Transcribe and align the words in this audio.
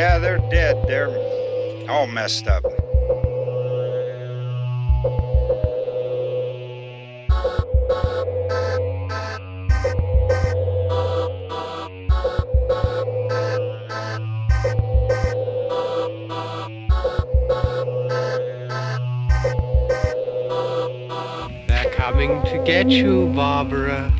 Yeah, 0.00 0.16
they're 0.16 0.38
dead. 0.38 0.76
They're 0.88 1.10
all 1.90 2.06
messed 2.06 2.46
up. 2.46 2.62
They're 21.68 21.90
coming 21.92 22.42
to 22.46 22.62
get 22.64 22.88
you, 22.88 23.26
Barbara. 23.34 24.10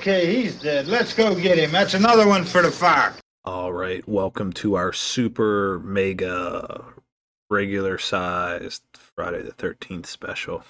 Okay, 0.00 0.34
he's 0.34 0.54
dead. 0.54 0.86
Let's 0.86 1.12
go 1.12 1.34
get 1.34 1.58
him. 1.58 1.72
That's 1.72 1.92
another 1.92 2.26
one 2.26 2.46
for 2.46 2.62
the 2.62 2.70
fire. 2.70 3.12
All 3.44 3.70
right, 3.70 4.02
welcome 4.08 4.50
to 4.54 4.74
our 4.76 4.94
super 4.94 5.78
mega 5.80 6.86
regular 7.50 7.98
sized 7.98 8.82
Friday 8.94 9.42
the 9.42 9.52
13th 9.52 10.06
special. 10.06 10.64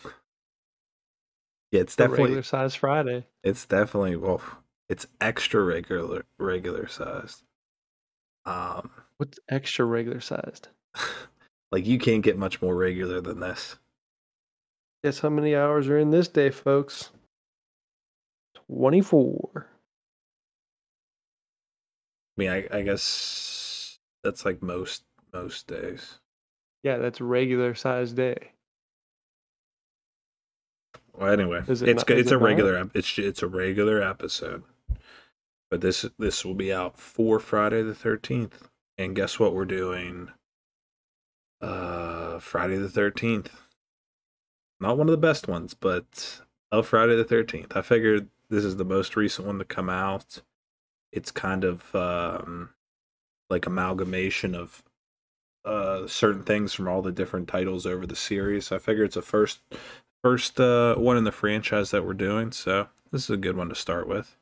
Yeah, 1.70 1.82
it's 1.82 1.94
The 1.94 2.02
definitely 2.02 2.24
regular 2.24 2.42
size 2.42 2.74
Friday. 2.74 3.24
it's 3.44 3.66
definitely 3.66 4.16
well, 4.16 4.42
it's 4.88 5.06
extra 5.20 5.62
regular 5.62 6.24
regular 6.36 6.88
sized. 6.88 7.44
Um 8.44 8.90
What's 9.18 9.38
extra 9.48 9.84
regular 9.84 10.18
sized? 10.18 10.66
like 11.70 11.86
you 11.86 12.00
can't 12.00 12.24
get 12.24 12.36
much 12.36 12.60
more 12.60 12.74
regular 12.74 13.20
than 13.20 13.38
this. 13.38 13.76
Guess 15.04 15.20
how 15.20 15.28
many 15.28 15.54
hours 15.54 15.86
are 15.86 15.98
in 15.98 16.10
this 16.10 16.26
day, 16.26 16.50
folks? 16.50 17.10
24. 18.74 19.66
I 22.38 22.40
mean, 22.40 22.50
I, 22.50 22.68
I 22.72 22.82
guess 22.82 23.98
that's 24.22 24.44
like 24.44 24.62
most 24.62 25.02
most 25.32 25.66
days. 25.66 26.18
Yeah, 26.82 26.96
that's 26.98 27.20
a 27.20 27.24
regular 27.24 27.74
size 27.74 28.12
day. 28.12 28.52
Well, 31.14 31.32
anyway, 31.32 31.58
it 31.58 31.68
it's 31.68 31.82
not- 31.82 32.10
it's 32.10 32.30
a 32.30 32.34
not? 32.34 32.42
regular 32.42 32.76
ep- 32.76 32.90
it's 32.94 33.18
it's 33.18 33.42
a 33.42 33.48
regular 33.48 34.02
episode. 34.02 34.62
But 35.70 35.82
this 35.82 36.06
this 36.18 36.44
will 36.44 36.54
be 36.54 36.72
out 36.72 36.98
for 36.98 37.38
Friday 37.38 37.82
the 37.82 37.92
13th. 37.92 38.68
And 38.98 39.14
guess 39.16 39.38
what 39.38 39.54
we're 39.54 39.64
doing 39.64 40.30
uh 41.60 42.38
Friday 42.38 42.76
the 42.76 42.88
13th. 42.88 43.48
Not 44.80 44.96
one 44.96 45.08
of 45.08 45.12
the 45.12 45.18
best 45.18 45.46
ones, 45.46 45.74
but 45.74 46.40
of 46.72 46.86
Friday 46.86 47.16
the 47.16 47.24
13th. 47.24 47.76
I 47.76 47.82
figured 47.82 48.28
this 48.50 48.64
is 48.64 48.76
the 48.76 48.84
most 48.84 49.16
recent 49.16 49.46
one 49.46 49.58
to 49.58 49.64
come 49.64 49.88
out. 49.88 50.42
It's 51.12 51.30
kind 51.30 51.64
of 51.64 51.94
um 51.94 52.70
like 53.48 53.66
amalgamation 53.66 54.54
of 54.54 54.82
uh 55.64 56.06
certain 56.06 56.42
things 56.42 56.72
from 56.72 56.88
all 56.88 57.02
the 57.02 57.12
different 57.12 57.48
titles 57.48 57.86
over 57.86 58.06
the 58.06 58.16
series. 58.16 58.70
I 58.72 58.78
figure 58.78 59.04
it's 59.04 59.16
a 59.16 59.22
first 59.22 59.60
first 60.22 60.60
uh 60.60 60.96
one 60.96 61.16
in 61.16 61.24
the 61.24 61.32
franchise 61.32 61.90
that 61.92 62.04
we're 62.04 62.14
doing, 62.14 62.52
so 62.52 62.88
this 63.10 63.24
is 63.24 63.30
a 63.30 63.36
good 63.36 63.56
one 63.56 63.68
to 63.68 63.74
start 63.74 64.08
with. 64.08 64.36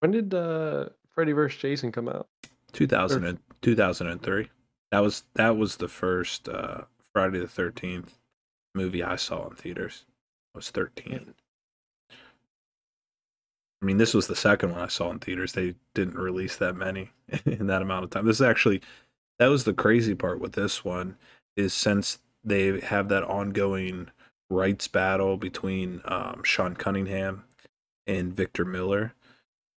When 0.00 0.12
did 0.12 0.32
uh, 0.32 0.88
Freddy 1.10 1.32
vs. 1.32 1.60
Jason 1.60 1.92
come 1.92 2.08
out? 2.08 2.26
2000 2.72 3.24
and, 3.24 3.38
2003. 3.62 4.48
That 4.90 5.00
was 5.00 5.24
that 5.34 5.56
was 5.56 5.76
the 5.76 5.88
first 5.88 6.48
uh 6.48 6.82
Friday 7.12 7.38
the 7.38 7.46
13th 7.46 8.18
movie 8.74 9.02
I 9.02 9.16
saw 9.16 9.48
in 9.48 9.56
theaters. 9.56 10.04
I 10.54 10.58
was 10.58 10.70
13. 10.70 11.34
I 13.82 13.86
mean, 13.86 13.96
this 13.96 14.12
was 14.12 14.26
the 14.26 14.36
second 14.36 14.72
one 14.72 14.80
I 14.80 14.88
saw 14.88 15.10
in 15.10 15.18
theaters. 15.18 15.52
They 15.52 15.74
didn't 15.94 16.18
release 16.18 16.56
that 16.56 16.76
many 16.76 17.10
in 17.46 17.66
that 17.68 17.82
amount 17.82 18.04
of 18.04 18.10
time. 18.10 18.26
This 18.26 18.36
is 18.36 18.46
actually 18.46 18.82
that 19.38 19.48
was 19.48 19.64
the 19.64 19.72
crazy 19.72 20.14
part 20.14 20.38
with 20.38 20.52
this 20.52 20.84
one 20.84 21.16
is 21.56 21.72
since 21.72 22.18
they 22.44 22.80
have 22.80 23.08
that 23.08 23.24
ongoing 23.24 24.10
rights 24.50 24.88
battle 24.88 25.36
between 25.36 26.02
um, 26.04 26.42
Sean 26.44 26.74
Cunningham 26.74 27.44
and 28.06 28.34
Victor 28.34 28.64
Miller, 28.64 29.14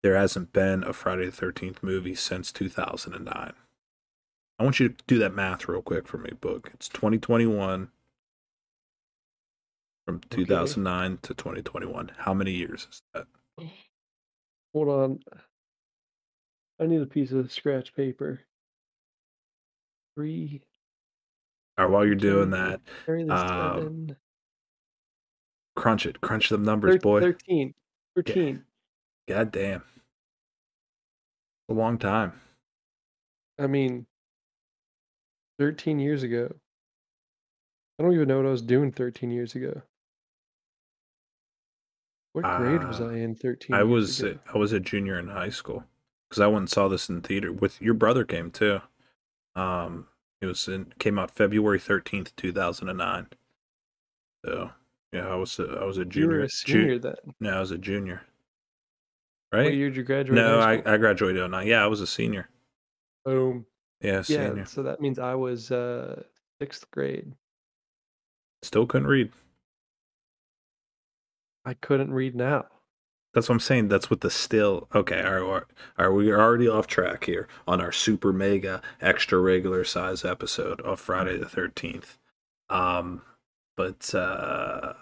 there 0.02 0.16
hasn't 0.16 0.52
been 0.52 0.82
a 0.82 0.92
Friday 0.92 1.26
the 1.26 1.46
13th 1.46 1.82
movie 1.82 2.14
since 2.14 2.50
2009. 2.50 3.52
I 4.58 4.64
want 4.64 4.80
you 4.80 4.88
to 4.88 5.04
do 5.06 5.18
that 5.18 5.34
math 5.34 5.68
real 5.68 5.82
quick 5.82 6.08
for 6.08 6.18
me, 6.18 6.30
Book. 6.40 6.70
It's 6.74 6.88
2021 6.88 7.88
from 10.06 10.20
2009 10.30 11.18
to 11.22 11.34
2021. 11.34 12.12
How 12.18 12.34
many 12.34 12.52
years 12.52 12.88
is 12.90 13.02
that? 13.14 13.26
Hold 14.72 14.88
on. 14.88 15.20
I 16.80 16.86
need 16.86 17.02
a 17.02 17.06
piece 17.06 17.32
of 17.32 17.52
scratch 17.52 17.94
paper. 17.94 18.40
Three. 20.16 20.62
All 21.78 21.86
right, 21.86 21.92
while 21.92 22.04
you're 22.04 22.14
doing 22.14 22.50
that, 22.50 22.80
um, 23.30 24.16
crunch 25.74 26.06
it. 26.06 26.20
Crunch 26.20 26.48
them 26.48 26.64
numbers, 26.64 26.96
Thir- 26.96 27.00
boy. 27.00 27.20
13. 27.20 27.74
13. 28.16 28.64
God 29.28 29.52
damn. 29.52 29.82
A 31.68 31.72
long 31.72 31.98
time. 31.98 32.40
I 33.58 33.66
mean, 33.66 34.06
13 35.58 35.98
years 35.98 36.22
ago. 36.22 36.54
I 37.98 38.02
don't 38.02 38.12
even 38.14 38.28
know 38.28 38.38
what 38.38 38.46
I 38.46 38.50
was 38.50 38.62
doing 38.62 38.90
13 38.92 39.30
years 39.30 39.54
ago. 39.54 39.82
What 42.32 42.44
grade 42.58 42.82
was 42.84 43.00
Uh, 43.00 43.08
I 43.08 43.16
in 43.18 43.34
13 43.34 43.74
I 43.76 43.82
was 43.82 44.20
ago? 44.20 44.38
I 44.54 44.58
was 44.58 44.72
a 44.72 44.80
junior 44.80 45.18
in 45.18 45.28
high 45.28 45.50
school 45.50 45.84
because 46.28 46.40
I 46.40 46.46
went 46.46 46.58
and 46.60 46.70
saw 46.70 46.88
this 46.88 47.08
in 47.08 47.20
theater 47.20 47.52
with 47.52 47.80
your 47.80 47.94
brother 47.94 48.24
came 48.24 48.50
too. 48.50 48.80
Um, 49.54 50.08
it 50.40 50.46
was 50.46 50.66
in 50.66 50.94
came 50.98 51.18
out 51.18 51.30
February 51.30 51.78
thirteenth, 51.78 52.34
two 52.36 52.52
thousand 52.52 52.88
and 52.88 52.98
nine. 52.98 53.26
So 54.44 54.70
yeah, 55.12 55.28
I 55.28 55.34
was 55.36 55.58
a, 55.58 55.78
I 55.80 55.84
was 55.84 55.98
a 55.98 56.00
You 56.00 56.06
junior. 56.06 56.38
were 56.38 56.44
a 56.44 56.48
ju- 56.48 56.98
then. 56.98 57.14
no, 57.38 57.56
I 57.56 57.60
was 57.60 57.70
a 57.70 57.78
junior. 57.78 58.22
Right. 59.52 59.64
What 59.64 59.74
year 59.74 59.88
did 59.90 59.96
you 59.98 60.02
graduate? 60.02 60.34
No, 60.36 60.58
I. 60.58 60.82
I 60.86 60.96
graduated 60.96 61.48
09. 61.50 61.66
Yeah, 61.66 61.84
I 61.84 61.86
was 61.86 62.00
a 62.00 62.06
senior. 62.06 62.48
Boom. 63.26 63.66
Yeah, 64.00 64.22
Yeah, 64.26 64.64
so 64.64 64.82
that 64.82 65.00
means 65.02 65.18
I 65.18 65.34
was 65.34 65.70
uh 65.70 66.22
sixth 66.60 66.90
grade. 66.90 67.34
Still 68.62 68.86
couldn't 68.86 69.06
read. 69.06 69.30
I 71.64 71.74
couldn't 71.74 72.12
read 72.12 72.34
now. 72.34 72.66
That's 73.34 73.48
what 73.48 73.54
I'm 73.54 73.60
saying. 73.60 73.88
That's 73.88 74.10
what 74.10 74.20
the 74.20 74.30
still. 74.30 74.88
Okay, 74.94 75.22
all 75.22 75.32
right, 75.32 75.40
all 75.40 75.52
right, 75.52 75.62
all 75.98 76.08
right. 76.08 76.14
We're 76.14 76.38
already 76.38 76.68
off 76.68 76.86
track 76.86 77.24
here 77.24 77.48
on 77.66 77.80
our 77.80 77.92
super 77.92 78.32
mega 78.32 78.82
extra 79.00 79.38
regular 79.38 79.84
size 79.84 80.24
episode 80.24 80.80
of 80.82 81.00
Friday 81.00 81.38
the 81.38 81.46
13th. 81.46 82.18
Um, 82.68 83.22
but 83.76 84.14
uh, 84.14 84.92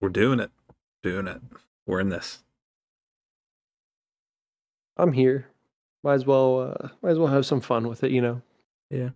we're 0.00 0.10
doing 0.10 0.40
it, 0.40 0.50
doing 1.02 1.26
it. 1.26 1.40
We're 1.86 2.00
in 2.00 2.10
this. 2.10 2.42
I'm 4.96 5.12
here. 5.12 5.46
Might 6.02 6.14
as 6.14 6.26
well 6.26 6.60
uh 6.60 6.88
might 7.02 7.10
as 7.10 7.18
well 7.18 7.28
have 7.28 7.46
some 7.46 7.60
fun 7.60 7.88
with 7.88 8.04
it, 8.04 8.10
you 8.10 8.20
know. 8.20 8.42
Yeah. 8.90 9.10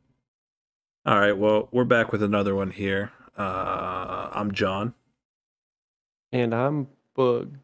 All 1.04 1.18
right. 1.18 1.36
Well, 1.36 1.68
we're 1.70 1.84
back 1.84 2.10
with 2.12 2.22
another 2.22 2.54
one 2.54 2.70
here. 2.70 3.12
Uh, 3.36 4.30
I'm 4.32 4.52
John. 4.52 4.94
And 6.32 6.54
I'm 6.54 6.88
bug 7.14 7.56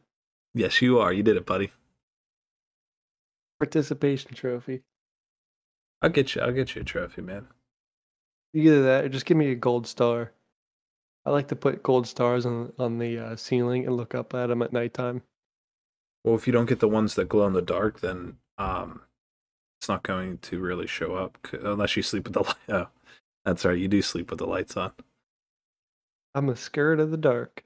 Yes, 0.55 0.81
you 0.81 0.99
are. 1.01 1.13
You 1.13 1.23
did 1.23 1.37
it, 1.37 1.47
buddy. 1.47 1.73
participation 3.59 4.35
trophy. 4.35 4.83
I'll 6.01 6.11
get 6.11 6.35
you. 6.35 6.43
I'll 6.43 6.53
get 6.53 6.75
you 6.75 6.83
a 6.83 6.85
trophy, 6.85 7.23
man. 7.23 7.49
Either 8.53 8.83
that 8.85 9.05
or 9.05 9.09
just 9.09 9.27
give 9.27 9.37
me 9.37 9.51
a 9.51 9.57
gold 9.57 9.87
star. 9.87 10.33
I 11.27 11.31
like 11.31 11.49
to 11.49 11.57
put 11.57 11.83
gold 11.83 12.07
stars 12.07 12.47
on 12.47 12.73
on 12.79 12.99
the 12.99 13.19
uh, 13.19 13.37
ceiling 13.37 13.87
and 13.87 13.97
look 13.97 14.15
up 14.15 14.35
at 14.35 14.47
them 14.49 14.63
at 14.63 14.73
nighttime. 14.73 15.23
Well, 16.23 16.35
if 16.37 16.47
you 16.47 16.53
don't 16.53 16.69
get 16.69 16.81
the 16.81 16.89
ones 16.89 17.15
that 17.15 17.29
glow 17.29 17.47
in 17.47 17.53
the 17.53 17.63
dark, 17.63 18.01
then 18.01 18.37
um, 18.59 19.03
it's 19.81 19.89
not 19.89 20.03
going 20.03 20.39
to 20.39 20.61
really 20.61 20.87
show 20.87 21.17
up 21.17 21.37
unless 21.53 21.97
you 21.97 22.03
sleep 22.03 22.25
with 22.25 22.35
the 22.35 22.43
light. 22.43 22.57
Oh, 22.69 22.89
that's 23.45 23.65
right. 23.67 23.77
You 23.79 23.89
do 23.89 24.01
sleep 24.01 24.31
with 24.31 24.39
the 24.39 24.47
lights 24.47 24.75
on. 24.75 24.93
I'm 26.35 26.49
a 26.49 26.57
scared 26.57 26.99
of 26.99 27.11
the 27.11 27.19
dark. 27.19 27.63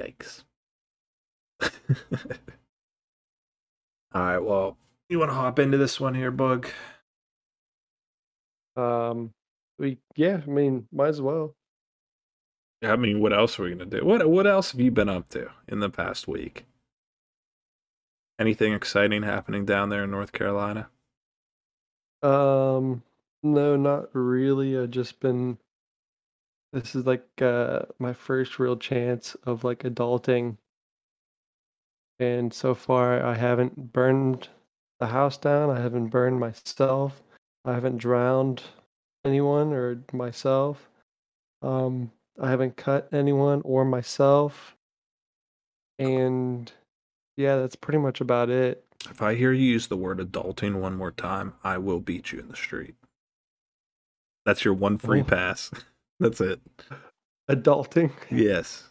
Yikes. 0.00 0.44
All 4.12 4.22
right. 4.22 4.38
Well, 4.38 4.76
you 5.08 5.18
want 5.18 5.30
to 5.30 5.34
hop 5.34 5.58
into 5.58 5.78
this 5.78 6.00
one 6.00 6.14
here, 6.14 6.30
Bug? 6.30 6.68
Um, 8.76 9.32
we 9.78 9.98
yeah, 10.16 10.40
I 10.46 10.50
mean, 10.50 10.86
might 10.92 11.08
as 11.08 11.20
well. 11.20 11.54
I 12.82 12.94
mean, 12.96 13.20
what 13.20 13.32
else 13.32 13.58
are 13.58 13.64
we 13.64 13.70
gonna 13.70 13.86
do? 13.86 14.04
What 14.04 14.28
What 14.28 14.46
else 14.46 14.72
have 14.72 14.80
you 14.80 14.90
been 14.90 15.08
up 15.08 15.28
to 15.30 15.50
in 15.66 15.80
the 15.80 15.90
past 15.90 16.28
week? 16.28 16.64
Anything 18.38 18.72
exciting 18.72 19.24
happening 19.24 19.64
down 19.64 19.88
there 19.88 20.04
in 20.04 20.12
North 20.12 20.30
Carolina? 20.32 20.88
Um, 22.22 23.02
no, 23.42 23.76
not 23.76 24.14
really. 24.14 24.78
I've 24.78 24.90
just 24.90 25.18
been. 25.20 25.58
This 26.72 26.94
is 26.94 27.06
like 27.06 27.26
uh 27.40 27.82
my 27.98 28.12
first 28.12 28.58
real 28.58 28.76
chance 28.76 29.34
of 29.44 29.64
like 29.64 29.80
adulting, 29.84 30.56
and 32.18 32.52
so 32.52 32.74
far 32.74 33.24
I 33.24 33.34
haven't 33.34 33.92
burned 33.92 34.48
the 35.00 35.06
house 35.06 35.38
down. 35.38 35.70
I 35.70 35.80
haven't 35.80 36.08
burned 36.08 36.40
myself. 36.40 37.22
I 37.64 37.72
haven't 37.72 37.98
drowned 37.98 38.62
anyone 39.24 39.72
or 39.72 40.02
myself. 40.12 40.88
Um, 41.62 42.10
I 42.40 42.50
haven't 42.50 42.76
cut 42.76 43.08
anyone 43.12 43.62
or 43.64 43.84
myself. 43.84 44.76
And 45.98 46.70
yeah, 47.36 47.56
that's 47.56 47.76
pretty 47.76 47.98
much 47.98 48.20
about 48.20 48.50
it. 48.50 48.84
If 49.08 49.22
I 49.22 49.34
hear 49.34 49.52
you 49.52 49.64
use 49.64 49.86
the 49.86 49.96
word 49.96 50.18
adulting 50.18 50.80
one 50.80 50.96
more 50.96 51.10
time, 51.12 51.54
I 51.64 51.78
will 51.78 52.00
beat 52.00 52.32
you 52.32 52.38
in 52.40 52.48
the 52.48 52.56
street. 52.56 52.94
That's 54.44 54.64
your 54.64 54.74
one 54.74 54.98
free 54.98 55.20
Oh. 55.20 55.24
pass. 55.24 55.70
That's 56.20 56.40
it. 56.40 56.60
Adulting. 57.50 58.10
Yes. 58.30 58.90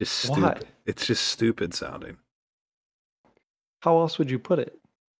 Just 0.00 0.14
stupid. 0.18 0.42
Why? 0.42 0.60
It's 0.86 1.06
just 1.06 1.26
stupid 1.28 1.74
sounding. 1.74 2.16
How 3.82 3.98
else 3.98 4.18
would 4.18 4.30
you 4.30 4.38
put 4.38 4.58
it? 4.58 4.78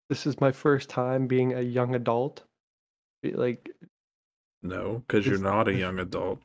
This 0.08 0.26
is 0.26 0.40
my 0.40 0.52
first 0.52 0.88
time 0.88 1.26
being 1.26 1.52
a 1.54 1.60
young 1.60 1.94
adult. 1.94 2.44
Like, 3.22 3.68
No, 4.62 5.02
because 5.06 5.26
you're 5.26 5.38
not 5.38 5.68
a 5.68 5.74
young 5.74 5.98
adult. 5.98 6.40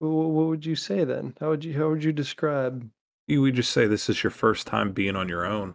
wh- 0.00 0.04
wh- 0.04 0.30
what 0.34 0.46
would 0.48 0.66
you 0.66 0.76
say 0.76 1.04
then? 1.04 1.34
How 1.40 1.50
would 1.50 1.64
you 1.64 1.74
how 1.78 1.88
would 1.88 2.04
you 2.04 2.12
describe? 2.12 2.88
You 3.26 3.42
would 3.42 3.54
just 3.54 3.72
say 3.72 3.86
this 3.86 4.08
is 4.08 4.22
your 4.22 4.30
first 4.30 4.66
time 4.66 4.92
being 4.92 5.16
on 5.16 5.28
your 5.28 5.44
own. 5.46 5.74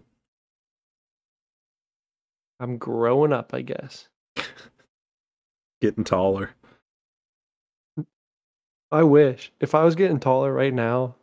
I'm 2.59 2.77
growing 2.77 3.33
up, 3.33 3.53
I 3.53 3.61
guess. 3.61 4.07
Getting 5.81 6.03
taller. 6.03 6.51
I 8.93 9.03
wish 9.03 9.51
if 9.59 9.73
I 9.75 9.83
was 9.83 9.95
getting 9.95 10.19
taller 10.19 10.53
right 10.53 10.73
now, 10.73 11.15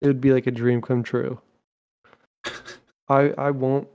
it 0.00 0.06
would 0.06 0.20
be 0.20 0.32
like 0.32 0.46
a 0.46 0.50
dream 0.50 0.80
come 0.82 1.02
true. 1.02 1.40
I 3.08 3.32
I 3.38 3.50
won't 3.50 3.88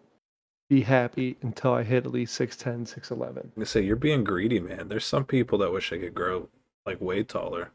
be 0.69 0.81
happy 0.81 1.37
until 1.41 1.73
I 1.73 1.81
hit 1.83 2.05
at 2.05 2.11
least 2.11 2.39
6'10, 2.39 2.93
6'11. 2.99 3.49
I 3.59 3.63
say 3.63 3.81
you're 3.81 3.95
being 3.95 4.23
greedy, 4.23 4.59
man. 4.59 4.87
There's 4.87 5.05
some 5.05 5.25
people 5.25 5.57
that 5.59 5.71
wish 5.71 5.89
they 5.89 5.97
could 5.99 6.13
grow 6.13 6.47
like 6.85 7.01
way 7.01 7.23
taller. 7.23 7.71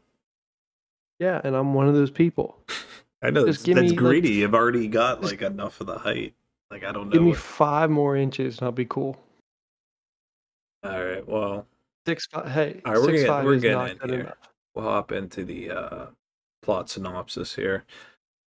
Yeah, 1.19 1.41
and 1.43 1.55
I'm 1.55 1.73
one 1.73 1.87
of 1.87 1.93
those 1.93 2.11
people. 2.11 2.57
I 3.21 3.31
know 3.31 3.45
Just 3.45 3.65
that's, 3.65 3.75
that's 3.75 3.81
me, 3.83 3.89
like, 3.89 3.97
greedy. 3.97 4.29
You've 4.33 4.53
already 4.55 4.87
got 4.87 5.23
like 5.23 5.41
enough 5.41 5.79
of 5.81 5.87
the 5.87 5.97
height. 5.97 6.33
Like 6.69 6.83
I 6.83 6.91
don't 6.91 7.07
know. 7.07 7.13
Give 7.13 7.21
me 7.21 7.29
what- 7.29 7.39
five 7.39 7.89
more 7.89 8.15
inches 8.17 8.57
and 8.59 8.65
I'll 8.65 8.71
be 8.71 8.85
cool. 8.85 9.17
All 10.83 11.03
right. 11.03 11.27
Well, 11.27 11.65
Six 12.05 12.27
five. 12.27 12.51
Hey, 12.51 12.81
All 12.85 12.93
right, 12.93 13.01
we're 13.01 13.11
getting- 13.11 13.27
five 13.27 13.45
we're 13.45 13.53
is 13.55 13.61
getting 13.61 13.77
not 13.77 13.99
good 13.99 14.09
here. 14.11 14.19
enough. 14.21 14.37
We'll 14.75 14.85
hop 14.85 15.11
into 15.11 15.43
the 15.43 15.71
uh, 15.71 16.05
plot 16.61 16.89
synopsis 16.89 17.55
here. 17.55 17.85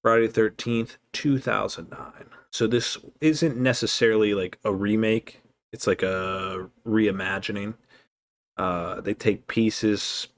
Friday 0.02 0.28
Thirteenth, 0.28 0.98
two 1.12 1.38
thousand 1.38 1.90
nine. 1.90 2.26
So 2.52 2.66
this 2.66 2.96
isn't 3.20 3.56
necessarily 3.56 4.34
like 4.34 4.58
a 4.64 4.72
remake. 4.72 5.40
It's 5.72 5.86
like 5.86 6.02
a 6.02 6.69
reimagining. 6.86 7.75
Uh, 8.56 9.00
they 9.00 9.14
take 9.14 9.46
pieces 9.46 10.28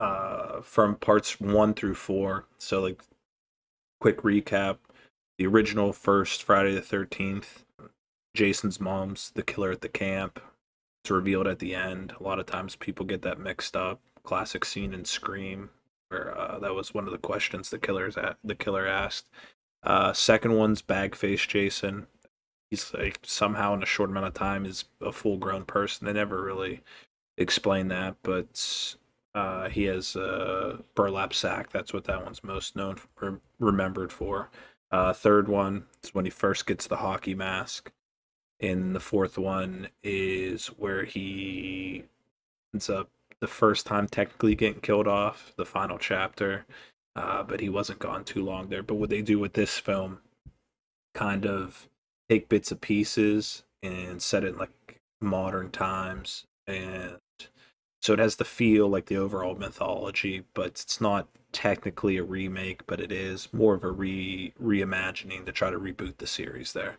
uh, 0.00 0.60
from 0.60 0.96
parts 0.96 1.40
one 1.40 1.74
through 1.74 1.94
four. 1.94 2.46
So 2.58 2.80
like, 2.80 3.02
quick 4.00 4.22
recap: 4.22 4.78
the 5.38 5.46
original 5.46 5.92
first 5.92 6.42
Friday 6.42 6.74
the 6.74 6.80
Thirteenth. 6.80 7.64
Jason's 8.34 8.80
mom's 8.80 9.30
the 9.30 9.44
killer 9.44 9.70
at 9.70 9.80
the 9.80 9.88
camp. 9.88 10.40
It's 11.02 11.10
revealed 11.10 11.46
at 11.46 11.60
the 11.60 11.74
end. 11.74 12.14
A 12.18 12.22
lot 12.22 12.40
of 12.40 12.46
times 12.46 12.74
people 12.74 13.06
get 13.06 13.22
that 13.22 13.38
mixed 13.38 13.76
up. 13.76 14.00
Classic 14.24 14.64
scene 14.64 14.94
in 14.94 15.04
Scream, 15.04 15.70
where 16.08 16.36
uh, 16.36 16.58
that 16.58 16.74
was 16.74 16.94
one 16.94 17.06
of 17.06 17.12
the 17.12 17.18
questions 17.18 17.70
the 17.70 17.78
killer's 17.78 18.16
at, 18.16 18.38
the 18.42 18.54
killer 18.54 18.86
asked. 18.86 19.26
Uh, 19.82 20.12
second 20.12 20.54
one's 20.54 20.82
Bagface 20.82 21.46
Jason. 21.46 22.06
He's 22.70 22.92
like 22.94 23.20
somehow 23.22 23.74
in 23.74 23.82
a 23.82 23.86
short 23.86 24.10
amount 24.10 24.26
of 24.26 24.34
time 24.34 24.64
is 24.64 24.86
a 25.00 25.12
full 25.12 25.36
grown 25.36 25.64
person. 25.64 26.06
They 26.06 26.14
never 26.14 26.42
really 26.42 26.80
explain 27.36 27.88
that, 27.88 28.16
but 28.22 28.96
uh, 29.34 29.68
he 29.68 29.84
has 29.84 30.16
a 30.16 30.78
burlap 30.94 31.34
sack. 31.34 31.70
That's 31.70 31.92
what 31.92 32.04
that 32.04 32.24
one's 32.24 32.42
most 32.42 32.74
known 32.74 32.96
for, 32.96 33.40
remembered 33.58 34.12
for. 34.12 34.50
Uh, 34.90 35.12
third 35.12 35.48
one 35.48 35.84
is 36.02 36.14
when 36.14 36.24
he 36.24 36.30
first 36.30 36.66
gets 36.66 36.86
the 36.86 36.96
hockey 36.96 37.34
mask. 37.34 37.92
And 38.60 38.94
the 38.94 39.00
fourth 39.00 39.36
one 39.36 39.88
is 40.02 40.68
where 40.68 41.04
he 41.04 42.04
ends 42.72 42.88
up 42.88 43.10
the 43.44 43.48
first 43.48 43.84
time 43.84 44.08
technically 44.08 44.54
getting 44.54 44.80
killed 44.80 45.06
off, 45.06 45.52
the 45.56 45.66
final 45.66 45.98
chapter. 45.98 46.64
Uh, 47.14 47.42
but 47.42 47.60
he 47.60 47.68
wasn't 47.68 47.98
gone 47.98 48.24
too 48.24 48.42
long 48.42 48.68
there. 48.68 48.82
But 48.82 48.94
what 48.94 49.10
they 49.10 49.22
do 49.22 49.38
with 49.38 49.52
this 49.52 49.78
film, 49.78 50.18
kind 51.14 51.46
of 51.46 51.88
take 52.28 52.48
bits 52.48 52.72
and 52.72 52.80
pieces 52.80 53.62
and 53.82 54.20
set 54.22 54.44
it 54.44 54.54
in 54.54 54.58
like 54.58 54.98
modern 55.20 55.70
times. 55.70 56.46
And 56.66 57.18
so 58.00 58.14
it 58.14 58.18
has 58.18 58.36
the 58.36 58.44
feel 58.44 58.88
like 58.88 59.06
the 59.06 59.16
overall 59.16 59.54
mythology, 59.54 60.44
but 60.54 60.66
it's 60.66 61.00
not 61.00 61.28
technically 61.52 62.16
a 62.16 62.24
remake, 62.24 62.86
but 62.86 62.98
it 62.98 63.12
is 63.12 63.52
more 63.52 63.74
of 63.74 63.84
a 63.84 63.90
re 63.92 64.54
reimagining 64.60 65.44
to 65.44 65.52
try 65.52 65.70
to 65.70 65.78
reboot 65.78 66.16
the 66.16 66.26
series 66.26 66.72
there 66.72 66.96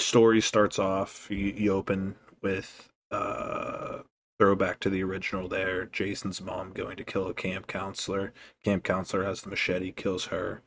story 0.00 0.40
starts 0.40 0.78
off 0.78 1.30
you, 1.30 1.54
you 1.56 1.72
open 1.72 2.16
with 2.42 2.88
uh 3.10 3.98
throwback 4.40 4.80
to 4.80 4.90
the 4.90 5.02
original 5.04 5.48
there. 5.48 5.84
Jason's 5.84 6.40
mom 6.40 6.72
going 6.72 6.96
to 6.96 7.04
kill 7.04 7.28
a 7.28 7.34
camp 7.34 7.66
counselor. 7.66 8.32
Camp 8.64 8.82
counselor 8.84 9.24
has 9.24 9.42
the 9.42 9.50
machete 9.50 9.92
kills 9.92 10.26
her. 10.26 10.62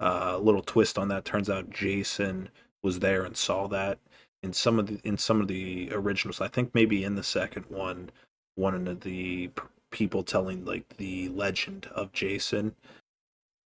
Uh, 0.00 0.38
little 0.38 0.62
twist 0.62 0.98
on 0.98 1.08
that. 1.08 1.24
Turns 1.24 1.50
out 1.50 1.70
jason 1.70 2.50
was 2.82 3.00
there 3.00 3.24
and 3.24 3.36
saw 3.36 3.66
that. 3.68 3.98
In 4.42 4.52
some 4.52 4.78
of 4.78 4.86
the 4.86 5.00
in 5.02 5.18
some 5.18 5.40
of 5.40 5.48
the 5.48 5.90
originals 5.92 6.40
i 6.40 6.46
think 6.46 6.74
maybe 6.74 7.02
in 7.02 7.16
the 7.16 7.24
second 7.24 7.64
one 7.68 8.10
one 8.54 8.86
of 8.86 9.00
the 9.00 9.50
people 9.90 10.22
telling 10.22 10.64
like 10.64 10.96
the 10.98 11.28
legend 11.30 11.86
of 11.94 12.12
jason 12.12 12.76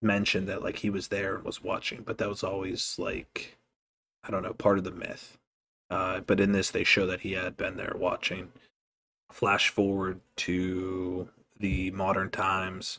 mentioned 0.03 0.47
that 0.49 0.63
like 0.63 0.77
he 0.77 0.91
was 0.91 1.09
there 1.09 1.37
and 1.37 1.45
was 1.45 1.65
watching 1.65 2.03
but 2.03 2.19
that 2.19 2.29
was 2.29 2.45
always 2.45 2.97
like 2.99 3.59
I 4.25 4.31
don't 4.31 4.43
know, 4.43 4.53
part 4.55 4.79
of 4.79 4.85
the 4.85 4.91
myth. 4.91 5.39
Uh, 5.91 6.21
but 6.21 6.41
in 6.41 6.53
this, 6.53 6.71
they 6.71 6.85
show 6.85 7.07
that 7.07 7.21
he 7.23 7.33
had 7.33 7.57
been 7.57 7.77
there 7.77 7.95
watching. 7.97 8.53
Flash 9.31 9.69
forward 9.69 10.21
to 10.37 11.29
the 11.59 11.91
modern 11.91 12.31
times. 12.31 12.99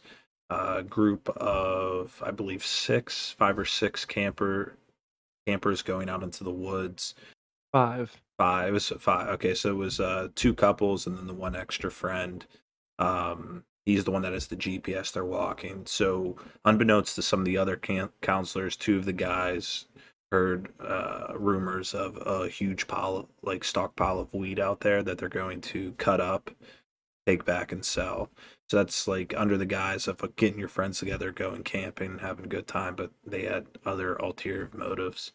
A 0.50 0.82
group 0.82 1.30
of, 1.30 2.22
I 2.26 2.32
believe, 2.32 2.66
six, 2.66 3.36
five 3.38 3.60
or 3.60 3.66
six 3.66 4.04
camper 4.06 4.78
campers 5.46 5.82
going 5.82 6.10
out 6.10 6.24
into 6.24 6.44
the 6.44 6.52
woods. 6.52 7.16
Five. 7.72 8.22
Five. 8.38 8.70
It 8.70 8.72
was 8.72 8.94
five. 9.00 9.28
Okay, 9.30 9.54
so 9.54 9.70
it 9.70 9.78
was 9.78 10.00
uh, 10.00 10.30
two 10.36 10.54
couples 10.54 11.06
and 11.06 11.18
then 11.18 11.28
the 11.28 11.34
one 11.34 11.56
extra 11.56 11.92
friend. 11.92 12.46
Um, 12.98 13.64
he's 13.86 14.04
the 14.04 14.12
one 14.12 14.22
that 14.24 14.34
has 14.34 14.48
the 14.48 14.56
GPS 14.56 15.12
they're 15.12 15.26
walking. 15.26 15.84
So, 15.86 16.36
unbeknownst 16.66 17.16
to 17.16 17.22
some 17.22 17.40
of 17.40 17.46
the 17.46 17.58
other 17.58 17.76
can- 17.76 18.10
counselors, 18.22 18.76
two 18.76 18.98
of 18.98 19.06
the 19.06 19.14
guys 19.14 19.86
heard 20.32 20.70
uh, 20.80 21.34
rumors 21.36 21.94
of 21.94 22.18
a 22.26 22.48
huge 22.48 22.88
pile 22.88 23.18
of 23.18 23.26
like 23.42 23.64
stockpile 23.64 24.20
of 24.20 24.34
weed 24.34 24.60
out 24.60 24.82
there 24.82 25.02
that 25.04 25.18
they're 25.18 25.30
going 25.30 25.62
to 25.62 25.94
cut 25.94 26.22
up, 26.22 26.52
take 27.26 27.46
back 27.46 27.72
and 27.72 27.84
sell. 27.84 28.30
So 28.70 28.78
that's 28.78 29.08
like 29.08 29.34
under 29.36 29.58
the 29.58 29.66
guise 29.66 30.08
of 30.08 30.24
getting 30.36 30.60
your 30.60 30.68
friends 30.68 31.00
together, 31.00 31.32
going 31.32 31.64
camping, 31.64 32.20
having 32.20 32.46
a 32.46 32.50
good 32.50 32.68
time, 32.68 32.96
but 32.96 33.12
they 33.26 33.44
had 33.46 33.66
other 33.86 34.16
ulterior 34.16 34.70
motives. 34.74 35.32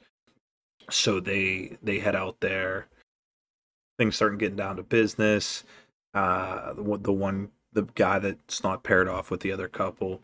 So 0.91 1.19
they 1.21 1.79
they 1.83 1.99
head 1.99 2.15
out 2.15 2.41
there. 2.41 2.87
Things 3.99 4.17
starting 4.17 4.39
getting 4.39 4.57
down 4.57 4.77
to 4.77 4.83
business. 4.83 5.65
Uh, 6.13 6.75
the 6.75 6.99
the 6.99 7.13
one 7.13 7.51
the 7.73 7.83
guy 7.95 8.21
that's 8.21 8.63
not 8.63 8.85
paired 8.85 9.09
off 9.09 9.31
with 9.31 9.41
the 9.41 9.51
other 9.51 9.67
couple 9.67 10.23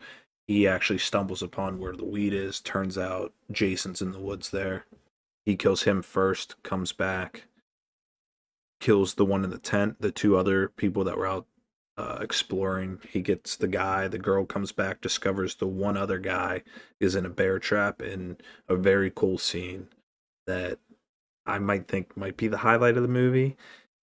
he 0.51 0.67
actually 0.67 0.99
stumbles 0.99 1.41
upon 1.41 1.79
where 1.79 1.95
the 1.95 2.05
weed 2.05 2.33
is. 2.33 2.59
Turns 2.59 2.97
out 2.97 3.33
Jason's 3.51 4.01
in 4.01 4.11
the 4.11 4.19
woods 4.19 4.49
there. 4.49 4.85
He 5.45 5.55
kills 5.55 5.83
him 5.83 6.01
first, 6.01 6.61
comes 6.61 6.91
back, 6.91 7.45
kills 8.79 9.13
the 9.13 9.25
one 9.25 9.43
in 9.43 9.49
the 9.49 9.57
tent, 9.57 10.01
the 10.01 10.11
two 10.11 10.35
other 10.35 10.67
people 10.67 11.03
that 11.05 11.17
were 11.17 11.27
out 11.27 11.47
uh, 11.97 12.17
exploring. 12.21 12.99
He 13.09 13.21
gets 13.21 13.55
the 13.55 13.67
guy, 13.67 14.07
the 14.07 14.19
girl 14.19 14.45
comes 14.45 14.71
back, 14.71 15.01
discovers 15.01 15.55
the 15.55 15.67
one 15.67 15.97
other 15.97 16.19
guy 16.19 16.63
is 16.99 17.15
in 17.15 17.25
a 17.25 17.29
bear 17.29 17.57
trap 17.57 18.01
in 18.01 18.37
a 18.67 18.75
very 18.75 19.09
cool 19.09 19.37
scene 19.37 19.87
that 20.47 20.79
I 21.45 21.59
might 21.59 21.87
think 21.87 22.15
might 22.17 22.37
be 22.37 22.47
the 22.47 22.57
highlight 22.57 22.97
of 22.97 23.03
the 23.03 23.09
movie. 23.09 23.55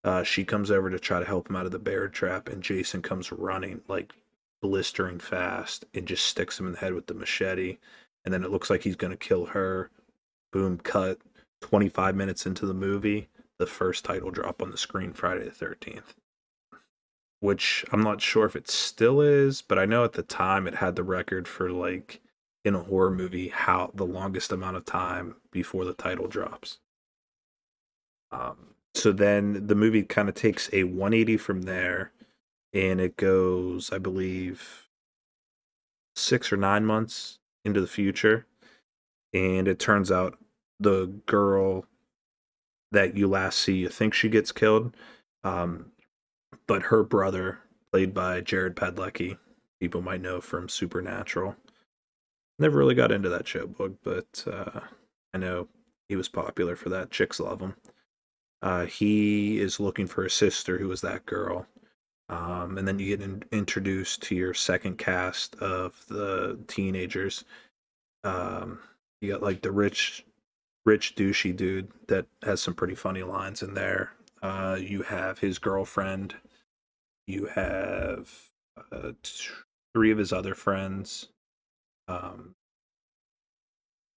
Uh, 0.02 0.22
she 0.22 0.44
comes 0.44 0.70
over 0.70 0.90
to 0.90 0.98
try 0.98 1.18
to 1.18 1.26
help 1.26 1.50
him 1.50 1.56
out 1.56 1.66
of 1.66 1.72
the 1.72 1.78
bear 1.78 2.08
trap, 2.08 2.48
and 2.48 2.62
Jason 2.62 3.02
comes 3.02 3.30
running 3.30 3.82
like 3.88 4.14
blistering 4.60 5.18
fast 5.18 5.84
and 5.94 6.06
just 6.06 6.24
sticks 6.24 6.58
him 6.58 6.66
in 6.66 6.72
the 6.72 6.78
head 6.78 6.94
with 6.94 7.06
the 7.06 7.14
machete. 7.14 7.78
And 8.24 8.34
then 8.34 8.44
it 8.44 8.50
looks 8.50 8.70
like 8.70 8.82
he's 8.82 8.96
going 8.96 9.10
to 9.10 9.16
kill 9.16 9.46
her. 9.46 9.90
boom, 10.52 10.78
cut. 10.78 11.18
25 11.60 12.14
minutes 12.14 12.46
into 12.46 12.66
the 12.66 12.74
movie, 12.74 13.28
the 13.58 13.66
first 13.66 14.04
title 14.04 14.30
drop 14.30 14.62
on 14.62 14.70
the 14.70 14.78
screen, 14.78 15.12
Friday 15.12 15.44
the 15.44 15.50
13th. 15.50 16.14
Which 17.40 17.84
I'm 17.92 18.02
not 18.02 18.20
sure 18.20 18.46
if 18.46 18.56
it 18.56 18.68
still 18.68 19.20
is, 19.20 19.62
but 19.62 19.78
I 19.78 19.84
know 19.84 20.04
at 20.04 20.12
the 20.12 20.22
time 20.22 20.66
it 20.66 20.76
had 20.76 20.96
the 20.96 21.02
record 21.02 21.46
for 21.48 21.70
like 21.70 22.20
in 22.64 22.74
a 22.74 22.82
horror 22.82 23.10
movie 23.10 23.48
how 23.48 23.90
the 23.94 24.06
longest 24.06 24.52
amount 24.52 24.76
of 24.76 24.84
time 24.84 25.36
before 25.50 25.84
the 25.84 25.94
title 25.94 26.26
drops. 26.26 26.78
Um, 28.30 28.74
so 28.94 29.12
then 29.12 29.66
the 29.66 29.74
movie 29.74 30.02
kind 30.02 30.28
of 30.28 30.34
takes 30.34 30.68
a 30.72 30.84
180 30.84 31.36
from 31.36 31.62
there 31.62 32.12
and 32.72 33.00
it 33.00 33.16
goes, 33.16 33.92
I 33.92 33.98
believe, 33.98 34.88
six 36.16 36.52
or 36.52 36.56
nine 36.56 36.84
months 36.84 37.38
into 37.64 37.80
the 37.80 37.86
future. 37.86 38.46
And 39.32 39.68
it 39.68 39.78
turns 39.78 40.10
out 40.10 40.38
the 40.80 41.06
girl 41.26 41.86
that 42.92 43.16
you 43.16 43.28
last 43.28 43.58
see, 43.58 43.76
you 43.76 43.88
think 43.88 44.14
she 44.14 44.28
gets 44.28 44.52
killed. 44.52 44.96
Um, 45.44 45.92
but 46.66 46.84
her 46.84 47.02
brother, 47.02 47.60
played 47.92 48.14
by 48.14 48.40
Jared 48.40 48.76
Padalecki, 48.76 49.38
people 49.80 50.02
might 50.02 50.20
know 50.20 50.40
from 50.40 50.68
Supernatural. 50.68 51.56
Never 52.58 52.78
really 52.78 52.94
got 52.94 53.12
into 53.12 53.28
that 53.28 53.46
show 53.46 53.66
but 54.02 54.44
uh, 54.46 54.80
I 55.32 55.38
know 55.38 55.68
he 56.08 56.16
was 56.16 56.28
popular 56.28 56.74
for 56.74 56.88
that. 56.88 57.10
Chicks 57.10 57.38
love 57.38 57.60
him. 57.60 57.76
Uh, 58.60 58.86
he 58.86 59.60
is 59.60 59.78
looking 59.78 60.06
for 60.06 60.24
a 60.24 60.30
sister 60.30 60.78
who 60.78 60.90
is 60.90 61.00
that 61.02 61.26
girl. 61.26 61.66
Um, 62.28 62.76
and 62.76 62.86
then 62.86 62.98
you 62.98 63.16
get 63.16 63.24
in, 63.24 63.42
introduced 63.52 64.22
to 64.24 64.34
your 64.34 64.52
second 64.54 64.98
cast 64.98 65.54
of 65.56 66.04
the 66.08 66.58
teenagers. 66.68 67.44
Um, 68.24 68.80
you 69.20 69.32
got 69.32 69.42
like 69.42 69.62
the 69.62 69.72
rich, 69.72 70.26
rich 70.84 71.14
douchey 71.16 71.56
dude 71.56 71.88
that 72.08 72.26
has 72.42 72.60
some 72.60 72.74
pretty 72.74 72.94
funny 72.94 73.22
lines 73.22 73.62
in 73.62 73.74
there. 73.74 74.12
Uh, 74.42 74.76
you 74.78 75.02
have 75.02 75.38
his 75.38 75.58
girlfriend. 75.58 76.34
You 77.26 77.46
have 77.46 78.30
uh, 78.92 79.12
three 79.94 80.10
of 80.10 80.18
his 80.18 80.32
other 80.32 80.54
friends. 80.54 81.28
Um, 82.08 82.54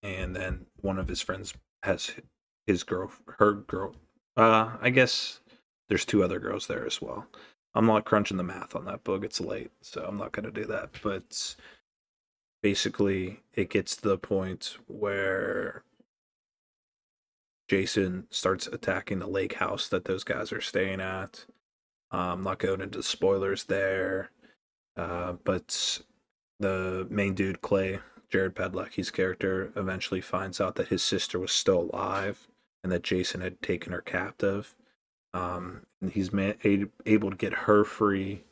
and 0.04 0.36
then 0.36 0.66
one 0.82 0.98
of 0.98 1.08
his 1.08 1.22
friends 1.22 1.54
has 1.84 2.12
his 2.68 2.84
girl, 2.84 3.12
her 3.40 3.54
girl, 3.54 3.96
uh, 4.38 4.78
I 4.82 4.90
guess 4.90 5.40
there's 5.90 6.06
two 6.06 6.24
other 6.24 6.40
girls 6.40 6.68
there 6.68 6.86
as 6.86 7.02
well. 7.02 7.28
I'm 7.74 7.86
not 7.86 8.06
crunching 8.06 8.38
the 8.38 8.44
math 8.44 8.76
on 8.76 8.86
that 8.86 9.04
book. 9.04 9.24
It's 9.24 9.40
late, 9.40 9.72
so 9.82 10.04
I'm 10.06 10.18
not 10.18 10.32
going 10.34 10.46
to 10.46 10.52
do 10.52 10.66
that. 10.66 10.90
But 11.02 11.56
basically, 12.62 13.42
it 13.54 13.70
gets 13.70 13.96
to 13.96 14.10
the 14.10 14.18
point 14.18 14.78
where 14.88 15.84
Jason 17.70 18.28
starts 18.30 18.68
attacking 18.68 19.20
the 19.20 19.28
lake 19.28 19.54
house 19.54 19.88
that 19.88 20.06
those 20.06 20.26
guys 20.26 20.52
are 20.52 20.62
staying 20.62 21.00
at. 21.00 21.46
Uh, 22.14 22.34
I'm 22.34 22.44
not 22.44 22.60
going 22.60 22.82
into 22.82 23.02
spoilers 23.02 23.64
there, 23.64 24.32
uh, 24.98 25.34
but 25.46 26.02
the 26.60 27.08
main 27.10 27.34
dude, 27.34 27.62
Clay, 27.62 28.00
Jared 28.30 28.56
Padalecki's 28.56 29.10
character, 29.12 29.72
eventually 29.78 30.20
finds 30.20 30.60
out 30.60 30.76
that 30.76 30.90
his 30.90 31.02
sister 31.02 31.40
was 31.40 31.54
still 31.54 31.90
alive 31.94 32.50
and 32.84 32.92
that 32.92 33.04
Jason 33.04 33.40
had 33.40 33.62
taken 33.62 33.94
her 33.94 34.02
captive. 34.02 34.76
Um, 35.34 35.86
and 36.02 36.12
he's 36.12 36.34
man- 36.34 36.58
able 37.06 37.30
to 37.30 37.38
get 37.38 37.54
her 37.54 37.84
free. 37.84 38.44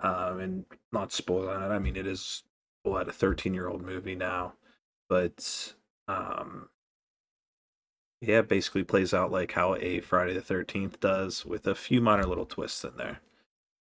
Um, 0.00 0.38
and 0.38 0.64
not 0.92 1.10
spoiling 1.10 1.60
it. 1.60 1.74
I 1.74 1.80
mean, 1.80 1.96
it 1.96 2.06
is 2.06 2.44
what 2.84 3.08
a 3.08 3.12
13 3.12 3.52
year 3.52 3.66
old 3.68 3.82
movie 3.82 4.14
now, 4.14 4.52
but 5.08 5.74
um, 6.06 6.68
yeah, 8.20 8.42
basically 8.42 8.84
plays 8.84 9.12
out 9.12 9.32
like 9.32 9.52
how 9.52 9.74
a 9.74 9.98
Friday 10.00 10.34
the 10.34 10.40
13th 10.40 11.00
does, 11.00 11.44
with 11.44 11.66
a 11.66 11.74
few 11.74 12.00
minor 12.00 12.24
little 12.26 12.46
twists 12.46 12.84
in 12.84 12.96
there. 12.96 13.20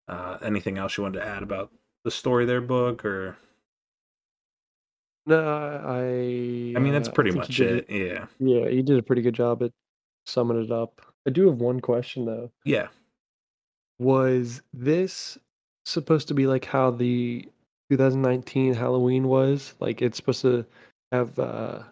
Uh, 0.08 0.38
anything 0.42 0.78
else 0.78 0.96
you 0.96 1.02
wanted 1.02 1.20
to 1.20 1.26
add 1.26 1.42
about 1.42 1.70
the 2.04 2.10
story 2.10 2.46
there, 2.46 2.60
book, 2.62 3.04
or? 3.04 3.36
No, 5.26 5.38
I. 5.84 6.74
I 6.76 6.80
mean, 6.80 6.92
that's 6.92 7.08
uh, 7.08 7.12
pretty 7.12 7.32
much 7.32 7.56
did 7.56 7.84
it. 7.88 7.90
Yeah. 7.90 8.26
Yeah, 8.38 8.68
you 8.68 8.82
did 8.82 8.98
a 8.98 9.02
pretty 9.02 9.22
good 9.22 9.34
job 9.34 9.62
at 9.62 9.72
summing 10.24 10.62
it 10.62 10.70
up. 10.70 11.00
I 11.26 11.30
do 11.30 11.48
have 11.48 11.60
one 11.60 11.80
question 11.80 12.24
though. 12.24 12.52
Yeah. 12.64 12.88
Was 13.98 14.62
this 14.74 15.38
supposed 15.84 16.28
to 16.28 16.34
be 16.34 16.46
like 16.46 16.64
how 16.64 16.90
the 16.90 17.48
2019 17.90 18.74
Halloween 18.74 19.28
was? 19.28 19.74
Like 19.80 20.02
it's 20.02 20.16
supposed 20.16 20.42
to 20.42 20.66
have 21.12 21.38
uh 21.38 21.82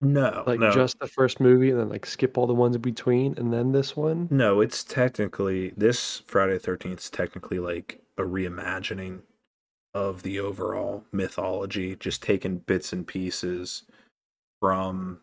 No. 0.00 0.44
like 0.46 0.60
no. 0.60 0.70
just 0.70 0.98
the 0.98 1.06
first 1.08 1.40
movie 1.40 1.70
and 1.70 1.78
then 1.80 1.88
like 1.88 2.06
skip 2.06 2.38
all 2.38 2.46
the 2.46 2.54
ones 2.54 2.76
in 2.76 2.82
between 2.82 3.34
and 3.36 3.52
then 3.52 3.72
this 3.72 3.96
one? 3.96 4.28
No, 4.30 4.60
it's 4.60 4.82
technically 4.84 5.70
this 5.76 6.22
Friday 6.26 6.58
the 6.58 6.66
13th 6.70 6.98
is 7.00 7.10
technically 7.10 7.58
like 7.58 8.00
a 8.16 8.22
reimagining 8.22 9.20
of 9.94 10.22
the 10.22 10.38
overall 10.40 11.04
mythology, 11.12 11.96
just 11.96 12.22
taking 12.22 12.58
bits 12.58 12.92
and 12.92 13.06
pieces 13.06 13.82
from 14.60 15.20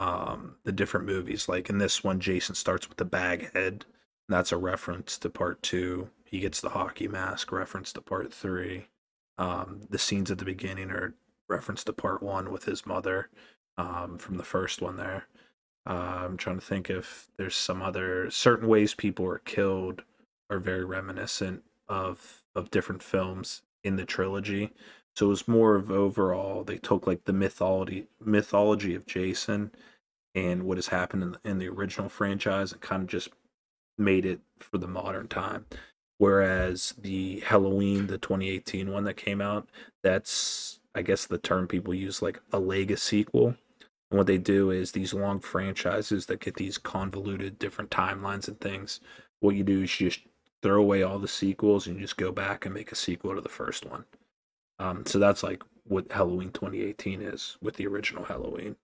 um 0.00 0.56
the 0.64 0.72
different 0.72 1.06
movies. 1.06 1.48
Like 1.48 1.68
in 1.70 1.78
this 1.78 2.02
one, 2.02 2.18
Jason 2.20 2.54
starts 2.54 2.88
with 2.88 2.98
the 2.98 3.04
bag 3.04 3.52
head. 3.52 3.84
That's 4.28 4.52
a 4.52 4.56
reference 4.58 5.18
to 5.18 5.30
part 5.30 5.62
two. 5.62 6.10
He 6.24 6.40
gets 6.40 6.60
the 6.60 6.70
hockey 6.70 7.08
mask, 7.08 7.50
reference 7.50 7.92
to 7.94 8.00
part 8.02 8.32
three. 8.32 8.88
Um, 9.38 9.82
the 9.88 9.98
scenes 9.98 10.30
at 10.30 10.38
the 10.38 10.44
beginning 10.44 10.90
are 10.90 11.14
reference 11.48 11.84
to 11.84 11.92
part 11.92 12.22
one 12.22 12.52
with 12.52 12.64
his 12.64 12.84
mother 12.86 13.30
um, 13.78 14.18
from 14.18 14.36
the 14.36 14.44
first 14.44 14.82
one 14.82 14.96
there. 14.96 15.26
Uh, 15.88 16.24
I'm 16.24 16.36
trying 16.36 16.58
to 16.58 16.64
think 16.64 16.90
if 16.90 17.28
there's 17.38 17.56
some 17.56 17.80
other 17.80 18.30
certain 18.30 18.68
ways 18.68 18.94
people 18.94 19.24
are 19.26 19.38
killed 19.38 20.02
are 20.50 20.58
very 20.58 20.84
reminiscent 20.84 21.62
of 21.88 22.42
of 22.54 22.70
different 22.70 23.02
films 23.02 23.62
in 23.82 23.96
the 23.96 24.04
trilogy. 24.04 24.72
So 25.16 25.26
it 25.26 25.30
was 25.30 25.48
more 25.48 25.76
of 25.76 25.90
overall 25.90 26.64
they 26.64 26.76
took 26.78 27.06
like 27.06 27.24
the 27.24 27.32
mythology 27.32 28.08
mythology 28.20 28.94
of 28.94 29.06
Jason 29.06 29.70
and 30.34 30.64
what 30.64 30.76
has 30.76 30.88
happened 30.88 31.22
in 31.22 31.32
the, 31.32 31.40
in 31.44 31.58
the 31.58 31.68
original 31.68 32.08
franchise 32.10 32.72
and 32.72 32.80
kind 32.82 33.02
of 33.02 33.08
just 33.08 33.30
made 33.98 34.24
it 34.24 34.40
for 34.58 34.78
the 34.78 34.88
modern 34.88 35.28
time. 35.28 35.66
Whereas 36.18 36.94
the 36.98 37.40
Halloween, 37.40 38.08
the 38.08 38.18
2018 38.18 38.90
one 38.90 39.04
that 39.04 39.16
came 39.16 39.40
out, 39.40 39.68
that's 40.02 40.80
I 40.94 41.02
guess 41.02 41.26
the 41.26 41.38
term 41.38 41.68
people 41.68 41.94
use 41.94 42.22
like 42.22 42.40
a 42.52 42.58
legacy 42.58 43.18
sequel. 43.18 43.56
And 44.10 44.18
what 44.18 44.26
they 44.26 44.38
do 44.38 44.70
is 44.70 44.92
these 44.92 45.14
long 45.14 45.38
franchises 45.38 46.26
that 46.26 46.40
get 46.40 46.54
these 46.56 46.78
convoluted 46.78 47.58
different 47.58 47.90
timelines 47.90 48.48
and 48.48 48.58
things. 48.60 49.00
What 49.40 49.54
you 49.54 49.62
do 49.62 49.82
is 49.82 50.00
you 50.00 50.08
just 50.08 50.22
throw 50.62 50.80
away 50.80 51.02
all 51.02 51.18
the 51.18 51.28
sequels 51.28 51.86
and 51.86 52.00
just 52.00 52.16
go 52.16 52.32
back 52.32 52.64
and 52.64 52.74
make 52.74 52.90
a 52.90 52.96
sequel 52.96 53.34
to 53.34 53.40
the 53.40 53.48
first 53.48 53.84
one. 53.86 54.04
Um, 54.78 55.04
so 55.06 55.18
that's 55.18 55.42
like 55.42 55.62
what 55.84 56.10
Halloween 56.10 56.50
2018 56.50 57.22
is 57.22 57.58
with 57.60 57.76
the 57.76 57.86
original 57.86 58.24
Halloween. 58.24 58.76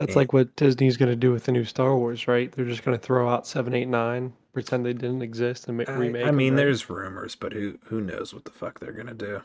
That's 0.00 0.10
And- 0.10 0.16
like 0.16 0.32
what 0.32 0.56
Disney's 0.56 0.96
going 0.96 1.10
to 1.10 1.16
do 1.16 1.30
with 1.30 1.44
the 1.44 1.52
new 1.52 1.64
Star 1.64 1.94
Wars, 1.96 2.26
right? 2.26 2.50
They're 2.50 2.64
just 2.64 2.82
going 2.84 2.98
to 2.98 3.04
throw 3.06 3.28
out 3.28 3.46
7, 3.46 3.72
8, 3.74 3.86
9, 3.86 4.32
pretend 4.52 4.84
they 4.84 4.92
didn't 4.94 5.22
exist 5.22 5.68
and 5.68 5.76
ma- 5.76 5.84
I, 5.86 5.92
remake 5.92 6.26
I 6.26 6.30
mean, 6.32 6.54
right? 6.54 6.56
there's 6.56 6.90
rumors, 6.90 7.36
but 7.36 7.52
who 7.52 7.78
who 7.84 8.00
knows 8.00 8.34
what 8.34 8.44
the 8.44 8.50
fuck 8.50 8.80
they're 8.80 8.90
gonna 8.92 9.14
do? 9.14 9.42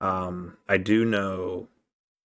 Um, 0.00 0.56
I 0.68 0.76
do 0.78 1.04
know 1.04 1.68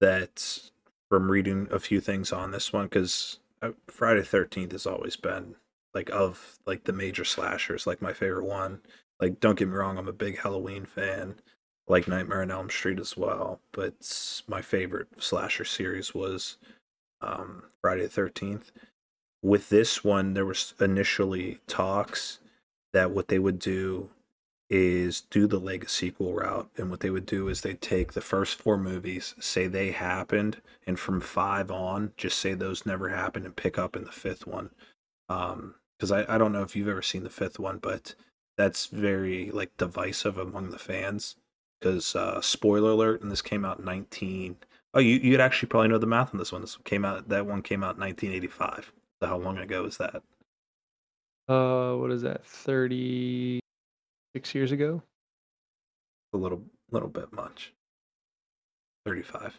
that 0.01 0.71
from 1.11 1.31
reading 1.31 1.69
a 1.71 1.79
few 1.79 2.01
things 2.01 2.33
on 2.33 2.51
this 2.51 2.73
one 2.73 2.87
because 2.87 3.41
Friday 3.89 4.23
Thirteenth 4.23 4.73
has 4.73 4.87
always 4.87 5.17
been 5.17 5.57
like 5.95 6.09
of 6.11 6.59
like 6.65 6.85
the 6.85 6.93
major 6.95 7.25
slashers, 7.25 7.87
like 7.87 8.01
my 8.01 8.13
favorite 8.13 8.45
one. 8.47 8.81
Like, 9.21 9.41
don't 9.41 9.59
get 9.59 9.69
me 9.69 9.75
wrong, 9.75 9.99
I'm 9.99 10.07
a 10.09 10.13
big 10.13 10.39
Halloween 10.39 10.87
fan, 10.87 11.41
like 11.89 12.07
Nightmare 12.09 12.41
on 12.43 12.51
Elm 12.53 12.71
Street 12.71 13.01
as 13.01 13.17
well. 13.17 13.61
But 13.73 14.43
my 14.47 14.63
favorite 14.63 15.09
slasher 15.19 15.65
series 15.65 16.15
was 16.15 16.57
um, 17.21 17.65
Friday 17.83 18.03
the 18.03 18.09
Thirteenth. 18.09 18.73
With 19.43 19.69
this 19.69 20.03
one, 20.03 20.35
there 20.35 20.47
was 20.47 20.75
initially 20.81 21.61
talks 21.67 22.41
that 22.93 23.11
what 23.11 23.29
they 23.29 23.39
would 23.39 23.59
do 23.59 24.11
is 24.71 25.23
do 25.23 25.47
the 25.47 25.59
legacy 25.59 26.09
sequel 26.09 26.35
route. 26.35 26.69
And 26.77 26.91
what 26.91 27.01
they 27.01 27.11
would 27.11 27.25
do 27.27 27.49
is 27.49 27.61
they'd 27.61 27.81
take 27.81 28.13
the 28.13 28.21
first 28.21 28.59
four 28.59 28.77
movies, 28.77 29.35
say 29.41 29.67
they 29.67 29.93
happened, 29.93 30.61
and 30.87 30.99
from 30.99 31.21
five 31.21 31.71
on, 31.71 32.13
just 32.17 32.39
say 32.39 32.53
those 32.53 32.85
never 32.85 33.09
happened 33.09 33.47
and 33.47 33.57
pick 33.57 33.79
up 33.79 33.97
in 33.97 34.05
the 34.05 34.13
fifth 34.13 34.47
one. 34.47 34.71
Um, 35.29 35.77
because 35.99 36.13
I, 36.13 36.35
I 36.35 36.39
don't 36.39 36.53
know 36.53 36.63
if 36.63 36.77
you've 36.77 36.89
ever 36.89 37.03
seen 37.03 37.25
the 37.25 37.31
fifth 37.31 37.59
one, 37.59 37.79
but 37.79 38.15
that's 38.57 38.87
very 38.87 39.51
like 39.51 39.77
divisive 39.77 40.37
among 40.37 40.71
the 40.71 40.79
fans. 40.79 41.37
Because 41.81 42.17
uh 42.17 42.41
spoiler 42.41 42.91
alert, 42.91 43.23
and 43.23 43.31
this 43.31 43.43
came 43.43 43.65
out 43.65 43.79
in 43.79 43.85
nineteen 43.85 44.57
oh 44.95 45.01
you 45.01 45.17
you'd 45.17 45.41
actually 45.41 45.69
probably 45.69 45.89
know 45.89 45.99
the 45.99 46.07
math 46.07 46.33
on 46.33 46.39
this 46.39 46.53
one. 46.53 46.61
This 46.61 46.77
came 46.85 47.05
out 47.05 47.29
that 47.29 47.47
one 47.47 47.63
came 47.63 47.85
out 47.85 47.95
in 47.95 48.01
nineteen 48.01 48.33
eighty 48.33 48.47
five. 48.47 48.93
So 49.21 49.29
how 49.29 49.39
long 49.39 49.59
ago 49.59 49.85
is 49.85 49.97
that? 49.99 50.23
Uh, 51.49 51.95
what 51.95 52.13
is 52.13 52.23
that? 52.23 52.45
36 52.45 53.61
years 54.55 54.71
ago? 54.71 55.03
A 56.35 56.37
little 56.37 56.63
little 56.91 57.09
bit 57.09 57.33
much. 57.33 57.73
Thirty 59.07 59.23
five. 59.23 59.59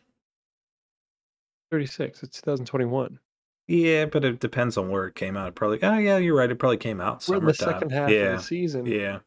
36. 1.72 2.24
It's 2.24 2.42
2021. 2.42 3.20
Yeah, 3.68 4.06
but 4.06 4.26
it 4.26 4.40
depends 4.40 4.78
on 4.78 4.90
where 4.90 5.06
it 5.06 5.16
came 5.16 5.38
out. 5.38 5.50
It 5.50 5.56
probably. 5.56 5.82
Oh 5.84 5.98
yeah, 5.98 6.18
you're 6.18 6.36
right. 6.36 6.50
It 6.50 6.58
probably 6.58 6.78
came 6.78 7.00
out 7.00 7.26
We're 7.28 7.38
in 7.38 7.46
the 7.46 7.54
second 7.54 7.92
half 7.92 8.10
yeah, 8.10 8.34
of 8.34 8.38
the 8.40 8.44
season. 8.44 8.86
yeah. 8.86 9.20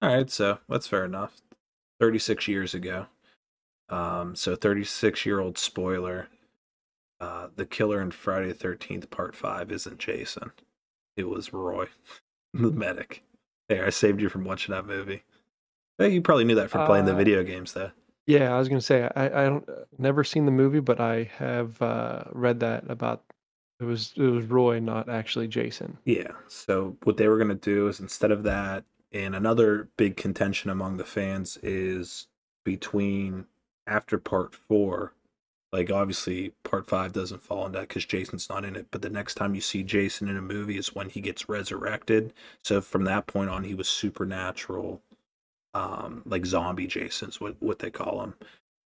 All 0.00 0.14
right, 0.14 0.30
so 0.30 0.58
that's 0.68 0.86
fair 0.86 1.04
enough. 1.04 1.42
Thirty 2.00 2.18
six 2.18 2.48
years 2.48 2.74
ago. 2.74 3.06
Um, 3.88 4.34
so 4.34 4.56
thirty 4.56 4.84
six 4.84 5.26
year 5.26 5.40
old 5.40 5.58
spoiler. 5.58 6.28
Uh, 7.20 7.48
the 7.54 7.66
killer 7.66 8.00
in 8.00 8.10
Friday 8.10 8.48
the 8.48 8.54
Thirteenth 8.54 9.10
Part 9.10 9.36
Five 9.36 9.70
isn't 9.70 9.98
Jason. 9.98 10.52
It 11.16 11.28
was 11.28 11.52
Roy, 11.52 11.86
the 12.54 12.70
medic. 12.70 13.22
There, 13.68 13.86
I 13.86 13.90
saved 13.90 14.20
you 14.20 14.28
from 14.28 14.44
watching 14.44 14.72
that 14.74 14.86
movie. 14.86 15.22
Hey, 15.98 16.08
you 16.08 16.22
probably 16.22 16.44
knew 16.44 16.56
that 16.56 16.70
from 16.70 16.86
playing 16.86 17.04
the 17.04 17.12
Uh, 17.14 17.18
video 17.18 17.42
games, 17.44 17.74
though. 17.74 17.92
Yeah, 18.26 18.54
I 18.54 18.58
was 18.58 18.68
gonna 18.68 18.80
say 18.80 19.08
I 19.14 19.26
I 19.26 19.44
don't 19.44 19.68
uh, 19.68 19.84
never 19.98 20.24
seen 20.24 20.46
the 20.46 20.52
movie, 20.52 20.80
but 20.80 21.00
I 21.00 21.24
have 21.36 21.80
uh, 21.82 22.24
read 22.32 22.60
that 22.60 22.90
about 22.90 23.22
it 23.80 23.84
was 23.84 24.12
it 24.16 24.22
was 24.22 24.46
Roy, 24.46 24.78
not 24.80 25.08
actually 25.08 25.48
Jason. 25.48 25.98
Yeah. 26.04 26.32
So 26.48 26.96
what 27.02 27.16
they 27.18 27.28
were 27.28 27.38
gonna 27.38 27.54
do 27.54 27.88
is 27.88 28.00
instead 28.00 28.30
of 28.30 28.42
that, 28.44 28.84
and 29.12 29.34
another 29.34 29.88
big 29.96 30.16
contention 30.16 30.70
among 30.70 30.96
the 30.96 31.04
fans 31.04 31.56
is 31.62 32.26
between 32.64 33.46
after 33.86 34.18
part 34.18 34.54
four, 34.54 35.14
like 35.72 35.90
obviously 35.90 36.52
part 36.64 36.86
five 36.86 37.12
doesn't 37.12 37.42
fall 37.42 37.66
in 37.66 37.72
that 37.72 37.88
because 37.88 38.04
Jason's 38.04 38.48
not 38.48 38.64
in 38.64 38.76
it, 38.76 38.86
but 38.90 39.02
the 39.02 39.10
next 39.10 39.34
time 39.34 39.54
you 39.54 39.60
see 39.60 39.82
Jason 39.82 40.28
in 40.28 40.36
a 40.36 40.42
movie 40.42 40.76
is 40.78 40.94
when 40.94 41.08
he 41.08 41.20
gets 41.20 41.48
resurrected. 41.48 42.32
So 42.62 42.80
from 42.80 43.04
that 43.04 43.26
point 43.26 43.50
on, 43.50 43.64
he 43.64 43.74
was 43.74 43.88
supernatural, 43.88 45.00
um, 45.74 46.22
like 46.26 46.46
zombie 46.46 46.86
Jason's 46.86 47.40
what 47.40 47.56
what 47.60 47.78
they 47.78 47.90
call 47.90 48.22
him. 48.22 48.34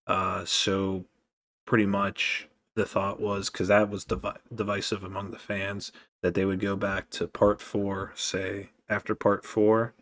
Uh, 0.07 0.45
so 0.45 1.05
pretty 1.67 1.87
much 1.87 2.49
the 2.77 2.87
thought 2.87 3.19
was 3.21 3.51
because 3.51 3.69
that 3.69 3.91
was 3.91 4.05
divi- 4.05 4.39
divisive 4.55 5.03
among 5.03 5.31
the 5.31 5.39
fans 5.39 5.91
that 6.23 6.35
they 6.35 6.45
would 6.45 6.61
go 6.61 6.77
back 6.77 7.11
to 7.11 7.27
part 7.27 7.61
four, 7.61 8.13
say 8.15 8.71
after 8.89 9.15
part 9.15 9.45
four, 9.45 9.95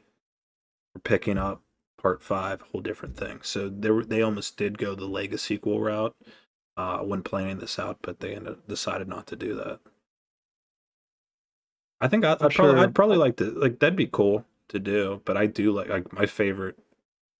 picking 1.03 1.39
up 1.39 1.63
part 2.05 2.23
five, 2.23 2.61
whole 2.61 2.83
different 2.83 3.17
thing. 3.17 3.41
So 3.43 3.71
they 3.71 3.91
were, 3.91 4.05
they 4.05 4.21
almost 4.21 4.59
did 4.59 4.77
go 4.77 4.95
the 4.95 5.07
legacy 5.07 5.55
sequel 5.55 5.81
route 5.81 6.15
uh, 6.77 6.99
when 6.99 7.23
planning 7.23 7.61
this 7.61 7.79
out, 7.79 7.97
but 8.03 8.21
they 8.21 8.35
ended, 8.35 8.59
decided 8.69 9.09
not 9.09 9.27
to 9.29 9.37
do 9.37 9.55
that. 9.55 9.81
I 12.03 12.09
think 12.09 12.27
I, 12.27 12.33
I'd, 12.33 12.39
probably, 12.39 12.53
sure. 12.53 12.79
I'd 12.79 12.95
probably 12.95 13.17
like 13.17 13.37
to 13.39 13.47
like 13.53 13.79
that'd 13.79 13.97
be 13.97 14.07
cool 14.07 14.45
to 14.69 14.79
do, 14.79 15.23
but 15.25 15.39
I 15.39 15.47
do 15.47 15.73
like 15.73 15.89
like 15.89 16.13
my 16.13 16.27
favorite 16.27 16.79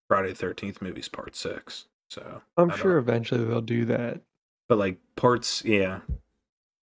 Friday 0.09 0.31
the 0.31 0.35
Thirteenth 0.35 0.81
movies 0.81 1.09
part 1.09 1.37
six. 1.37 1.85
So 2.09 2.41
I'm 2.57 2.71
sure 2.71 2.97
eventually 2.97 3.45
they'll 3.45 3.61
do 3.61 3.85
that. 3.85 4.23
but 4.67 4.79
like 4.79 4.97
parts 5.15 5.63
yeah 5.65 6.01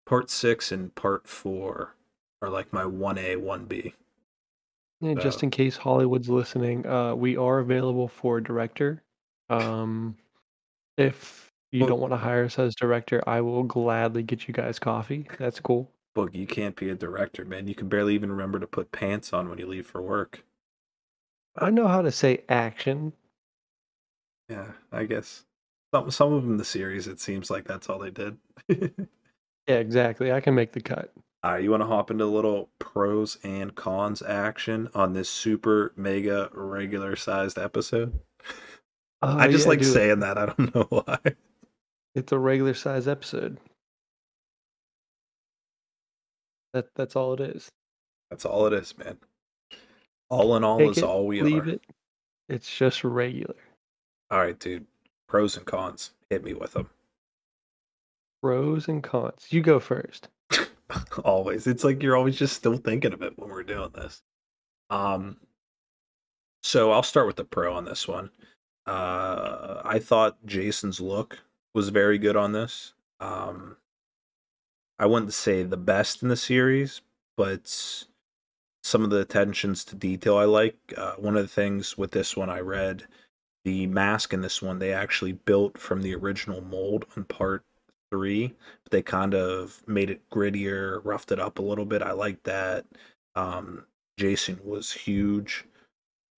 part 0.04 0.28
six 0.28 0.70
and 0.70 0.94
part 0.94 1.26
four 1.26 1.94
are 2.42 2.50
like 2.50 2.72
my 2.72 2.82
1a 2.82 3.36
1b 3.36 3.92
Yeah, 5.00 5.14
just 5.14 5.42
in 5.42 5.50
case 5.50 5.76
Hollywood's 5.76 6.28
listening, 6.28 6.86
uh, 6.86 7.14
we 7.14 7.36
are 7.36 7.58
available 7.60 8.06
for 8.08 8.40
director. 8.40 9.02
Um, 9.48 10.16
if 10.98 11.52
you 11.72 11.86
don't 11.86 12.00
want 12.00 12.12
to 12.12 12.16
hire 12.18 12.44
us 12.44 12.58
as 12.58 12.74
director, 12.74 13.22
I 13.26 13.40
will 13.40 13.62
gladly 13.62 14.22
get 14.22 14.46
you 14.46 14.54
guys 14.54 14.78
coffee. 14.78 15.26
That's 15.38 15.60
cool. 15.60 15.90
book 16.14 16.34
you 16.34 16.46
can't 16.46 16.74
be 16.76 16.90
a 16.90 16.94
director 16.94 17.44
man 17.44 17.68
you 17.68 17.74
can 17.74 17.88
barely 17.88 18.14
even 18.14 18.30
remember 18.32 18.58
to 18.58 18.66
put 18.66 18.90
pants 18.92 19.32
on 19.32 19.48
when 19.48 19.58
you 19.58 19.66
leave 19.66 19.86
for 19.86 20.02
work 20.02 20.44
I 21.56 21.70
know 21.70 21.86
how 21.86 22.02
to 22.02 22.10
say 22.10 22.42
action. 22.48 23.12
yeah 24.48 24.72
i 24.90 25.04
guess 25.04 25.44
some, 25.94 26.10
some 26.10 26.32
of 26.32 26.42
them 26.42 26.52
in 26.52 26.56
the 26.56 26.64
series 26.64 27.06
it 27.06 27.20
seems 27.20 27.48
like 27.48 27.64
that's 27.64 27.88
all 27.88 27.98
they 28.00 28.10
did 28.10 28.36
Yeah, 29.68 29.76
exactly. 29.76 30.32
I 30.32 30.40
can 30.40 30.56
make 30.56 30.72
the 30.72 30.80
cut. 30.80 31.12
Right 31.44 31.62
you 31.64 31.70
want 31.70 31.82
to 31.82 31.86
hop 31.86 32.10
into 32.10 32.24
a 32.24 32.26
little 32.26 32.68
pros 32.78 33.38
and 33.42 33.74
cons 33.74 34.22
action 34.22 34.88
on 34.94 35.12
this 35.12 35.28
super 35.28 35.92
mega 35.96 36.50
regular 36.52 37.16
sized 37.16 37.58
episode 37.58 38.20
Uh, 39.22 39.36
i 39.38 39.48
just 39.48 39.64
yeah, 39.66 39.70
like 39.70 39.84
saying 39.84 40.20
that 40.20 40.36
i 40.38 40.46
don't 40.46 40.74
know 40.74 40.86
why 40.90 41.18
It's 42.14 42.32
a 42.32 42.38
regular 42.38 42.74
size 42.74 43.06
episode. 43.06 43.58
That 46.72 46.88
that's 46.94 47.16
all 47.16 47.34
it 47.34 47.40
is. 47.40 47.68
that's 48.30 48.44
all 48.44 48.66
it 48.66 48.72
is 48.72 48.96
man 48.98 49.18
all 50.28 50.56
in 50.56 50.62
all 50.64 50.78
Take 50.78 50.90
is 50.92 50.98
it, 50.98 51.04
all 51.04 51.26
we 51.26 51.42
leave 51.42 51.66
are 51.66 51.70
it. 51.70 51.82
It's 52.48 52.76
just 52.76 53.02
regular. 53.04 53.54
All 54.30 54.38
right, 54.38 54.58
dude. 54.58 54.86
Pros 55.28 55.56
and 55.56 55.64
cons. 55.66 56.12
Hit 56.28 56.42
me 56.44 56.52
with 56.54 56.72
them. 56.72 56.88
Pros 58.42 58.88
and 58.88 59.02
cons. 59.02 59.46
You 59.50 59.60
go 59.60 59.78
first. 59.80 60.28
always. 61.24 61.66
It's 61.66 61.84
like 61.84 62.02
you're 62.02 62.16
always 62.16 62.36
just 62.36 62.56
still 62.56 62.76
thinking 62.76 63.12
of 63.12 63.22
it 63.22 63.38
when 63.38 63.50
we're 63.50 63.62
doing 63.62 63.90
this. 63.94 64.22
Um 64.88 65.38
so 66.62 66.92
I'll 66.92 67.02
start 67.02 67.26
with 67.26 67.36
the 67.36 67.44
pro 67.44 67.74
on 67.74 67.84
this 67.84 68.06
one. 68.08 68.30
Uh 68.86 69.82
I 69.84 69.98
thought 69.98 70.44
Jason's 70.46 71.00
look 71.00 71.40
was 71.74 71.90
very 71.90 72.18
good 72.18 72.36
on 72.36 72.52
this. 72.52 72.94
Um 73.20 73.76
I 74.98 75.06
wouldn't 75.06 75.32
say 75.32 75.62
the 75.62 75.78
best 75.78 76.22
in 76.22 76.28
the 76.28 76.36
series, 76.36 77.00
but 77.36 78.04
some 78.82 79.02
of 79.02 79.10
the 79.10 79.20
attentions 79.20 79.84
to 79.86 79.96
detail 79.96 80.36
I 80.36 80.44
like. 80.44 80.76
Uh, 80.96 81.14
one 81.14 81.36
of 81.36 81.42
the 81.42 81.48
things 81.48 81.96
with 81.96 82.10
this 82.10 82.36
one 82.36 82.50
I 82.50 82.60
read 82.60 83.06
the 83.64 83.86
mask 83.86 84.32
in 84.32 84.40
this 84.40 84.62
one 84.62 84.78
they 84.78 84.92
actually 84.92 85.32
built 85.32 85.78
from 85.78 86.02
the 86.02 86.14
original 86.14 86.60
mold 86.60 87.04
on 87.16 87.24
part 87.24 87.64
three 88.10 88.54
but 88.84 88.92
they 88.92 89.02
kind 89.02 89.34
of 89.34 89.82
made 89.86 90.10
it 90.10 90.20
grittier 90.30 91.00
roughed 91.04 91.32
it 91.32 91.40
up 91.40 91.58
a 91.58 91.62
little 91.62 91.84
bit. 91.84 92.02
I 92.02 92.12
like 92.12 92.42
that 92.44 92.84
um 93.36 93.84
jason 94.18 94.58
was 94.64 94.92
huge 94.92 95.64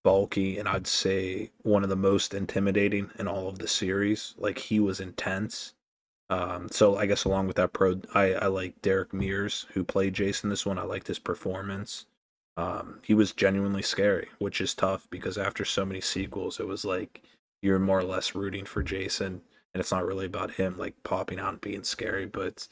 bulky 0.05 0.59
and 0.59 0.69
i'd 0.69 0.87
say 0.87 1.51
one 1.63 1.83
of 1.83 1.89
the 1.89 1.97
most 1.97 2.35
intimidating 2.35 3.11
in 3.19 3.29
all 3.29 3.49
of 3.49 3.59
the 3.59 3.69
series. 3.69 4.35
Like 4.39 4.59
he 4.59 4.81
was 4.81 5.01
intense. 5.01 5.75
Um 6.31 6.69
so 6.71 6.97
i 6.97 7.07
guess 7.07 7.25
along 7.25 7.47
with 7.47 7.57
that 7.57 7.73
pro 7.73 8.01
i 8.15 8.35
i 8.35 8.47
like 8.47 8.81
derek 8.83 9.13
mears 9.13 9.67
who 9.75 9.85
played 9.85 10.15
jason 10.15 10.51
this 10.51 10.67
one. 10.67 10.79
I 10.79 10.83
liked 10.83 11.09
his 11.09 11.19
performance. 11.19 12.07
Um, 12.57 13.01
he 13.03 13.15
was 13.15 13.33
genuinely 13.33 13.83
scary, 13.83 14.29
which 14.39 14.61
is 14.61 14.75
tough 14.75 15.09
because 15.11 15.39
after 15.39 15.65
so 15.65 15.85
many 15.87 16.01
sequels, 16.01 16.61
it 16.61 16.67
was 16.67 16.85
like 16.85 17.23
you're 17.63 17.79
more 17.79 18.01
or 18.01 18.05
less 18.05 18.35
rooting 18.35 18.65
for 18.65 18.83
Jason, 18.83 19.43
and 19.75 19.81
it's 19.81 19.93
not 19.93 20.07
really 20.07 20.27
about 20.27 20.53
him 20.53 20.77
like 20.77 21.03
popping 21.03 21.39
out 21.39 21.53
and 21.53 21.61
being 21.61 21.85
scary, 21.85 22.27
but 22.27 22.69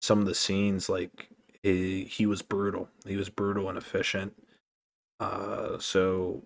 some 0.00 0.18
of 0.20 0.26
the 0.26 0.34
scenes, 0.34 0.88
like 0.88 1.28
he, 1.62 2.04
he 2.04 2.26
was 2.26 2.42
brutal. 2.42 2.88
He 3.06 3.16
was 3.16 3.28
brutal 3.28 3.68
and 3.68 3.78
efficient. 3.78 4.34
Uh, 5.20 5.78
so 5.78 6.42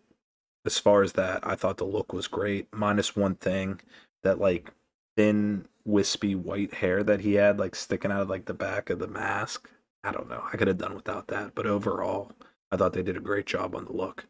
as 0.65 0.79
far 0.79 1.03
as 1.03 1.15
that, 1.15 1.47
I 1.47 1.55
thought 1.55 1.79
the 1.79 1.85
look 1.85 2.13
was 2.13 2.27
great. 2.27 2.69
Minus 2.73 3.17
one 3.17 3.35
thing 3.37 3.81
that 4.23 4.39
like 4.39 4.73
thin, 5.17 5.67
wispy 5.85 6.35
white 6.35 6.75
hair 6.75 7.03
that 7.03 7.21
he 7.21 7.35
had, 7.35 7.59
like 7.59 7.75
sticking 7.75 8.13
out 8.13 8.23
of 8.23 8.31
like 8.31 8.45
the 8.45 8.55
back 8.55 8.91
of 8.91 8.99
the 8.99 9.07
mask. 9.09 9.71
I 10.05 10.13
don't 10.13 10.29
know. 10.29 10.45
I 10.53 10.57
could 10.57 10.69
have 10.69 10.79
done 10.79 10.95
without 10.95 11.29
that, 11.29 11.55
but 11.55 11.67
overall, 11.67 12.33
I 12.71 12.77
thought 12.77 12.93
they 12.93 13.03
did 13.03 13.17
a 13.17 13.21
great 13.21 13.47
job 13.47 13.75
on 13.75 13.87
the 13.87 13.93
look. 13.93 14.27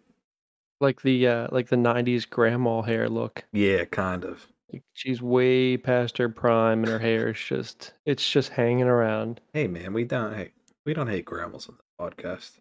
Like 0.80 1.02
the 1.02 1.26
uh 1.26 1.48
like 1.50 1.68
the 1.68 1.76
nineties 1.76 2.26
grandma 2.26 2.82
hair 2.82 3.08
look. 3.08 3.44
Yeah, 3.52 3.84
kind 3.86 4.24
of. 4.24 4.46
She's 4.94 5.22
way 5.22 5.76
past 5.76 6.18
her 6.18 6.28
prime 6.28 6.80
and 6.80 6.88
her 6.88 6.98
hair 6.98 7.28
is 7.28 7.38
just 7.38 7.92
it's 8.04 8.28
just 8.28 8.48
hanging 8.50 8.86
around. 8.88 9.40
Hey 9.52 9.66
man, 9.68 9.92
we 9.92 10.04
don't 10.04 10.34
hate 10.34 10.52
we 10.84 10.92
don't 10.94 11.06
hate 11.08 11.24
grandmas 11.24 11.68
on 11.68 11.76
the 11.76 12.04
podcast. 12.04 12.52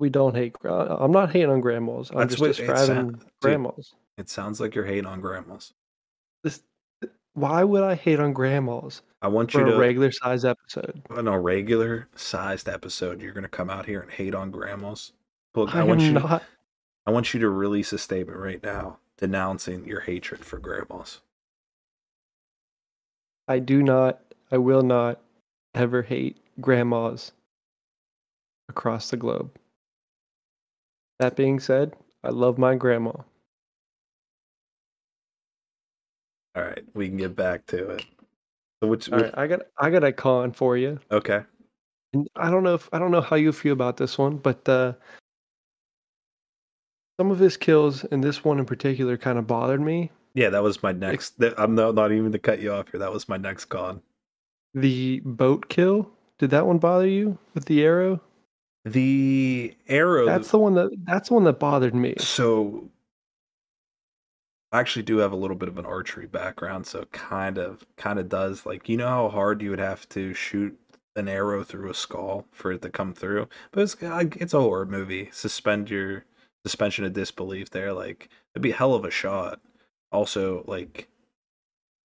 We 0.00 0.08
don't 0.10 0.34
hate 0.34 0.54
gra- 0.54 0.72
uh, 0.74 0.96
I'm 1.00 1.12
not 1.12 1.32
hating 1.32 1.50
on 1.50 1.60
grandmas. 1.60 2.10
I'm 2.10 2.18
That's 2.18 2.32
just 2.32 2.40
what 2.40 2.50
it 2.50 2.56
describing 2.56 2.86
sound- 2.86 3.18
dude. 3.20 3.28
grandmas. 3.42 3.94
It 4.16 4.28
sounds 4.28 4.60
like 4.60 4.74
you're 4.74 4.84
hating 4.86 5.06
on 5.06 5.20
grandmas. 5.20 5.72
This 6.42 6.62
why 7.34 7.64
would 7.64 7.82
I 7.82 7.94
hate 7.96 8.20
on 8.20 8.32
grandmas 8.32 9.02
I 9.20 9.28
want 9.28 9.54
you 9.54 9.60
a 9.60 9.64
to 9.72 9.76
regular 9.76 10.12
size 10.12 10.44
episode? 10.44 11.02
Oh, 11.10 11.16
on 11.18 11.28
a 11.28 11.38
regular 11.38 12.08
sized 12.14 12.68
episode, 12.68 13.20
you're 13.20 13.32
gonna 13.32 13.48
come 13.48 13.68
out 13.70 13.86
here 13.86 14.00
and 14.00 14.10
hate 14.10 14.34
on 14.34 14.50
grandmas. 14.50 15.12
Look, 15.54 15.74
I, 15.74 15.80
I 15.80 15.84
want 15.84 16.00
you 16.00 16.12
not 16.12 16.42
I 17.06 17.10
want 17.10 17.34
you 17.34 17.40
to 17.40 17.48
release 17.50 17.92
a 17.92 17.98
statement 17.98 18.38
right 18.38 18.62
now 18.62 18.98
denouncing 19.18 19.84
your 19.86 20.00
hatred 20.00 20.44
for 20.44 20.58
grandmas. 20.58 21.20
I 23.48 23.58
do 23.58 23.82
not 23.82 24.20
I 24.50 24.58
will 24.58 24.82
not 24.82 25.20
ever 25.74 26.02
hate 26.02 26.38
grandmas 26.60 27.32
across 28.68 29.10
the 29.10 29.16
globe. 29.16 29.50
That 31.18 31.36
being 31.36 31.60
said, 31.60 31.94
I 32.22 32.30
love 32.30 32.58
my 32.58 32.74
grandma. 32.74 33.12
All 36.56 36.62
right, 36.62 36.84
we 36.94 37.08
can 37.08 37.16
get 37.16 37.34
back 37.34 37.66
to 37.66 37.90
it. 37.90 38.04
So 38.82 38.88
which, 38.88 39.10
All 39.10 39.18
right, 39.18 39.34
I 39.34 39.46
got 39.46 39.62
I 39.78 39.90
got 39.90 40.04
a 40.04 40.12
con 40.12 40.52
for 40.52 40.76
you. 40.76 41.00
okay. 41.10 41.42
And 42.12 42.28
I 42.36 42.50
don't 42.50 42.62
know 42.62 42.74
if 42.74 42.88
I 42.92 42.98
don't 42.98 43.10
know 43.10 43.20
how 43.20 43.36
you 43.36 43.52
feel 43.52 43.72
about 43.72 43.96
this 43.96 44.16
one, 44.16 44.36
but 44.36 44.68
uh, 44.68 44.92
some 47.18 47.30
of 47.30 47.38
his 47.38 47.56
kills 47.56 48.04
and 48.04 48.22
this 48.22 48.44
one 48.44 48.58
in 48.58 48.66
particular 48.66 49.16
kind 49.16 49.38
of 49.38 49.46
bothered 49.46 49.80
me. 49.80 50.12
Yeah, 50.34 50.50
that 50.50 50.62
was 50.62 50.82
my 50.82 50.92
next. 50.92 51.34
I'm 51.56 51.74
not, 51.74 51.94
not 51.94 52.12
even 52.12 52.32
to 52.32 52.38
cut 52.38 52.60
you 52.60 52.72
off 52.72 52.90
here. 52.90 53.00
That 53.00 53.12
was 53.12 53.28
my 53.28 53.36
next 53.36 53.66
con. 53.66 54.02
The 54.74 55.20
boat 55.24 55.68
kill. 55.68 56.10
Did 56.38 56.50
that 56.50 56.66
one 56.66 56.78
bother 56.78 57.06
you 57.06 57.38
with 57.54 57.66
the 57.66 57.84
arrow? 57.84 58.20
The 58.84 59.76
arrow. 59.88 60.26
That's 60.26 60.50
the 60.50 60.58
one 60.58 60.74
that 60.74 60.90
that's 61.04 61.28
the 61.28 61.34
one 61.34 61.44
that 61.44 61.58
bothered 61.58 61.94
me. 61.94 62.16
So 62.18 62.90
I 64.72 64.80
actually 64.80 65.04
do 65.04 65.18
have 65.18 65.32
a 65.32 65.36
little 65.36 65.56
bit 65.56 65.68
of 65.68 65.78
an 65.78 65.86
archery 65.86 66.26
background, 66.26 66.86
so 66.86 67.04
kind 67.12 67.56
of 67.56 67.86
kind 67.96 68.18
of 68.18 68.28
does 68.28 68.66
like 68.66 68.88
you 68.88 68.96
know 68.96 69.06
how 69.06 69.28
hard 69.28 69.62
you 69.62 69.70
would 69.70 69.78
have 69.78 70.08
to 70.10 70.34
shoot 70.34 70.78
an 71.16 71.28
arrow 71.28 71.62
through 71.62 71.88
a 71.90 71.94
skull 71.94 72.46
for 72.50 72.72
it 72.72 72.82
to 72.82 72.90
come 72.90 73.14
through. 73.14 73.48
But 73.70 73.84
it's 73.84 74.02
uh, 74.02 74.24
it's 74.36 74.52
a 74.52 74.60
horror 74.60 74.84
movie. 74.86 75.30
Suspend 75.32 75.90
your 75.90 76.24
suspension 76.66 77.04
of 77.04 77.12
disbelief 77.12 77.70
there. 77.70 77.92
Like 77.92 78.28
it'd 78.52 78.62
be 78.62 78.72
a 78.72 78.76
hell 78.76 78.94
of 78.94 79.04
a 79.04 79.10
shot. 79.10 79.60
Also, 80.14 80.64
like 80.66 81.08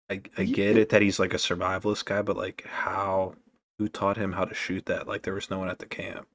I 0.10 0.22
I 0.38 0.44
get 0.44 0.78
it 0.78 0.90
that 0.90 1.02
he's 1.02 1.20
like 1.20 1.34
a 1.34 1.38
survivalist 1.38 2.06
guy, 2.06 2.22
but 2.22 2.36
like 2.36 2.66
how 2.68 3.36
who 3.78 3.88
taught 3.88 4.18
him 4.18 4.34
how 4.34 4.46
to 4.46 4.56
shoot 4.56 4.86
that? 4.88 5.08
Like 5.08 5.24
there 5.24 5.36
was 5.36 5.50
no 5.50 5.60
one 5.60 5.70
at 5.70 5.80
the 5.80 5.86
camp. 5.86 6.28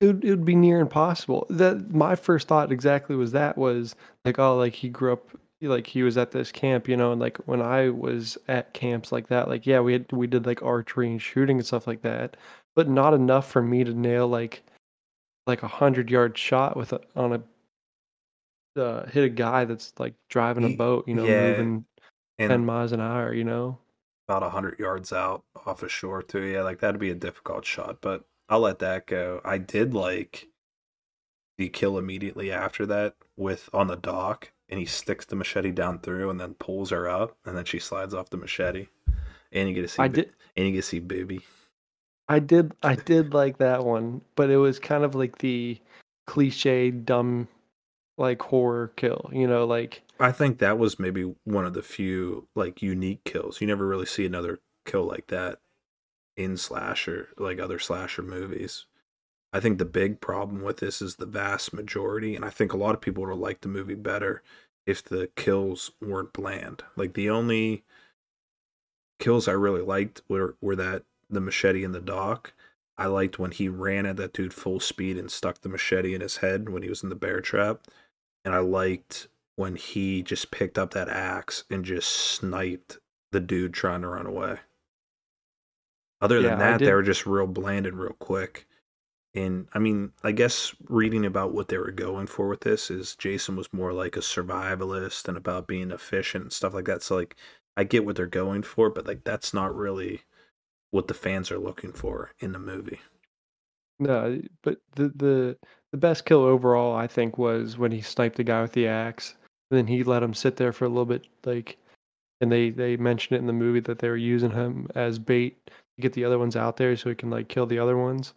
It 0.00 0.06
would, 0.06 0.24
it 0.24 0.30
would 0.30 0.44
be 0.46 0.54
near 0.54 0.80
impossible. 0.80 1.46
That 1.50 1.90
my 1.92 2.16
first 2.16 2.48
thought 2.48 2.72
exactly 2.72 3.14
was 3.14 3.32
that 3.32 3.58
was 3.58 3.94
like 4.24 4.38
oh 4.38 4.56
like 4.56 4.74
he 4.74 4.88
grew 4.88 5.12
up 5.12 5.28
like 5.62 5.86
he 5.86 6.02
was 6.02 6.16
at 6.16 6.30
this 6.30 6.50
camp, 6.50 6.88
you 6.88 6.96
know, 6.96 7.12
and 7.12 7.20
like 7.20 7.36
when 7.46 7.60
I 7.60 7.90
was 7.90 8.38
at 8.48 8.72
camps 8.72 9.12
like 9.12 9.28
that, 9.28 9.48
like 9.48 9.66
yeah, 9.66 9.80
we 9.80 9.92
had 9.92 10.10
we 10.12 10.26
did 10.26 10.46
like 10.46 10.62
archery 10.62 11.10
and 11.10 11.20
shooting 11.20 11.58
and 11.58 11.66
stuff 11.66 11.86
like 11.86 12.02
that, 12.02 12.36
but 12.74 12.88
not 12.88 13.14
enough 13.14 13.50
for 13.50 13.62
me 13.62 13.84
to 13.84 13.92
nail 13.92 14.26
like 14.28 14.62
like 15.46 15.62
a 15.62 15.68
hundred 15.68 16.10
yard 16.10 16.38
shot 16.38 16.76
with 16.76 16.92
a 16.94 17.00
on 17.16 17.34
a 17.34 17.42
uh, 18.76 19.06
hit 19.06 19.24
a 19.24 19.28
guy 19.28 19.64
that's 19.64 19.92
like 19.98 20.14
driving 20.28 20.64
a 20.64 20.76
boat, 20.76 21.06
you 21.08 21.14
know, 21.14 21.24
yeah, 21.26 21.48
moving 21.48 21.84
ten 22.38 22.64
miles 22.64 22.92
an 22.92 23.00
hour, 23.00 23.32
you 23.34 23.44
know. 23.44 23.78
about 24.28 24.42
a 24.42 24.50
hundred 24.50 24.78
yards 24.78 25.12
out 25.12 25.44
off 25.66 25.82
a 25.82 25.88
shore 25.88 26.22
too. 26.22 26.42
Yeah, 26.42 26.62
like 26.62 26.80
that'd 26.80 27.00
be 27.00 27.10
a 27.10 27.14
difficult 27.14 27.64
shot, 27.64 27.98
but 28.00 28.24
I'll 28.48 28.60
let 28.60 28.78
that 28.80 29.06
go. 29.06 29.40
I 29.44 29.58
did 29.58 29.94
like 29.94 30.48
the 31.58 31.68
kill 31.68 31.98
immediately 31.98 32.50
after 32.50 32.86
that 32.86 33.14
with 33.36 33.68
on 33.72 33.86
the 33.88 33.96
dock, 33.96 34.52
and 34.68 34.80
he 34.80 34.86
sticks 34.86 35.26
the 35.26 35.36
machete 35.36 35.72
down 35.72 35.98
through 35.98 36.30
and 36.30 36.40
then 36.40 36.54
pulls 36.54 36.90
her 36.90 37.08
up, 37.08 37.36
and 37.44 37.56
then 37.56 37.64
she 37.64 37.78
slides 37.78 38.14
off 38.14 38.30
the 38.30 38.36
machete, 38.36 38.86
and 39.52 39.68
you 39.68 39.74
get 39.74 39.82
to 39.82 39.88
see 39.88 40.02
I 40.02 40.08
bo- 40.08 40.14
did 40.14 40.32
and 40.56 40.66
you 40.66 40.72
get 40.72 40.82
to 40.82 40.88
see 40.88 41.00
booby. 41.00 41.40
I 42.28 42.38
did 42.38 42.72
I 42.82 42.94
did 42.94 43.34
like 43.34 43.58
that 43.58 43.84
one, 43.84 44.22
but 44.36 44.50
it 44.50 44.56
was 44.56 44.78
kind 44.78 45.04
of 45.04 45.14
like 45.14 45.38
the 45.38 45.78
cliche 46.26 46.90
dumb 46.92 47.48
like 48.20 48.42
horror 48.42 48.92
kill, 48.96 49.30
you 49.32 49.48
know, 49.48 49.64
like 49.64 50.02
I 50.20 50.30
think 50.30 50.58
that 50.58 50.78
was 50.78 50.98
maybe 50.98 51.34
one 51.44 51.64
of 51.64 51.72
the 51.72 51.82
few 51.82 52.46
like 52.54 52.82
unique 52.82 53.24
kills. 53.24 53.60
You 53.60 53.66
never 53.66 53.86
really 53.86 54.06
see 54.06 54.26
another 54.26 54.60
kill 54.84 55.04
like 55.04 55.28
that 55.28 55.58
in 56.36 56.56
slasher, 56.56 57.30
like 57.38 57.58
other 57.58 57.78
slasher 57.78 58.22
movies. 58.22 58.84
I 59.52 59.58
think 59.58 59.78
the 59.78 59.84
big 59.84 60.20
problem 60.20 60.62
with 60.62 60.76
this 60.76 61.02
is 61.02 61.16
the 61.16 61.26
vast 61.26 61.72
majority, 61.72 62.36
and 62.36 62.44
I 62.44 62.50
think 62.50 62.72
a 62.72 62.76
lot 62.76 62.94
of 62.94 63.00
people 63.00 63.22
would 63.22 63.30
have 63.30 63.38
liked 63.38 63.62
the 63.62 63.68
movie 63.68 63.94
better 63.94 64.42
if 64.86 65.02
the 65.02 65.30
kills 65.34 65.90
weren't 66.00 66.32
bland. 66.32 66.84
Like 66.96 67.14
the 67.14 67.30
only 67.30 67.84
kills 69.18 69.48
I 69.48 69.52
really 69.52 69.82
liked 69.82 70.22
were 70.28 70.56
were 70.60 70.76
that 70.76 71.04
the 71.30 71.40
machete 71.40 71.84
in 71.84 71.92
the 71.92 72.00
dock. 72.00 72.52
I 72.98 73.06
liked 73.06 73.38
when 73.38 73.50
he 73.50 73.68
ran 73.70 74.04
at 74.04 74.16
that 74.16 74.34
dude 74.34 74.52
full 74.52 74.78
speed 74.78 75.16
and 75.16 75.30
stuck 75.30 75.62
the 75.62 75.70
machete 75.70 76.14
in 76.14 76.20
his 76.20 76.38
head 76.38 76.68
when 76.68 76.82
he 76.82 76.90
was 76.90 77.02
in 77.02 77.08
the 77.08 77.14
bear 77.14 77.40
trap. 77.40 77.80
And 78.44 78.54
I 78.54 78.58
liked 78.58 79.28
when 79.56 79.76
he 79.76 80.22
just 80.22 80.50
picked 80.50 80.78
up 80.78 80.92
that 80.92 81.08
axe 81.08 81.64
and 81.70 81.84
just 81.84 82.10
sniped 82.10 82.98
the 83.32 83.40
dude 83.40 83.74
trying 83.74 84.02
to 84.02 84.08
run 84.08 84.26
away. 84.26 84.60
Other 86.22 86.40
than 86.42 86.56
Yeah, 86.56 86.58
that, 86.58 86.82
they 86.82 86.92
were 86.94 87.02
just 87.02 87.26
real 87.26 87.46
bland 87.46 87.86
and 87.86 87.98
real 87.98 88.14
quick. 88.14 88.66
And 89.34 89.68
I 89.74 89.78
mean, 89.80 90.12
I 90.24 90.32
guess 90.32 90.74
reading 90.88 91.26
about 91.26 91.54
what 91.54 91.68
they 91.68 91.78
were 91.78 91.92
going 91.92 92.26
for 92.28 92.48
with 92.48 92.60
this 92.62 92.90
is 92.90 93.16
Jason 93.16 93.56
was 93.56 93.72
more 93.72 93.92
like 93.92 94.16
a 94.16 94.20
survivalist 94.20 95.28
and 95.28 95.36
about 95.38 95.68
being 95.68 95.90
efficient 95.92 96.44
and 96.44 96.52
stuff 96.52 96.74
like 96.74 96.86
that. 96.86 97.02
So 97.02 97.16
like 97.16 97.36
I 97.76 97.84
get 97.84 98.04
what 98.06 98.16
they're 98.16 98.26
going 98.26 98.62
for, 98.64 98.90
but 98.90 99.06
like 99.06 99.24
that's 99.24 99.54
not 99.54 99.74
really 99.76 100.22
what 100.92 101.08
the 101.08 101.14
fans 101.14 101.50
are 101.52 101.58
looking 101.60 101.92
for 101.92 102.32
in 102.40 102.52
the 102.52 102.60
movie. 102.60 103.00
no, 103.98 104.40
but 104.62 104.78
the 104.96 105.08
the 105.08 105.58
the 105.92 105.98
best 105.98 106.24
kill 106.24 106.42
overall 106.42 106.94
I 106.96 107.06
think 107.06 107.36
was 107.38 107.76
when 107.78 107.92
he 107.92 108.00
sniped 108.00 108.36
the 108.36 108.44
guy 108.44 108.62
with 108.62 108.72
the 108.72 108.86
axe. 108.86 109.34
And 109.70 109.78
then 109.78 109.86
he 109.86 110.02
let 110.02 110.22
him 110.22 110.34
sit 110.34 110.56
there 110.56 110.72
for 110.72 110.84
a 110.84 110.88
little 110.88 111.04
bit 111.06 111.26
like 111.44 111.76
and 112.40 112.50
they 112.50 112.70
they 112.70 112.96
mentioned 112.96 113.36
it 113.36 113.40
in 113.40 113.46
the 113.46 113.52
movie 113.52 113.80
that 113.80 113.98
they 113.98 114.08
were 114.08 114.16
using 114.16 114.50
him 114.50 114.88
as 114.94 115.18
bait 115.18 115.66
to 115.66 115.72
get 116.02 116.12
the 116.12 116.24
other 116.24 116.38
ones 116.38 116.56
out 116.56 116.76
there 116.76 116.96
so 116.96 117.08
he 117.08 117.14
can 117.14 117.30
like 117.30 117.48
kill 117.48 117.66
the 117.66 117.78
other 117.78 117.96
ones. 117.96 118.34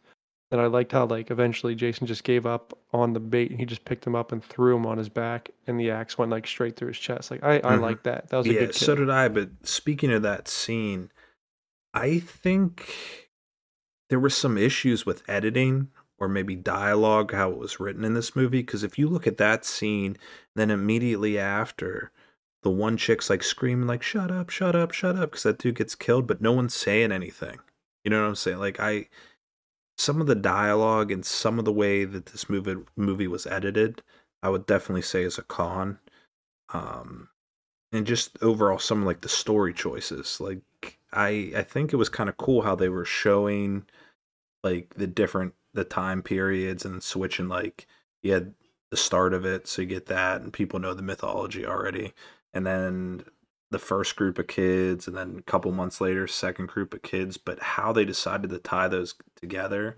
And 0.52 0.62
I 0.62 0.68
liked 0.68 0.92
how 0.92 1.06
like 1.06 1.32
eventually 1.32 1.74
Jason 1.74 2.06
just 2.06 2.24
gave 2.24 2.46
up 2.46 2.78
on 2.92 3.13
the 3.13 3.20
bait 3.20 3.50
and 3.50 3.60
he 3.60 3.66
just 3.66 3.86
picked 3.86 4.06
him 4.06 4.13
up 4.16 4.32
and 4.32 4.44
threw 4.44 4.76
him 4.76 4.86
on 4.86 5.00
his 5.00 5.10
back 5.10 5.50
and 5.66 5.80
the 5.80 5.89
axe 5.89 6.18
went 6.18 6.30
like 6.32 6.46
straight 6.46 6.76
through 6.76 6.89
his 6.89 7.00
chest. 7.00 7.32
Like 7.32 7.44
I, 7.44 7.56
I 7.58 7.62
Mhm. 7.76 7.82
like 7.82 8.04
that. 8.04 8.30
That 8.30 8.38
was 8.38 8.46
a 8.48 8.54
Yeah, 8.54 8.60
good 8.60 8.74
kill. 8.76 8.86
so 8.88 8.96
did 8.96 9.10
I. 9.10 9.28
But 9.30 9.50
speaking 9.63 10.12
of 10.12 10.22
that 10.22 10.48
scene, 10.48 11.10
I 11.96 12.20
think 12.20 13.30
there 14.10 14.20
were 14.20 14.30
some 14.30 14.58
issues 14.58 15.06
with 15.08 15.24
editing 15.28 15.89
or 16.19 16.28
maybe 16.28 16.56
dialogue, 16.56 17.34
how 17.34 17.52
it 17.52 17.58
was 17.58 17.80
written 17.80 18.04
in 18.04 18.13
this 18.13 18.36
movie. 18.36 18.62
Because 18.62 18.84
if 18.84 18.97
you 18.97 19.08
look 19.10 19.28
at 19.28 19.38
that 19.38 19.65
scene, 19.65 20.17
then 20.56 20.71
immediately 20.71 21.38
after, 21.39 22.12
the 22.62 22.69
one 22.69 22.97
chick's 22.97 23.30
like 23.30 23.43
screaming, 23.43 23.88
like 23.88 24.04
"Shut 24.04 24.32
up, 24.32 24.49
shut 24.49 24.76
up, 24.76 24.91
shut 24.91 25.15
up," 25.17 25.32
because 25.32 25.43
that 25.43 25.58
dude 25.58 25.76
gets 25.76 25.95
killed, 25.95 26.28
but 26.28 26.41
no 26.41 26.54
one's 26.54 26.76
saying 26.76 27.12
anything. 27.12 27.60
You 28.04 28.12
know 28.12 28.21
what 28.21 28.28
I'm 28.30 28.36
saying? 28.36 28.60
Like 28.60 28.80
I, 28.80 29.08
some 29.97 30.21
of 30.21 30.28
the 30.28 30.36
dialogue 30.36 31.12
and 31.12 31.26
some 31.26 31.60
of 31.60 31.65
the 31.65 31.73
way 31.73 32.06
that 32.06 32.28
this 32.28 32.49
movie 32.49 32.76
movie 32.95 33.28
was 33.28 33.45
edited, 33.47 34.02
I 34.41 34.49
would 34.49 34.65
definitely 34.65 35.02
say 35.04 35.23
is 35.23 35.38
a 35.38 35.43
con. 35.43 35.99
Um, 36.73 37.30
and 37.93 38.08
just 38.08 38.38
overall 38.41 38.80
some 38.80 39.02
of 39.02 39.06
like 39.06 39.21
the 39.21 39.30
story 39.30 39.73
choices 39.73 40.41
like 40.41 40.97
i 41.13 41.54
i 41.56 41.62
think 41.62 41.93
it 41.93 41.97
was 41.97 42.10
kind 42.10 42.28
of 42.28 42.36
cool 42.38 42.63
how 42.63 42.76
they 42.76 42.89
were 42.89 43.06
showing 43.06 43.86
like 44.63 44.93
the 44.95 45.08
different 45.08 45.54
the 45.74 45.84
time 45.84 46.22
periods 46.22 46.86
and 46.86 47.04
switching 47.04 47.48
like 47.48 47.88
you 48.22 48.34
had 48.34 48.54
the 48.92 48.98
start 48.98 49.34
of 49.34 49.46
it 49.46 49.68
so 49.68 49.82
you 49.82 49.88
get 49.88 50.06
that 50.08 50.42
and 50.42 50.54
people 50.54 50.80
know 50.80 50.94
the 50.94 51.02
mythology 51.02 51.66
already. 51.66 52.14
And 52.54 52.66
then 52.66 53.24
the 53.72 53.80
first 53.80 54.16
group 54.16 54.38
of 54.38 54.48
kids 54.48 55.08
and 55.08 55.18
then 55.18 55.38
a 55.40 55.42
couple 55.44 55.72
months 55.72 56.00
later 56.00 56.28
second 56.28 56.68
group 56.68 56.94
of 56.94 57.02
kids. 57.02 57.38
But 57.38 57.60
how 57.60 57.92
they 57.92 58.06
decided 58.06 58.50
to 58.52 58.60
tie 58.60 58.88
those 58.88 59.16
together 59.36 59.98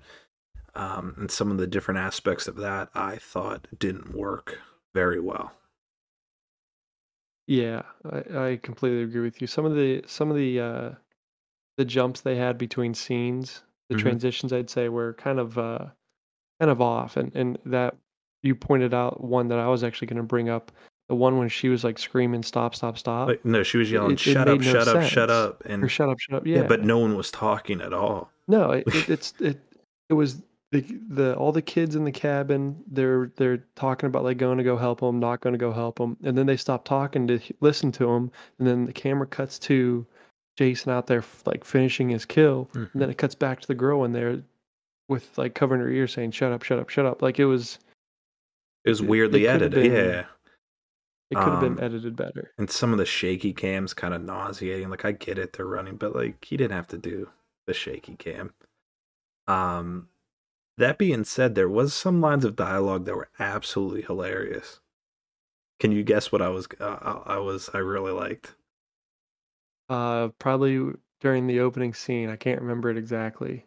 um, 0.73 1.15
and 1.17 1.31
some 1.31 1.51
of 1.51 1.57
the 1.57 1.67
different 1.67 1.99
aspects 1.99 2.47
of 2.47 2.57
that 2.57 2.89
i 2.93 3.15
thought 3.15 3.67
didn't 3.77 4.13
work 4.13 4.59
very 4.93 5.19
well. 5.19 5.51
Yeah, 7.47 7.83
I, 8.09 8.47
I 8.47 8.59
completely 8.63 9.03
agree 9.03 9.21
with 9.21 9.39
you. 9.39 9.45
Some 9.45 9.65
of 9.65 9.75
the 9.75 10.03
some 10.07 10.31
of 10.31 10.37
the 10.37 10.59
uh 10.59 10.89
the 11.77 11.85
jumps 11.85 12.21
they 12.21 12.37
had 12.37 12.57
between 12.57 12.93
scenes, 12.95 13.61
the 13.89 13.95
Mhm. 13.95 13.99
transitions 13.99 14.51
I'd 14.53 14.69
say 14.69 14.89
were 14.89 15.13
kind 15.13 15.39
of 15.39 15.57
uh 15.57 15.85
kind 16.59 16.71
of 16.71 16.81
off 16.81 17.17
and 17.17 17.35
and 17.35 17.57
that 17.65 17.95
you 18.43 18.55
pointed 18.55 18.93
out 18.93 19.23
one 19.23 19.47
that 19.49 19.59
I 19.59 19.67
was 19.67 19.83
actually 19.83 20.07
going 20.07 20.17
to 20.17 20.23
bring 20.23 20.49
up, 20.49 20.71
the 21.09 21.15
one 21.15 21.37
when 21.39 21.49
she 21.49 21.67
was 21.69 21.83
like 21.83 21.97
screaming 21.97 22.43
stop 22.43 22.75
stop 22.75 22.97
stop 22.97 23.27
Like, 23.27 23.43
no, 23.45 23.63
she 23.63 23.77
was 23.77 23.91
yelling, 23.91 24.11
It- 24.11 24.27
it 24.27 24.31
"Shut 24.33 24.47
up, 24.47 24.59
no 24.59 24.63
shut 24.63 24.87
up, 24.87 25.03
shut 25.03 25.29
sense. 25.29 25.31
up!" 25.31 25.65
or 25.65 25.69
And 25.71 25.91
shut 25.91 26.09
up 26.09 26.19
shut 26.19 26.35
up. 26.37 26.45
yeah. 26.47 26.57
Yeah. 26.61 26.67
but 26.67 26.83
no 26.83 26.99
one 26.99 27.15
was 27.15 27.31
talking 27.31 27.81
at 27.81 27.93
all. 27.93 28.31
No, 28.47 28.71
it, 28.71 28.83
it, 28.87 29.09
it's 29.09 29.33
it. 29.41 29.59
It 30.09 30.13
was 30.13 30.41
the 30.71 30.81
the 31.09 31.35
all 31.35 31.51
the 31.51 31.61
kids 31.61 31.95
in 31.95 32.03
the 32.05 32.11
cabin. 32.11 32.75
They're 32.87 33.31
they're 33.37 33.63
talking 33.75 34.07
about 34.07 34.23
like 34.23 34.37
going 34.37 34.57
to 34.59 34.63
go 34.63 34.77
help 34.77 34.99
them, 34.99 35.19
not 35.19 35.41
going 35.41 35.53
to 35.53 35.59
go 35.59 35.71
help 35.71 35.97
them, 35.97 36.15
and 36.23 36.37
then 36.37 36.45
they 36.45 36.57
stop 36.57 36.85
talking 36.85 37.27
to 37.27 37.39
listen 37.61 37.91
to 37.93 38.05
them, 38.05 38.31
and 38.59 38.67
then 38.67 38.85
the 38.85 38.93
camera 38.93 39.25
cuts 39.27 39.57
to 39.59 40.05
Jason 40.55 40.91
out 40.91 41.07
there 41.07 41.23
like 41.45 41.63
finishing 41.63 42.09
his 42.09 42.25
kill, 42.25 42.69
and 42.73 42.89
then 42.95 43.09
it 43.09 43.17
cuts 43.17 43.35
back 43.35 43.59
to 43.61 43.67
the 43.67 43.75
girl 43.75 44.03
in 44.03 44.13
there 44.13 44.41
with 45.09 45.37
like 45.37 45.53
covering 45.55 45.81
her 45.81 45.89
ear, 45.89 46.07
saying 46.07 46.31
"shut 46.31 46.51
up, 46.51 46.63
shut 46.63 46.79
up, 46.79 46.89
shut 46.89 47.05
up." 47.05 47.21
Like 47.21 47.39
it 47.39 47.45
was 47.45 47.79
It 48.83 48.89
was 48.89 48.99
It- 49.01 49.03
it 49.05 49.09
weirdly 49.09 49.47
edited, 49.47 49.71
been- 49.83 49.91
yeah. 49.91 50.25
it 51.31 51.35
could 51.35 51.43
have 51.53 51.63
Um, 51.63 51.75
been 51.75 51.83
edited 51.83 52.15
better. 52.15 52.51
And 52.57 52.69
some 52.69 52.91
of 52.91 52.99
the 52.99 53.05
shaky 53.05 53.51
cams 53.51 53.93
kind 53.95 54.13
of 54.13 54.21
nauseating. 54.21 54.89
Like 54.89 55.03
I 55.05 55.11
get 55.11 55.37
it, 55.39 55.53
they're 55.53 55.65
running, 55.65 55.97
but 55.97 56.15
like 56.15 56.43
he 56.45 56.55
didn't 56.55 56.75
have 56.75 56.87
to 56.89 56.97
do 56.97 57.29
the 57.65 57.73
shaky 57.73 58.15
cam. 58.15 58.53
Um, 59.47 60.09
that 60.77 60.97
being 60.97 61.23
said, 61.23 61.55
there 61.55 61.69
was 61.69 61.93
some 61.93 62.21
lines 62.21 62.45
of 62.45 62.55
dialogue 62.55 63.05
that 63.05 63.15
were 63.15 63.29
absolutely 63.39 64.01
hilarious. 64.03 64.79
Can 65.79 65.91
you 65.91 66.03
guess 66.03 66.31
what 66.31 66.41
I 66.41 66.49
was? 66.49 66.67
Uh, 66.79 67.21
I 67.25 67.37
was. 67.39 67.69
I 67.73 67.79
really 67.79 68.11
liked. 68.11 68.55
Uh, 69.89 70.29
probably 70.39 70.93
during 71.21 71.47
the 71.47 71.59
opening 71.59 71.93
scene. 71.93 72.29
I 72.29 72.35
can't 72.35 72.61
remember 72.61 72.89
it 72.89 72.97
exactly. 72.97 73.65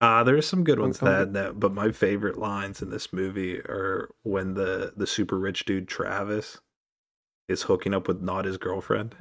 Uh, 0.00 0.22
there's 0.24 0.46
some 0.46 0.62
good 0.64 0.78
ones 0.78 0.98
that, 1.00 1.32
that 1.32 1.58
but 1.58 1.72
my 1.72 1.90
favorite 1.90 2.36
lines 2.38 2.82
in 2.82 2.90
this 2.90 3.12
movie 3.14 3.58
are 3.60 4.10
when 4.24 4.52
the 4.54 4.92
the 4.96 5.06
super 5.06 5.38
rich 5.38 5.64
dude 5.64 5.88
Travis 5.88 6.60
is 7.48 7.62
hooking 7.62 7.94
up 7.94 8.08
with 8.08 8.20
not 8.22 8.44
his 8.44 8.58
girlfriend. 8.58 9.16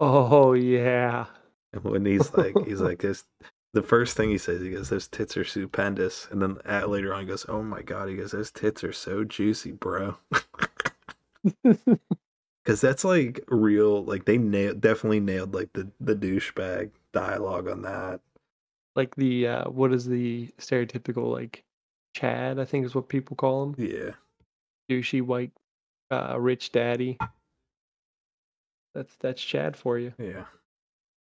Oh 0.00 0.52
yeah, 0.54 1.26
And 1.72 1.84
when 1.84 2.04
he's 2.06 2.32
like, 2.34 2.56
he's 2.64 2.80
like, 2.80 3.00
this. 3.00 3.24
The 3.72 3.82
first 3.82 4.16
thing 4.16 4.30
he 4.30 4.38
says, 4.38 4.60
he 4.62 4.70
goes, 4.70 4.88
"Those 4.88 5.06
tits 5.08 5.36
are 5.36 5.44
stupendous," 5.44 6.26
and 6.30 6.42
then 6.42 6.58
at, 6.64 6.88
later 6.90 7.14
on, 7.14 7.20
he 7.22 7.26
goes, 7.28 7.46
"Oh 7.48 7.62
my 7.62 7.82
god," 7.82 8.08
he 8.08 8.16
goes, 8.16 8.32
"Those 8.32 8.50
tits 8.50 8.82
are 8.82 8.92
so 8.92 9.22
juicy, 9.24 9.72
bro." 9.72 10.16
Because 12.70 12.80
that's 12.82 13.02
like 13.02 13.40
real, 13.48 14.04
like 14.04 14.26
they 14.26 14.38
nailed, 14.38 14.80
definitely 14.80 15.18
nailed 15.18 15.52
like 15.56 15.72
the 15.72 15.90
the 15.98 16.14
douchebag 16.14 16.92
dialogue 17.12 17.66
on 17.66 17.82
that. 17.82 18.20
like 18.94 19.12
the 19.16 19.48
uh, 19.48 19.64
what 19.70 19.92
is 19.92 20.06
the 20.06 20.46
stereotypical 20.56 21.32
like 21.32 21.64
Chad? 22.14 22.60
I 22.60 22.64
think 22.64 22.86
is 22.86 22.94
what 22.94 23.08
people 23.08 23.34
call 23.34 23.64
him. 23.64 23.74
Yeah, 23.76 24.12
Douchey 24.88 25.20
white, 25.20 25.50
uh, 26.12 26.36
rich 26.38 26.70
daddy. 26.70 27.18
That's 28.94 29.16
that's 29.16 29.42
Chad 29.42 29.76
for 29.76 29.98
you. 29.98 30.12
yeah. 30.16 30.44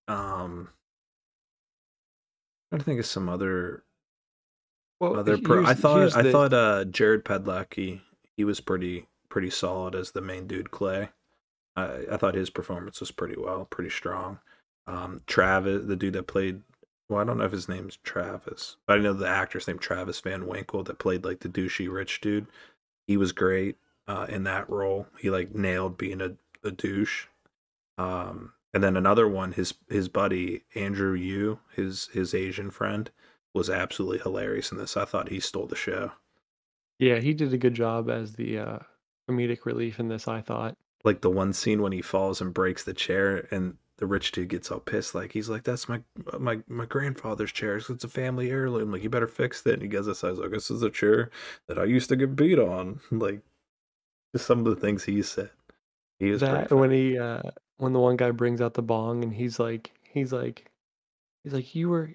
Um, 0.08 0.70
trying 2.72 2.84
think 2.84 3.00
of 3.00 3.08
some 3.08 3.28
other 3.28 3.84
Well, 5.00 5.18
other 5.18 5.40
pro. 5.40 5.66
I 5.66 5.74
thought 5.74 6.16
I 6.16 6.22
the- 6.22 6.32
thought 6.32 6.54
uh 6.54 6.86
Jared 6.86 7.26
Padalecki 7.26 8.02
he 8.38 8.44
was 8.44 8.60
pretty 8.62 9.08
pretty 9.30 9.50
solid 9.50 9.96
as 9.96 10.12
the 10.12 10.22
main 10.22 10.46
dude 10.46 10.70
Clay. 10.70 11.10
I 11.80 12.14
I 12.14 12.18
thought 12.18 12.36
his 12.36 12.50
performance 12.50 13.00
was 13.00 13.12
pretty 13.12 13.36
well, 13.40 13.66
pretty 13.66 13.90
strong. 13.90 14.40
Um, 14.88 15.22
Travis, 15.28 15.84
the 15.86 15.96
dude 15.96 16.14
that 16.14 16.28
played, 16.28 16.62
well, 17.08 17.20
I 17.22 17.24
don't 17.24 17.38
know 17.38 17.46
if 17.46 17.52
his 17.52 17.70
name's 17.70 17.98
Travis, 18.04 18.78
but 18.88 18.98
I 18.98 19.02
know 19.02 19.14
the 19.14 19.28
actor's 19.28 19.68
name 19.68 19.80
Travis 19.80 20.20
Van 20.20 20.48
Winkle 20.48 20.84
that 20.84 20.98
played 21.00 21.24
like 21.26 21.40
the 21.42 21.50
douchey 21.50 21.92
rich 21.92 22.22
dude. 22.22 22.48
He 23.08 23.18
was 23.18 23.32
great 23.32 23.78
uh, 24.08 24.26
in 24.30 24.44
that 24.44 24.70
role. 24.70 25.08
He 25.20 25.30
like 25.30 25.54
nailed 25.56 25.98
being 25.98 26.22
a, 26.22 26.34
a 26.64 26.72
douche. 26.72 27.26
Um, 27.98 28.54
and 28.74 28.84
then 28.84 28.96
another 28.98 29.28
one, 29.28 29.54
his 29.54 29.74
his 29.90 30.08
buddy 30.10 30.64
Andrew 30.76 31.14
Yoo, 31.14 31.60
his 31.76 32.08
his 32.14 32.34
Asian 32.34 32.72
friend, 32.72 33.10
was 33.54 33.70
absolutely 33.70 34.20
hilarious 34.20 34.72
in 34.72 34.78
this. 34.78 34.96
I 34.98 35.06
thought 35.06 35.30
he 35.30 35.40
stole 35.40 35.68
the 35.68 35.76
show. 35.76 36.12
yeah, 37.00 37.20
he 37.20 37.34
did 37.34 37.54
a 37.54 37.58
good 37.58 37.74
job 37.74 38.10
as 38.10 38.34
the 38.34 38.58
uh, 38.60 38.80
comedic 39.30 39.66
relief 39.66 40.00
in 40.00 40.08
this. 40.08 40.28
I 40.28 40.42
thought. 40.42 40.78
Like 41.04 41.22
the 41.22 41.30
one 41.30 41.54
scene 41.54 41.82
when 41.82 41.92
he 41.92 42.02
falls 42.02 42.42
and 42.42 42.54
breaks 42.54 42.84
the 42.84 42.94
chair, 42.94 43.48
and 43.52 43.78
the 43.98 44.06
rich 44.06 44.32
dude 44.32 44.50
gets 44.50 44.72
all 44.72 44.80
pissed. 44.80 45.16
Like 45.16 45.34
he's 45.34 45.50
like, 45.50 45.64
"That's 45.64 45.88
my 45.88 46.02
my 46.38 46.60
my 46.68 46.86
grandfather's 46.86 47.52
chair. 47.52 47.78
It's 47.78 48.04
a 48.04 48.08
family 48.08 48.52
heirloom. 48.52 48.92
Like 48.92 49.04
you 49.04 49.10
better 49.10 49.28
fix 49.28 49.66
it." 49.66 49.74
And 49.74 49.82
he 49.82 49.88
goes 49.88 50.08
aside, 50.08 50.38
like, 50.38 50.52
"This 50.52 50.72
is 50.72 50.84
a 50.84 50.90
chair 50.90 51.30
that 51.68 51.80
I 51.80 51.86
used 51.86 52.10
to 52.10 52.16
get 52.16 52.36
beat 52.36 52.60
on." 52.60 53.00
Like 53.12 53.42
just 54.34 54.46
some 54.46 54.60
of 54.60 54.66
the 54.66 54.76
things 54.76 55.04
he 55.04 55.22
said. 55.22 55.52
He 56.20 56.32
was 56.32 56.42
that 56.42 56.72
when 56.72 56.92
he 56.92 57.18
uh 57.18 57.42
when 57.78 57.94
the 57.94 58.00
one 58.00 58.18
guy 58.18 58.32
brings 58.32 58.62
out 58.62 58.74
the 58.74 58.82
bong 58.82 59.24
and 59.24 59.34
he's 59.34 59.60
like 59.60 59.92
he's 60.12 60.34
like 60.34 60.70
he's 61.44 61.54
like 61.54 61.74
you 61.74 61.90
were 61.90 62.14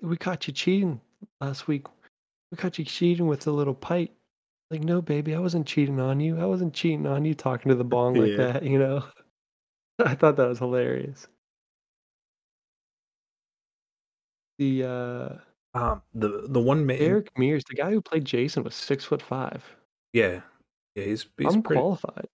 we 0.00 0.16
caught 0.16 0.46
you 0.46 0.52
cheating 0.52 1.00
last 1.40 1.66
week 1.66 1.86
we 2.50 2.56
caught 2.56 2.78
you 2.78 2.84
cheating 2.84 3.26
with 3.26 3.40
the 3.40 3.52
little 3.52 3.74
pipe 3.74 4.12
like 4.72 4.82
no 4.82 5.02
baby 5.02 5.34
i 5.34 5.38
wasn't 5.38 5.66
cheating 5.66 6.00
on 6.00 6.20
you 6.20 6.40
i 6.40 6.44
wasn't 6.46 6.74
cheating 6.74 7.06
on 7.06 7.24
you 7.24 7.34
talking 7.34 7.68
to 7.70 7.76
the 7.76 7.84
bong 7.84 8.16
like 8.16 8.30
Yeah. 8.30 8.36
that 8.36 8.62
you 8.64 8.78
know 8.78 9.04
i 10.00 10.14
thought 10.14 10.36
that 10.36 10.48
was 10.48 10.58
hilarious 10.58 11.28
the 14.58 14.84
uh 14.84 15.38
Um, 15.74 16.02
the 16.14 16.46
the 16.48 16.60
one 16.60 16.84
man, 16.84 16.98
eric 17.00 17.36
mears 17.38 17.64
the 17.68 17.74
guy 17.74 17.90
who 17.90 18.00
played 18.02 18.24
jason 18.24 18.62
was 18.62 18.74
six 18.74 19.04
foot 19.04 19.22
five 19.22 19.64
yeah, 20.12 20.42
yeah, 20.94 21.04
he's 21.04 21.26
he's 21.38 21.54
i'm 21.54 21.62
pretty. 21.62 21.80
qualified 21.80 22.28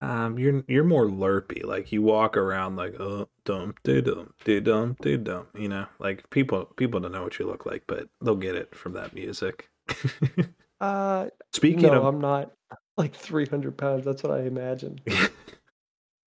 Um, 0.00 0.38
you're 0.38 0.62
you're 0.68 0.84
more 0.84 1.08
lurpy. 1.10 1.62
Like 1.64 1.90
you 1.92 2.02
walk 2.02 2.36
around 2.36 2.76
like 2.76 2.94
oh 3.00 3.28
dum 3.44 3.74
de 3.82 4.00
dum 4.00 4.32
de 4.44 4.60
dum 4.60 4.96
de 5.02 5.18
dum. 5.18 5.48
You 5.54 5.68
know, 5.68 5.86
like 5.98 6.30
people 6.30 6.66
people 6.76 7.00
don't 7.00 7.12
know 7.12 7.24
what 7.24 7.38
you 7.38 7.46
look 7.46 7.66
like, 7.66 7.84
but 7.86 8.08
they'll 8.22 8.36
get 8.36 8.54
it 8.54 8.74
from 8.76 8.92
that 8.94 9.12
music. 9.12 9.68
uh 10.80 11.26
Speaking 11.52 11.82
no 11.82 11.94
of 11.94 12.04
i'm 12.04 12.20
not 12.20 12.52
like 12.96 13.14
300 13.14 13.76
pounds 13.76 14.04
that's 14.04 14.22
what 14.22 14.32
i 14.32 14.42
imagine 14.42 15.00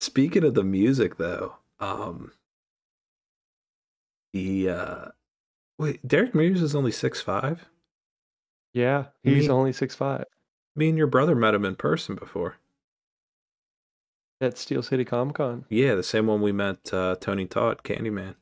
speaking 0.01 0.43
of 0.43 0.55
the 0.55 0.63
music 0.63 1.17
though, 1.17 1.55
um, 1.79 2.31
the 4.33 4.69
uh, 4.69 5.05
wait, 5.77 6.05
Derek 6.05 6.35
Mears 6.35 6.61
is 6.61 6.75
only 6.75 6.91
six 6.91 7.21
five. 7.21 7.69
Yeah, 8.73 9.05
he's 9.23 9.47
Me- 9.47 9.49
only 9.49 9.73
six 9.73 9.95
five. 9.95 10.25
Me 10.75 10.89
and 10.89 10.97
your 10.97 11.07
brother 11.07 11.35
met 11.35 11.53
him 11.53 11.65
in 11.65 11.75
person 11.75 12.15
before. 12.15 12.55
At 14.39 14.57
Steel 14.57 14.81
City 14.81 15.05
Comic 15.05 15.35
Con. 15.35 15.65
Yeah, 15.69 15.95
the 15.95 16.03
same 16.03 16.27
one 16.27 16.41
we 16.41 16.51
met 16.51 16.91
uh, 16.93 17.15
Tony 17.19 17.45
Todd, 17.45 17.83
Candyman. 17.83 18.35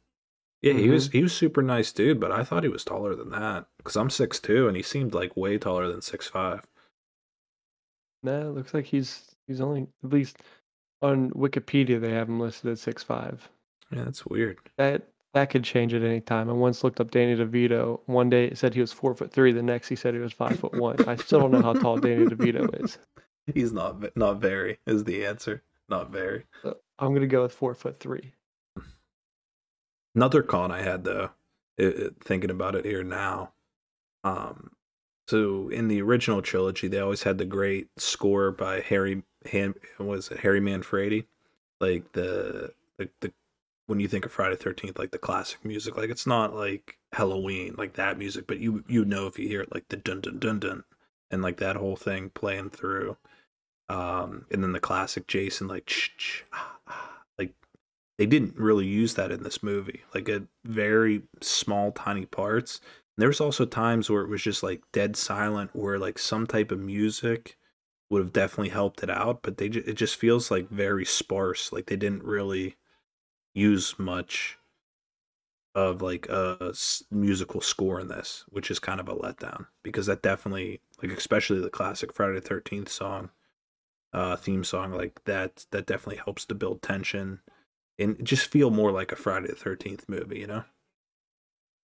Yeah, 0.62 0.74
he 0.74 0.90
was 0.90 1.08
mm-hmm. 1.08 1.18
he 1.18 1.24
was 1.24 1.34
super 1.34 1.62
nice 1.62 1.92
dude, 1.92 2.20
but 2.20 2.32
I 2.32 2.44
thought 2.44 2.64
he 2.64 2.70
was 2.70 2.84
taller 2.84 3.16
than 3.16 3.30
that 3.30 3.68
because 3.78 3.96
I'm 3.96 4.10
six 4.10 4.40
two 4.40 4.68
and 4.68 4.76
he 4.76 4.84
seemed 4.84 5.14
like 5.14 5.38
way 5.38 5.58
taller 5.58 5.88
than 5.90 6.02
six 6.02 6.28
five. 6.28 6.66
No, 8.24 8.50
it 8.50 8.56
looks 8.56 8.74
like 8.74 8.86
he's 8.86 9.36
he's 9.48 9.62
only 9.62 9.88
at 10.04 10.10
least 10.10 10.38
on 11.02 11.32
Wikipedia 11.32 12.02
they 12.02 12.12
have 12.12 12.28
him 12.28 12.40
listed 12.40 12.72
at 12.72 12.80
six 12.80 13.04
five. 13.04 13.48
Yeah, 13.92 14.04
that's 14.04 14.26
weird. 14.26 14.58
That 14.78 15.08
that 15.34 15.50
could 15.50 15.64
change 15.64 15.94
at 15.94 16.04
any 16.04 16.20
time. 16.20 16.50
I 16.50 16.54
once 16.54 16.84
looked 16.84 17.00
up 17.00 17.12
Danny 17.12 17.36
DeVito. 17.36 18.02
One 18.08 18.30
day 18.30 18.46
it 18.46 18.58
said 18.58 18.74
he 18.74 18.82
was 18.82 18.92
four 18.92 19.14
foot 19.14 19.32
three. 19.32 19.54
The 19.54 19.64
next 19.64 19.88
he 19.88 19.96
said 19.96 20.14
he 20.14 20.20
was 20.20 20.34
five 20.34 20.60
foot 20.60 20.74
one. 20.74 21.08
I 21.08 21.16
still 21.16 21.40
don't 21.40 21.52
know 21.52 21.62
how 21.62 21.74
tall 21.74 21.98
Danny 21.98 22.26
DeVito 22.26 22.84
is. 22.84 22.98
He's 23.54 23.72
not 23.72 24.16
not 24.18 24.42
very 24.42 24.80
is 24.86 25.06
the 25.06 25.26
answer. 25.26 25.64
Not 25.88 26.12
very. 26.12 26.44
So 26.64 26.78
I'm 27.00 27.14
gonna 27.14 27.28
go 27.28 27.44
with 27.44 27.54
four 27.54 27.74
foot 27.74 27.98
three. 27.98 28.34
Another 30.16 30.44
con 30.44 30.72
I 30.72 30.82
had 30.82 31.04
though, 31.04 31.32
it, 31.78 31.88
it- 32.00 32.16
thinking 32.24 32.50
about 32.52 32.76
it 32.76 32.86
here 32.86 33.04
now. 33.04 33.54
Um, 34.24 34.72
so 35.28 35.70
in 35.70 35.88
the 35.88 36.02
original 36.02 36.42
trilogy, 36.42 36.88
they 36.88 37.00
always 37.00 37.24
had 37.24 37.38
the 37.38 37.46
great 37.46 37.90
score 37.98 38.52
by 38.52 38.82
Harry 38.82 39.24
Han, 39.52 39.76
was 40.00 40.30
it 40.32 40.40
Harry 40.42 40.62
Manfredini, 40.62 41.26
like 41.82 42.12
the 42.14 42.74
the, 42.98 43.10
the 43.22 43.34
when 43.88 44.00
you 44.00 44.08
think 44.08 44.26
of 44.26 44.32
Friday 44.32 44.56
Thirteenth, 44.56 45.00
like 45.00 45.12
the 45.12 45.18
classic 45.20 45.66
music, 45.66 45.98
like 45.98 46.10
it's 46.10 46.28
not 46.28 46.56
like 46.56 46.98
Halloween, 47.14 47.76
like 47.78 47.94
that 47.96 48.18
music, 48.18 48.48
but 48.48 48.60
you 48.60 48.84
you 48.88 49.06
know 49.06 49.28
if 49.28 49.40
you 49.40 49.48
hear 49.48 49.62
it, 49.62 49.74
like 49.74 49.88
the 49.90 49.98
dun 49.98 50.22
dun 50.22 50.40
dun 50.40 50.60
dun, 50.60 50.84
and 51.32 51.42
like 51.42 51.58
that 51.58 51.76
whole 51.78 51.96
thing 51.96 52.30
playing 52.32 52.70
through, 52.72 53.18
um, 53.90 54.46
and 54.52 54.64
then 54.64 54.74
the 54.74 54.80
classic 54.80 55.28
Jason, 55.28 55.68
like 55.68 55.92
ah, 56.54 56.78
ah, 56.88 57.19
they 58.20 58.26
didn't 58.26 58.58
really 58.58 58.86
use 58.86 59.14
that 59.14 59.32
in 59.32 59.44
this 59.44 59.64
movie, 59.64 60.04
like 60.14 60.28
a 60.28 60.44
very 60.66 61.22
small, 61.40 61.94
tiny 61.94 62.26
parts. 62.26 62.82
And 62.84 63.22
there 63.22 63.30
was 63.30 63.40
also 63.40 63.66
times 63.66 64.10
where 64.10 64.24
it 64.24 64.28
was 64.28 64.42
just 64.42 64.62
like 64.62 64.84
dead 64.92 65.16
silent, 65.16 65.72
where 65.74 65.98
like 65.98 66.20
some 66.20 66.46
type 66.46 66.70
of 66.74 66.80
music 66.80 67.58
would 68.10 68.22
have 68.22 68.34
definitely 68.34 68.72
helped 68.72 69.04
it 69.04 69.10
out, 69.10 69.42
but 69.42 69.56
they 69.56 69.68
it 69.68 69.94
just 69.94 70.18
feels 70.18 70.52
like 70.52 70.70
very 70.70 71.06
sparse. 71.06 71.72
Like 71.72 71.86
they 71.86 71.96
didn't 71.96 72.26
really 72.26 72.76
use 73.54 73.98
much 73.98 74.58
of 75.74 76.02
like 76.02 76.28
a 76.28 76.74
musical 77.10 77.62
score 77.62 78.02
in 78.02 78.10
this, 78.10 78.44
which 78.50 78.70
is 78.70 78.80
kind 78.80 79.00
of 79.00 79.08
a 79.08 79.16
letdown 79.16 79.68
because 79.82 80.08
that 80.08 80.22
definitely 80.22 80.82
like 81.02 81.14
especially 81.14 81.62
the 81.62 81.70
classic 81.70 82.14
Friday 82.14 82.36
the 82.36 82.42
Thirteenth 82.42 82.90
song, 82.90 83.30
uh, 84.12 84.36
theme 84.36 84.66
song 84.66 84.92
like 84.92 85.24
that 85.24 85.68
that 85.72 85.86
definitely 85.86 86.22
helps 86.22 86.44
to 86.48 86.54
build 86.54 86.82
tension 86.82 87.40
and 88.00 88.24
just 88.26 88.48
feel 88.48 88.70
more 88.72 88.92
like 88.92 89.12
a 89.12 89.16
Friday 89.16 89.48
the 89.48 89.56
Thirteenth 89.56 90.08
movie, 90.08 90.40
you 90.40 90.48
know? 90.48 90.64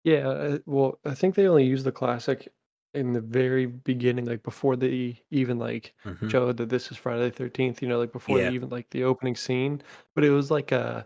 Yeah, 0.03 0.27
uh, 0.27 0.57
well, 0.65 0.99
I 1.05 1.15
think 1.15 1.35
they 1.35 1.47
only 1.47 1.65
used 1.65 1.85
the 1.85 1.91
classic 1.91 2.47
in 2.93 3.11
the 3.13 3.21
very 3.21 3.65
beginning, 3.65 4.25
like 4.25 4.43
before 4.43 4.75
they 4.75 5.21
even 5.31 5.57
like 5.57 5.93
Mhm. 6.05 6.29
showed 6.29 6.57
that 6.57 6.69
this 6.69 6.91
is 6.91 6.97
Friday 6.97 7.25
the 7.29 7.35
Thirteenth. 7.35 7.81
You 7.81 7.87
know, 7.89 7.97
like 7.99 8.11
before 8.11 8.37
Yeah. 8.39 8.49
they 8.49 8.55
even 8.55 8.69
like 8.69 8.89
the 8.91 9.03
opening 9.03 9.35
scene. 9.35 9.81
But 10.13 10.23
it 10.23 10.29
was 10.31 10.51
like 10.51 10.71
a 10.71 11.05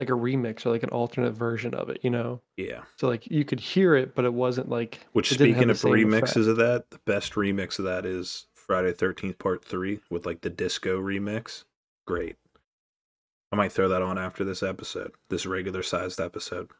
like 0.00 0.08
a 0.08 0.12
remix 0.14 0.64
or 0.64 0.70
like 0.70 0.82
an 0.82 0.88
alternate 0.90 1.32
version 1.32 1.74
of 1.74 1.90
it. 1.90 2.00
You 2.02 2.10
know, 2.10 2.42
Yeah. 2.56 2.82
so 2.96 3.06
like 3.06 3.26
you 3.30 3.44
could 3.44 3.60
hear 3.60 3.94
it, 3.94 4.14
but 4.14 4.24
it 4.24 4.34
wasn't 4.34 4.68
like. 4.68 5.06
Which 5.12 5.30
it 5.32 5.38
didn't 5.38 5.54
have 5.54 5.56
speaking 5.56 5.70
of 5.70 5.78
same 5.78 6.12
effect. 6.12 6.34
remixes 6.36 6.48
of 6.48 6.56
that, 6.56 6.90
the 6.90 6.98
best 7.06 7.34
remix 7.34 7.78
of 7.78 7.84
that 7.84 8.04
is 8.04 8.46
Friday 8.54 8.88
the 8.88 8.94
Thirteenth 8.96 9.38
Part 9.38 9.64
Three 9.64 10.00
with 10.10 10.26
like 10.26 10.40
the 10.40 10.50
disco 10.50 11.00
remix. 11.00 11.64
Great. 12.06 12.36
I 13.52 13.56
might 13.56 13.72
throw 13.72 13.88
that 13.88 14.02
on 14.02 14.18
after 14.18 14.44
this 14.44 14.62
episode, 14.62 15.12
this 15.28 15.46
regular 15.46 15.82
sized 15.82 16.20
episode. 16.20 16.70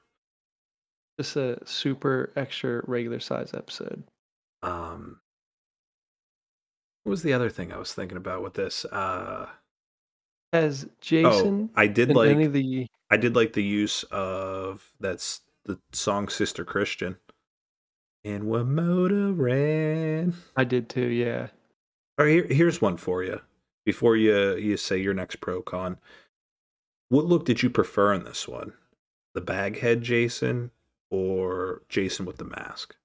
Just 1.19 1.37
a 1.37 1.59
super 1.67 2.33
extra 2.37 2.83
regular 2.87 3.21
size 3.21 3.53
episode. 3.53 4.05
Um, 4.63 5.21
what 7.03 7.11
was 7.11 7.23
the 7.23 7.33
other 7.33 7.51
thing 7.51 7.73
I 7.73 7.79
was 7.79 7.93
thinking 7.93 8.17
about 8.17 8.43
with 8.43 8.55
this? 8.55 8.85
Uh, 8.85 9.47
Has 10.53 10.87
oh, 10.87 10.93
Jason 11.01 11.71
I 11.75 11.87
did 11.87 12.15
like 12.15 12.31
any 12.31 12.45
of 12.45 12.53
the 12.53 12.87
I 13.11 13.17
did 13.17 13.35
like 13.35 13.55
the 13.55 13.65
use 13.65 14.05
of 14.05 14.93
that's 15.01 15.41
the 15.65 15.79
song 15.93 16.29
"Sister 16.29 16.65
Christian." 16.65 17.17
And 18.25 18.49
motor 18.49 19.33
ran? 19.33 20.35
I 20.57 20.65
did 20.65 20.89
too. 20.89 21.07
Yeah. 21.07 21.49
All 22.19 22.27
right, 22.27 22.33
here, 22.33 22.47
here's 22.49 22.83
one 22.83 22.99
for 22.99 23.25
you. 23.25 23.41
Before 23.85 24.15
you 24.15 24.55
you 24.57 24.77
say 24.77 24.99
your 24.99 25.15
next 25.15 25.37
pro 25.37 25.63
con, 25.63 25.99
what 27.11 27.27
look 27.27 27.45
did 27.45 27.63
you 27.63 27.69
prefer 27.71 28.13
in 28.15 28.25
this 28.25 28.49
one? 28.49 28.73
the 29.35 29.41
baghead 29.41 30.03
Jason 30.03 30.73
or 31.11 31.83
Jason 31.89 32.27
with 32.27 32.39
the 32.39 32.45
mask? 32.45 32.97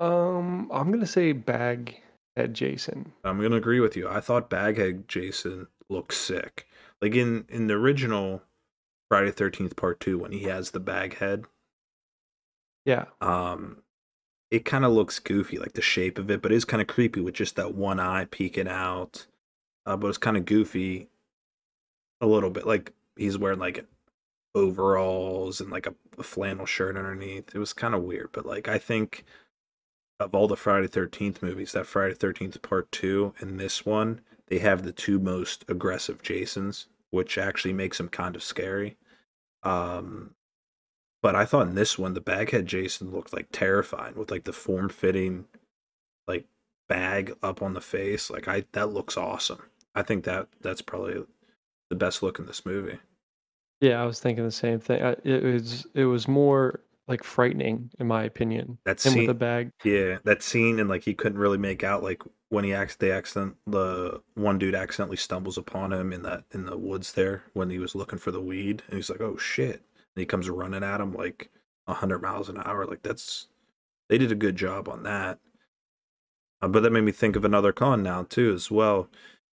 Um, 0.00 0.70
I'm 0.72 0.90
gonna 0.90 1.06
say 1.06 1.32
bag 1.32 2.00
at 2.36 2.52
Jason. 2.52 3.12
I'm 3.24 3.40
gonna 3.40 3.56
agree 3.56 3.80
with 3.80 3.96
you. 3.96 4.08
I 4.08 4.20
thought 4.20 4.50
Baghead 4.50 5.06
Jason 5.08 5.68
looked 5.88 6.14
sick. 6.14 6.66
Like 7.00 7.14
in 7.14 7.44
in 7.48 7.66
the 7.66 7.74
original 7.74 8.42
Friday 9.10 9.30
Thirteenth 9.30 9.76
Part 9.76 10.00
Two, 10.00 10.18
when 10.18 10.32
he 10.32 10.44
has 10.44 10.70
the 10.70 10.80
bag 10.80 11.18
head, 11.18 11.44
Yeah. 12.84 13.04
um, 13.20 13.82
it 14.50 14.64
kind 14.64 14.84
of 14.84 14.92
looks 14.92 15.18
goofy, 15.18 15.58
like 15.58 15.72
the 15.74 15.82
shape 15.82 16.18
of 16.18 16.30
it, 16.30 16.42
but 16.42 16.52
it's 16.52 16.64
kind 16.64 16.80
of 16.80 16.86
creepy 16.88 17.20
with 17.20 17.34
just 17.34 17.56
that 17.56 17.74
one 17.74 18.00
eye 18.00 18.26
peeking 18.30 18.68
out. 18.68 19.26
Uh, 19.86 19.96
but 19.96 20.08
it's 20.08 20.18
kind 20.18 20.36
of 20.36 20.44
goofy, 20.46 21.08
a 22.20 22.26
little 22.26 22.50
bit. 22.50 22.66
Like 22.66 22.92
he's 23.16 23.38
wearing 23.38 23.58
like 23.58 23.86
overalls 24.54 25.60
and 25.60 25.70
like 25.70 25.86
a, 25.86 25.94
a 26.18 26.22
flannel 26.22 26.66
shirt 26.66 26.96
underneath. 26.96 27.54
It 27.54 27.58
was 27.58 27.72
kind 27.72 27.94
of 27.94 28.02
weird, 28.02 28.30
but 28.32 28.46
like 28.46 28.68
I 28.68 28.78
think 28.78 29.24
of 30.20 30.34
all 30.34 30.48
the 30.48 30.56
Friday 30.56 30.86
Thirteenth 30.86 31.42
movies, 31.42 31.72
that 31.72 31.86
Friday 31.86 32.14
Thirteenth 32.14 32.60
Part 32.62 32.90
Two 32.92 33.34
and 33.40 33.58
this 33.58 33.84
one, 33.84 34.20
they 34.48 34.58
have 34.58 34.82
the 34.82 34.92
two 34.92 35.18
most 35.18 35.64
aggressive 35.68 36.22
Jasons, 36.22 36.86
which 37.10 37.36
actually 37.38 37.72
makes 37.72 37.98
them 37.98 38.08
kind 38.08 38.36
of 38.36 38.42
scary. 38.42 38.96
Um, 39.62 40.34
but 41.22 41.34
I 41.34 41.46
thought 41.46 41.68
in 41.68 41.74
this 41.74 41.98
one, 41.98 42.14
the 42.14 42.20
baghead 42.20 42.66
Jason 42.66 43.10
looked 43.10 43.32
like 43.32 43.48
terrifying 43.50 44.14
with 44.14 44.30
like 44.30 44.44
the 44.44 44.52
form 44.52 44.90
fitting, 44.90 45.46
like 46.28 46.44
bag 46.86 47.34
up 47.42 47.62
on 47.62 47.72
the 47.72 47.80
face. 47.80 48.30
Like 48.30 48.46
I, 48.46 48.66
that 48.72 48.92
looks 48.92 49.16
awesome. 49.16 49.62
I 49.94 50.02
think 50.02 50.24
that 50.24 50.48
that's 50.60 50.82
probably 50.82 51.24
the 51.90 51.96
best 51.96 52.22
look 52.22 52.38
in 52.38 52.46
this 52.46 52.64
movie. 52.66 52.98
Yeah, 53.80 54.00
I 54.02 54.06
was 54.06 54.20
thinking 54.20 54.44
the 54.44 54.50
same 54.50 54.80
thing. 54.80 55.02
I, 55.02 55.16
it 55.24 55.42
was 55.42 55.86
it 55.94 56.04
was 56.04 56.26
more 56.28 56.80
like 57.06 57.22
frightening 57.22 57.90
in 57.98 58.06
my 58.06 58.24
opinion. 58.24 58.78
That 58.84 59.04
Him 59.04 59.14
with 59.16 59.20
scene, 59.20 59.26
the 59.26 59.34
bag. 59.34 59.70
yeah, 59.84 60.18
that 60.24 60.42
scene, 60.42 60.78
and 60.80 60.88
like 60.88 61.04
he 61.04 61.14
couldn't 61.14 61.38
really 61.38 61.58
make 61.58 61.84
out 61.84 62.02
like 62.02 62.22
when 62.48 62.64
he 62.64 62.72
acts, 62.72 62.94
they 62.96 63.10
accident, 63.10 63.56
the 63.66 64.22
one 64.34 64.58
dude 64.58 64.74
accidentally 64.74 65.16
stumbles 65.16 65.58
upon 65.58 65.92
him 65.92 66.12
in 66.12 66.22
that 66.22 66.44
in 66.52 66.66
the 66.66 66.78
woods 66.78 67.12
there 67.12 67.42
when 67.52 67.68
he 67.70 67.78
was 67.78 67.94
looking 67.94 68.18
for 68.18 68.30
the 68.30 68.40
weed, 68.40 68.82
and 68.88 68.96
he's 68.96 69.10
like, 69.10 69.20
"Oh 69.20 69.36
shit!" 69.36 69.82
And 70.16 70.20
he 70.20 70.26
comes 70.26 70.48
running 70.48 70.84
at 70.84 71.00
him 71.00 71.12
like 71.12 71.50
a 71.86 71.94
hundred 71.94 72.22
miles 72.22 72.48
an 72.48 72.58
hour. 72.64 72.86
Like 72.86 73.02
that's 73.02 73.48
they 74.08 74.18
did 74.18 74.32
a 74.32 74.36
good 74.36 74.56
job 74.56 74.88
on 74.88 75.02
that. 75.02 75.38
Uh, 76.62 76.68
but 76.68 76.82
that 76.82 76.92
made 76.92 77.04
me 77.04 77.12
think 77.12 77.36
of 77.36 77.44
another 77.44 77.72
con 77.72 78.02
now 78.02 78.22
too 78.22 78.52
as 78.54 78.70
well. 78.70 79.08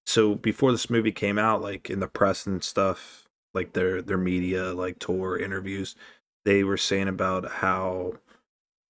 So 0.10 0.34
before 0.34 0.72
this 0.72 0.90
movie 0.90 1.12
came 1.12 1.38
out, 1.38 1.62
like 1.62 1.88
in 1.88 2.00
the 2.00 2.08
press 2.08 2.48
and 2.48 2.64
stuff, 2.64 3.28
like 3.54 3.74
their 3.74 4.02
their 4.02 4.18
media 4.18 4.74
like 4.74 4.98
tour 4.98 5.38
interviews, 5.38 5.96
they 6.46 6.64
were 6.64 6.78
saying 6.78 7.08
about 7.08 7.52
how 7.52 8.14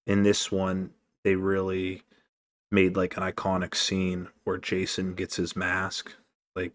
in 0.06 0.22
this 0.22 0.50
one 0.50 0.94
they 1.22 1.34
really 1.36 2.04
made 2.70 2.96
like 2.96 3.18
an 3.18 3.22
iconic 3.22 3.74
scene 3.74 4.28
where 4.44 4.56
Jason 4.56 5.14
gets 5.14 5.36
his 5.36 5.54
mask, 5.54 6.14
like 6.56 6.72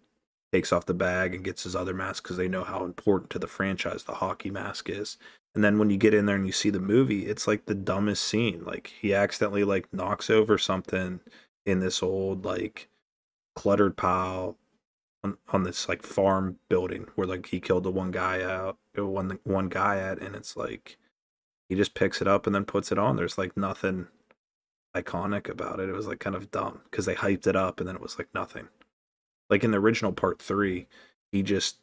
takes 0.54 0.72
off 0.72 0.86
the 0.86 0.94
bag 0.94 1.34
and 1.34 1.44
gets 1.44 1.64
his 1.64 1.76
other 1.76 1.96
mask 1.96 2.22
because 2.22 2.38
they 2.38 2.48
know 2.48 2.64
how 2.64 2.86
important 2.86 3.32
to 3.32 3.40
the 3.40 3.48
franchise 3.48 4.04
the 4.04 4.14
hockey 4.14 4.52
mask 4.52 4.92
is. 4.92 5.18
And 5.56 5.64
then 5.64 5.80
when 5.80 5.90
you 5.90 5.98
get 5.98 6.14
in 6.14 6.28
there 6.28 6.36
and 6.36 6.46
you 6.46 6.54
see 6.54 6.70
the 6.70 6.80
movie, 6.80 7.26
it's 7.26 7.48
like 7.48 7.66
the 7.66 7.74
dumbest 7.74 8.24
scene. 8.24 8.64
Like 8.64 8.94
he 9.02 9.12
accidentally 9.12 9.64
like 9.64 9.92
knocks 9.92 10.30
over 10.30 10.60
something 10.60 11.20
in 11.66 11.80
this 11.80 12.04
old 12.04 12.46
like 12.46 12.90
cluttered 13.56 13.98
pile 13.98 14.58
on, 15.24 15.38
on 15.50 15.64
this 15.64 15.90
like 15.90 16.04
farm 16.04 16.60
building 16.70 17.08
where 17.16 17.28
like 17.28 17.48
he 17.48 17.60
killed 17.60 17.84
the 17.84 17.92
one 17.92 18.12
guy 18.12 18.44
out, 18.44 18.78
one 18.96 19.40
one 19.44 19.70
guy 19.70 19.98
at, 19.98 20.20
and 20.20 20.36
it's 20.36 20.56
like 20.56 20.98
he 21.68 21.76
just 21.76 21.96
picks 21.96 22.22
it 22.22 22.28
up 22.28 22.46
and 22.46 22.56
then 22.56 22.66
puts 22.66 22.92
it 22.92 23.00
on. 23.00 23.16
There's 23.16 23.38
like 23.38 23.58
nothing 23.58 24.08
iconic 24.96 25.50
about 25.50 25.80
it. 25.80 25.90
It 25.90 25.96
was 25.96 26.08
like 26.08 26.20
kind 26.20 26.36
of 26.36 26.52
dumb 26.52 26.82
because 26.90 27.06
they 27.06 27.16
hyped 27.16 27.48
it 27.48 27.56
up 27.56 27.80
and 27.80 27.88
then 27.90 27.96
it 27.96 28.02
was 28.02 28.18
like 28.18 28.30
nothing. 28.34 28.68
Like 29.50 29.64
in 29.64 29.72
the 29.72 29.80
original 29.80 30.12
part 30.12 30.42
three, 30.42 30.88
he 31.32 31.44
just 31.44 31.78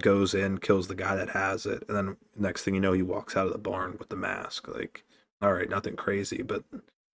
goes 0.00 0.34
in, 0.34 0.58
kills 0.58 0.88
the 0.88 0.94
guy 0.94 1.16
that 1.16 1.30
has 1.30 1.66
it, 1.66 1.84
and 1.88 1.96
then 1.96 2.16
next 2.36 2.62
thing 2.62 2.74
you 2.74 2.80
know, 2.80 2.92
he 2.92 3.02
walks 3.02 3.36
out 3.36 3.46
of 3.46 3.52
the 3.52 3.58
barn 3.58 3.96
with 3.98 4.08
the 4.08 4.16
mask. 4.16 4.68
Like, 4.68 5.04
all 5.42 5.52
right, 5.52 5.68
nothing 5.68 5.96
crazy, 5.96 6.42
but 6.42 6.64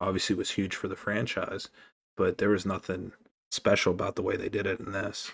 obviously 0.01 0.35
it 0.35 0.39
was 0.39 0.51
huge 0.53 0.75
for 0.75 0.89
the 0.89 0.97
franchise. 0.97 1.69
But 2.17 2.39
there 2.39 2.51
was 2.51 2.65
nothing 2.65 3.13
special 3.55 3.93
about 3.93 4.17
the 4.17 4.23
way 4.23 4.37
they 4.37 4.49
did 4.51 4.67
it 4.67 4.81
in 4.81 4.93
this. 4.93 5.33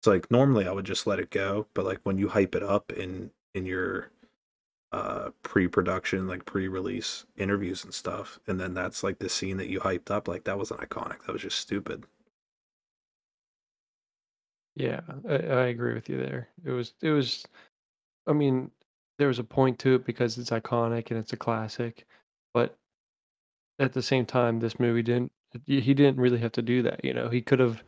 It's 0.00 0.06
like 0.08 0.30
normally 0.30 0.66
I 0.66 0.72
would 0.72 0.86
just 0.86 1.06
let 1.06 1.20
it 1.20 1.30
go, 1.30 1.66
but 1.74 1.84
like 1.84 2.00
when 2.04 2.18
you 2.18 2.28
hype 2.28 2.54
it 2.54 2.62
up 2.62 2.92
in 2.92 3.30
in 3.54 3.66
your 3.66 4.10
uh 4.92 5.30
pre-production 5.42 6.28
like 6.28 6.44
pre-release 6.44 7.26
interviews 7.36 7.84
and 7.84 7.94
stuff 7.94 8.38
and 8.46 8.60
then 8.60 8.74
that's 8.74 9.02
like 9.02 9.18
the 9.18 9.28
scene 9.28 9.56
that 9.56 9.68
you 9.68 9.80
hyped 9.80 10.10
up 10.10 10.28
like 10.28 10.44
that 10.44 10.58
wasn't 10.58 10.80
iconic 10.80 11.24
that 11.24 11.32
was 11.32 11.42
just 11.42 11.58
stupid 11.58 12.04
Yeah, 14.74 15.00
I, 15.28 15.34
I 15.34 15.66
agree 15.66 15.94
with 15.94 16.08
you 16.08 16.18
there. 16.18 16.48
It 16.64 16.70
was 16.70 16.94
it 17.02 17.10
was 17.10 17.44
I 18.26 18.32
mean, 18.32 18.70
there 19.18 19.28
was 19.28 19.40
a 19.40 19.44
point 19.44 19.78
to 19.80 19.96
it 19.96 20.04
because 20.06 20.38
it's 20.38 20.50
iconic 20.50 21.10
and 21.10 21.18
it's 21.20 21.32
a 21.34 21.36
classic, 21.38 22.06
but 22.54 22.78
at 23.78 23.92
the 23.92 24.02
same 24.02 24.24
time 24.26 24.60
this 24.60 24.78
movie 24.80 25.02
didn't 25.02 25.32
he 25.66 25.80
he 25.80 25.94
didn't 25.94 26.20
really 26.20 26.38
have 26.38 26.52
to 26.52 26.62
do 26.62 26.82
that, 26.82 27.04
you 27.04 27.14
know. 27.14 27.28
He 27.28 27.40
could 27.40 27.58
have 27.58 27.82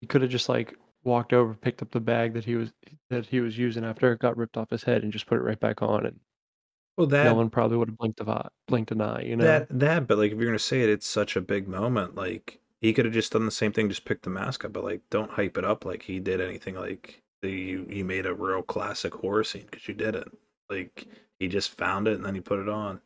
he 0.00 0.06
could 0.06 0.22
have 0.22 0.30
just 0.30 0.48
like 0.48 0.74
walked 1.04 1.32
over, 1.32 1.54
picked 1.54 1.82
up 1.82 1.90
the 1.90 2.00
bag 2.00 2.34
that 2.34 2.44
he 2.44 2.56
was 2.56 2.72
that 3.08 3.26
he 3.26 3.40
was 3.40 3.56
using 3.56 3.84
after 3.84 4.12
it 4.12 4.18
got 4.18 4.36
ripped 4.36 4.56
off 4.56 4.70
his 4.70 4.82
head 4.82 5.02
and 5.02 5.12
just 5.12 5.26
put 5.26 5.38
it 5.38 5.42
right 5.42 5.60
back 5.60 5.82
on 5.82 6.06
and 6.06 6.20
well 6.96 7.06
that 7.06 7.24
no 7.24 7.34
one 7.34 7.50
probably 7.50 7.76
would 7.76 7.88
have 7.88 7.98
blinked 7.98 8.20
a 8.20 8.28
eye, 8.28 8.48
blinked 8.68 8.90
an 8.92 9.00
eye, 9.00 9.22
you 9.22 9.36
know. 9.36 9.44
that 9.44 9.66
that 9.70 10.06
but 10.06 10.18
like 10.18 10.32
if 10.32 10.38
you're 10.38 10.46
gonna 10.46 10.58
say 10.58 10.82
it 10.82 10.90
it's 10.90 11.06
such 11.06 11.36
a 11.36 11.40
big 11.40 11.66
moment 11.68 12.14
like 12.14 12.60
he 12.80 12.92
could 12.92 13.04
have 13.04 13.14
just 13.14 13.32
done 13.32 13.44
the 13.44 13.50
same 13.50 13.72
thing 13.72 13.88
just 13.88 14.04
picked 14.04 14.24
the 14.24 14.30
mask 14.30 14.64
up 14.64 14.72
but 14.72 14.84
like 14.84 15.00
don't 15.10 15.30
hype 15.30 15.56
it 15.56 15.64
up 15.64 15.84
like 15.84 16.02
he 16.02 16.20
did 16.20 16.40
anything 16.40 16.74
like 16.74 17.22
you 17.42 17.86
you 17.88 18.04
made 18.04 18.26
a 18.26 18.34
real 18.34 18.62
classic 18.62 19.14
horror 19.14 19.44
scene 19.44 19.66
because 19.70 19.88
you 19.88 19.94
didn't 19.94 20.36
like 20.68 21.06
he 21.38 21.48
just 21.48 21.76
found 21.76 22.06
it 22.06 22.14
and 22.14 22.24
then 22.24 22.34
he 22.34 22.40
put 22.40 22.58
it 22.58 22.68
on 22.68 23.00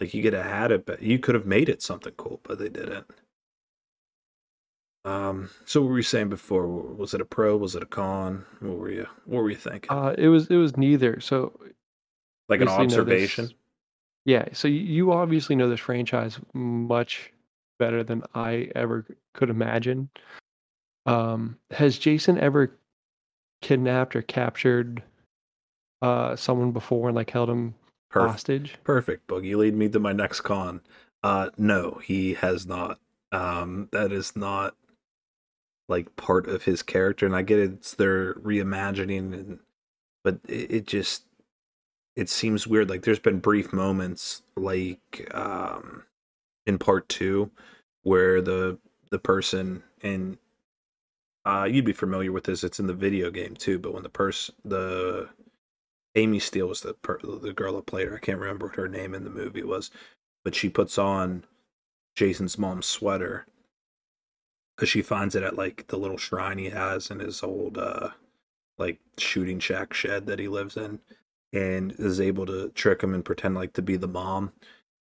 like 0.00 0.14
you 0.14 0.22
could 0.22 0.32
have 0.32 0.46
had 0.46 0.72
it 0.72 0.86
but 0.86 1.02
you 1.02 1.18
could 1.18 1.34
have 1.34 1.46
made 1.46 1.68
it 1.68 1.82
something 1.82 2.12
cool 2.16 2.40
but 2.42 2.58
they 2.58 2.68
didn't. 2.68 3.06
Um 5.04 5.50
so 5.64 5.80
what 5.80 5.90
were 5.90 5.96
you 5.96 6.02
saying 6.02 6.28
before? 6.28 6.66
Was 6.68 7.14
it 7.14 7.20
a 7.20 7.24
pro? 7.24 7.56
Was 7.56 7.74
it 7.74 7.82
a 7.82 7.86
con? 7.86 8.44
What 8.60 8.78
were 8.78 8.90
you 8.90 9.06
what 9.24 9.42
were 9.42 9.50
you 9.50 9.56
thinking? 9.56 9.90
Uh 9.90 10.14
it 10.18 10.28
was 10.28 10.48
it 10.48 10.56
was 10.56 10.76
neither. 10.76 11.20
So 11.20 11.58
like 12.48 12.60
an 12.60 12.68
observation 12.68 13.44
this- 13.46 13.54
Yeah, 14.26 14.48
so 14.52 14.68
you 14.68 15.12
obviously 15.12 15.56
know 15.56 15.68
this 15.70 15.80
franchise 15.80 16.38
much 16.52 17.32
better 17.78 18.04
than 18.04 18.22
I 18.34 18.70
ever 18.74 19.06
could 19.32 19.48
imagine. 19.48 20.10
Um, 21.06 21.56
has 21.70 21.96
Jason 21.98 22.38
ever 22.38 22.76
kidnapped 23.62 24.14
or 24.14 24.20
captured 24.22 25.02
uh 26.02 26.36
someone 26.36 26.72
before 26.72 27.08
and 27.08 27.16
like 27.16 27.30
held 27.30 27.48
him 27.48 27.74
perfect 28.10 28.32
hostage? 28.32 28.78
Perfect, 28.84 29.26
Boogie. 29.26 29.56
Lead 29.56 29.74
me 29.74 29.88
to 29.88 29.98
my 30.00 30.12
next 30.12 30.42
con. 30.42 30.80
Uh 31.22 31.50
no, 31.56 32.00
he 32.04 32.34
has 32.34 32.66
not. 32.66 32.98
Um 33.32 33.88
that 33.92 34.12
is 34.12 34.36
not 34.36 34.74
like 35.88 36.14
part 36.16 36.48
of 36.48 36.64
his 36.64 36.82
character 36.82 37.26
and 37.26 37.34
I 37.34 37.42
get 37.42 37.58
it, 37.58 37.72
it's 37.72 37.94
their 37.94 38.34
reimagining 38.34 39.32
and 39.34 39.58
but 40.22 40.38
it, 40.48 40.70
it 40.70 40.86
just 40.86 41.24
it 42.16 42.28
seems 42.28 42.66
weird. 42.66 42.90
Like 42.90 43.02
there's 43.02 43.18
been 43.18 43.38
brief 43.40 43.72
moments 43.72 44.42
like 44.56 45.28
um 45.34 46.04
in 46.66 46.78
part 46.78 47.08
2 47.08 47.50
where 48.02 48.40
the 48.40 48.78
the 49.10 49.18
person 49.18 49.82
and 50.02 50.38
uh 51.44 51.68
you'd 51.70 51.84
be 51.84 51.92
familiar 51.92 52.32
with 52.32 52.44
this, 52.44 52.64
it's 52.64 52.80
in 52.80 52.86
the 52.86 52.94
video 52.94 53.30
game 53.30 53.54
too, 53.54 53.78
but 53.78 53.94
when 53.94 54.02
the 54.02 54.08
person 54.08 54.54
the 54.64 55.28
Amy 56.14 56.38
Steele 56.38 56.66
was 56.68 56.80
the 56.80 56.94
per- 56.94 57.20
the 57.22 57.52
girl 57.52 57.76
that 57.76 57.86
played 57.86 58.08
her. 58.08 58.16
I 58.16 58.20
can't 58.20 58.38
remember 58.40 58.66
what 58.66 58.76
her 58.76 58.88
name 58.88 59.14
in 59.14 59.24
the 59.24 59.30
movie 59.30 59.62
was, 59.62 59.90
but 60.44 60.54
she 60.54 60.68
puts 60.68 60.98
on 60.98 61.44
Jason's 62.16 62.58
mom's 62.58 62.86
sweater 62.86 63.46
because 64.76 64.88
she 64.88 65.02
finds 65.02 65.34
it 65.34 65.42
at 65.42 65.56
like 65.56 65.86
the 65.88 65.98
little 65.98 66.16
shrine 66.16 66.58
he 66.58 66.70
has 66.70 67.10
in 67.10 67.20
his 67.20 67.42
old 67.42 67.78
uh 67.78 68.10
like 68.78 68.98
shooting 69.18 69.60
shack 69.60 69.92
shed 69.94 70.26
that 70.26 70.38
he 70.38 70.48
lives 70.48 70.76
in, 70.76 71.00
and 71.52 71.92
is 71.98 72.20
able 72.20 72.46
to 72.46 72.70
trick 72.70 73.02
him 73.02 73.14
and 73.14 73.24
pretend 73.24 73.54
like 73.54 73.72
to 73.74 73.82
be 73.82 73.96
the 73.96 74.08
mom. 74.08 74.52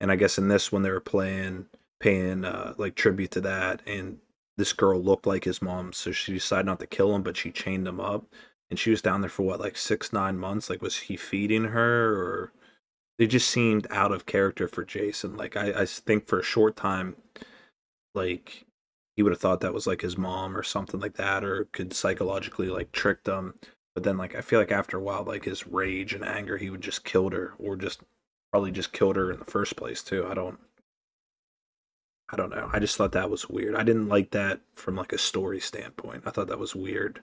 And 0.01 0.11
I 0.11 0.15
guess 0.15 0.37
in 0.37 0.47
this 0.47 0.71
one 0.71 0.83
they 0.83 0.91
were 0.91 0.99
playing 0.99 1.67
paying 1.99 2.45
uh 2.45 2.75
like 2.77 2.95
tribute 2.95 3.31
to 3.31 3.41
that, 3.41 3.81
and 3.87 4.19
this 4.57 4.73
girl 4.73 5.01
looked 5.01 5.25
like 5.25 5.45
his 5.45 5.61
mom, 5.61 5.93
so 5.93 6.11
she 6.11 6.33
decided 6.33 6.65
not 6.65 6.79
to 6.81 6.87
kill 6.87 7.15
him, 7.15 7.23
but 7.23 7.37
she 7.37 7.51
chained 7.51 7.87
him 7.87 7.99
up 7.99 8.25
and 8.69 8.79
she 8.79 8.91
was 8.91 9.01
down 9.01 9.21
there 9.21 9.29
for 9.29 9.43
what 9.43 9.59
like 9.59 9.77
six 9.77 10.13
nine 10.13 10.37
months 10.37 10.69
like 10.69 10.81
was 10.81 10.97
he 10.97 11.15
feeding 11.17 11.65
her 11.65 12.15
or 12.15 12.51
they 13.17 13.27
just 13.27 13.49
seemed 13.49 13.87
out 13.91 14.11
of 14.11 14.25
character 14.25 14.67
for 14.67 14.83
jason 14.83 15.35
like 15.37 15.55
i, 15.57 15.81
I 15.81 15.85
think 15.85 16.27
for 16.27 16.39
a 16.39 16.43
short 16.43 16.75
time 16.75 17.15
like 18.15 18.65
he 19.15 19.23
would 19.23 19.31
have 19.31 19.41
thought 19.41 19.61
that 19.61 19.73
was 19.73 19.87
like 19.87 20.01
his 20.01 20.17
mom 20.17 20.55
or 20.55 20.63
something 20.63 20.99
like 20.99 21.15
that 21.15 21.43
or 21.43 21.65
could 21.71 21.93
psychologically 21.93 22.69
like 22.69 22.91
trick 22.91 23.23
them 23.23 23.55
But 23.95 24.03
then 24.05 24.17
like 24.17 24.35
I 24.35 24.41
feel 24.41 24.59
like 24.59 24.71
after 24.71 24.97
a 24.97 25.01
while, 25.01 25.23
like 25.25 25.45
his 25.45 25.67
rage 25.67 26.13
and 26.15 26.23
anger, 26.25 26.57
he 26.57 26.69
would 26.69 26.81
just 26.81 27.03
killed 27.05 27.33
her, 27.33 27.53
or 27.59 27.75
just 27.77 28.01
probably 28.51 28.71
just 28.71 28.93
killed 28.93 29.17
her 29.17 29.31
in 29.31 29.39
the 29.39 29.45
first 29.45 29.75
place 29.77 30.03
too. 30.03 30.25
I 30.27 30.33
don't. 30.35 30.59
I 32.31 32.37
don't 32.37 32.49
know. 32.51 32.69
I 32.71 32.79
just 32.79 32.95
thought 32.95 33.11
that 33.13 33.29
was 33.29 33.49
weird. 33.49 33.75
I 33.75 33.83
didn't 33.83 34.07
like 34.07 34.31
that 34.31 34.61
from 34.75 34.95
like 34.95 35.11
a 35.13 35.17
story 35.17 35.59
standpoint. 35.59 36.23
I 36.25 36.29
thought 36.31 36.47
that 36.47 36.59
was 36.59 36.75
weird. 36.75 37.21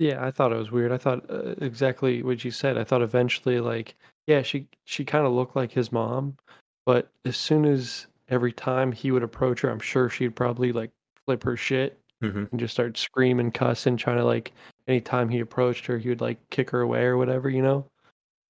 Yeah, 0.00 0.24
I 0.24 0.30
thought 0.30 0.50
it 0.50 0.56
was 0.56 0.70
weird. 0.70 0.92
I 0.92 0.96
thought 0.96 1.28
uh, 1.28 1.54
exactly 1.60 2.22
what 2.22 2.42
you 2.42 2.50
said. 2.50 2.78
I 2.78 2.84
thought 2.84 3.02
eventually, 3.02 3.60
like, 3.60 3.94
yeah, 4.26 4.40
she 4.40 4.66
she 4.86 5.04
kind 5.04 5.26
of 5.26 5.32
looked 5.32 5.54
like 5.54 5.70
his 5.70 5.92
mom, 5.92 6.38
but 6.86 7.10
as 7.26 7.36
soon 7.36 7.66
as 7.66 8.06
every 8.30 8.50
time 8.50 8.92
he 8.92 9.10
would 9.10 9.22
approach 9.22 9.60
her, 9.60 9.68
I'm 9.68 9.78
sure 9.78 10.08
she'd 10.08 10.34
probably 10.34 10.72
like 10.72 10.90
flip 11.26 11.42
her 11.44 11.54
shit 11.54 12.00
hmm 12.22 12.44
and 12.50 12.58
just 12.58 12.72
start 12.72 12.96
screaming, 12.96 13.50
cussing, 13.50 13.98
trying 13.98 14.16
to 14.16 14.24
like 14.24 14.52
anytime 14.88 15.28
he 15.28 15.40
approached 15.40 15.84
her, 15.84 15.98
he 15.98 16.08
would 16.08 16.22
like 16.22 16.38
kick 16.48 16.70
her 16.70 16.80
away 16.80 17.02
or 17.02 17.18
whatever, 17.18 17.50
you 17.50 17.60
know? 17.60 17.84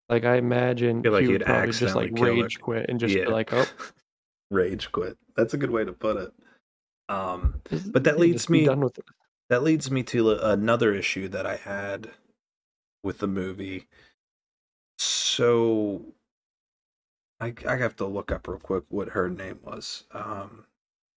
Like 0.09 0.25
I 0.25 0.37
imagine 0.37 1.03
feel 1.03 1.11
like 1.11 1.25
he 1.25 1.33
he'd 1.33 1.45
probably 1.45 1.73
just 1.73 1.97
like 1.97 2.15
kill 2.15 2.27
her. 2.27 2.33
rage 2.33 2.61
quit 2.61 2.87
and 2.89 3.01
just 3.01 3.13
yeah. 3.13 3.25
be 3.25 3.31
like, 3.33 3.53
"Oh, 3.53 3.67
rage 4.53 4.93
quit. 4.93 5.19
That's 5.37 5.55
a 5.55 5.57
good 5.57 5.73
way 5.73 5.85
to 5.85 5.93
put 5.93 6.17
it. 6.17 6.33
Um, 7.09 7.61
but 7.87 8.05
that 8.05 8.21
leads 8.21 8.49
me 8.49 8.67
done 8.67 8.81
with 8.81 8.99
it." 8.99 9.05
That 9.51 9.65
leads 9.65 9.91
me 9.91 10.03
to 10.05 10.31
another 10.31 10.95
issue 10.95 11.29
that 11.29 11.45
I 11.45 11.57
had 11.57 12.13
with 13.03 13.19
the 13.19 13.27
movie. 13.27 13.89
So 14.97 16.15
I 17.41 17.53
I 17.69 17.77
have 17.77 17.97
to 17.97 18.07
look 18.07 18.31
up 18.31 18.47
real 18.47 18.59
quick 18.59 18.85
what 18.89 19.11
her 19.11 19.29
name 19.29 19.59
was. 19.63 20.05
Um, 20.13 20.67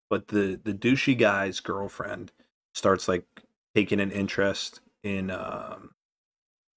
but 0.09 0.29
the 0.29 0.59
the 0.61 0.73
douchey 0.73 1.17
guy's 1.17 1.59
girlfriend 1.59 2.31
starts 2.73 3.07
like 3.07 3.25
taking 3.75 3.99
an 3.99 4.11
interest 4.11 4.81
in 5.03 5.29
um 5.29 5.91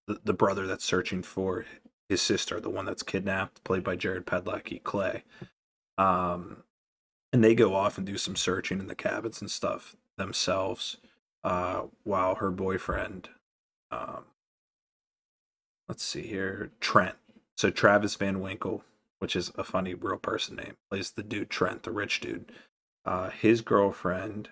the, 0.06 0.20
the 0.24 0.34
brother 0.34 0.66
that's 0.66 0.84
searching 0.84 1.22
for 1.22 1.64
his 2.08 2.20
sister, 2.20 2.60
the 2.60 2.70
one 2.70 2.84
that's 2.84 3.02
kidnapped, 3.02 3.64
played 3.64 3.82
by 3.82 3.96
Jared 3.96 4.26
Padalecki, 4.26 4.82
Clay. 4.82 5.24
Um, 5.98 6.64
and 7.32 7.42
they 7.42 7.54
go 7.54 7.74
off 7.74 7.98
and 7.98 8.06
do 8.06 8.18
some 8.18 8.36
searching 8.36 8.78
in 8.78 8.86
the 8.86 8.94
cabins 8.94 9.40
and 9.40 9.50
stuff 9.50 9.96
themselves 10.16 10.98
uh, 11.46 11.82
while 12.02 12.34
her 12.34 12.50
boyfriend, 12.50 13.28
um, 13.92 14.24
let's 15.88 16.02
see 16.02 16.22
here, 16.26 16.72
Trent. 16.80 17.14
So 17.56 17.70
Travis 17.70 18.16
Van 18.16 18.40
Winkle, 18.40 18.82
which 19.20 19.36
is 19.36 19.52
a 19.56 19.62
funny 19.62 19.94
real 19.94 20.16
person 20.16 20.56
name, 20.56 20.74
plays 20.90 21.12
the 21.12 21.22
dude 21.22 21.48
Trent, 21.48 21.84
the 21.84 21.92
rich 21.92 22.18
dude. 22.18 22.50
Uh, 23.04 23.30
his 23.30 23.60
girlfriend 23.60 24.48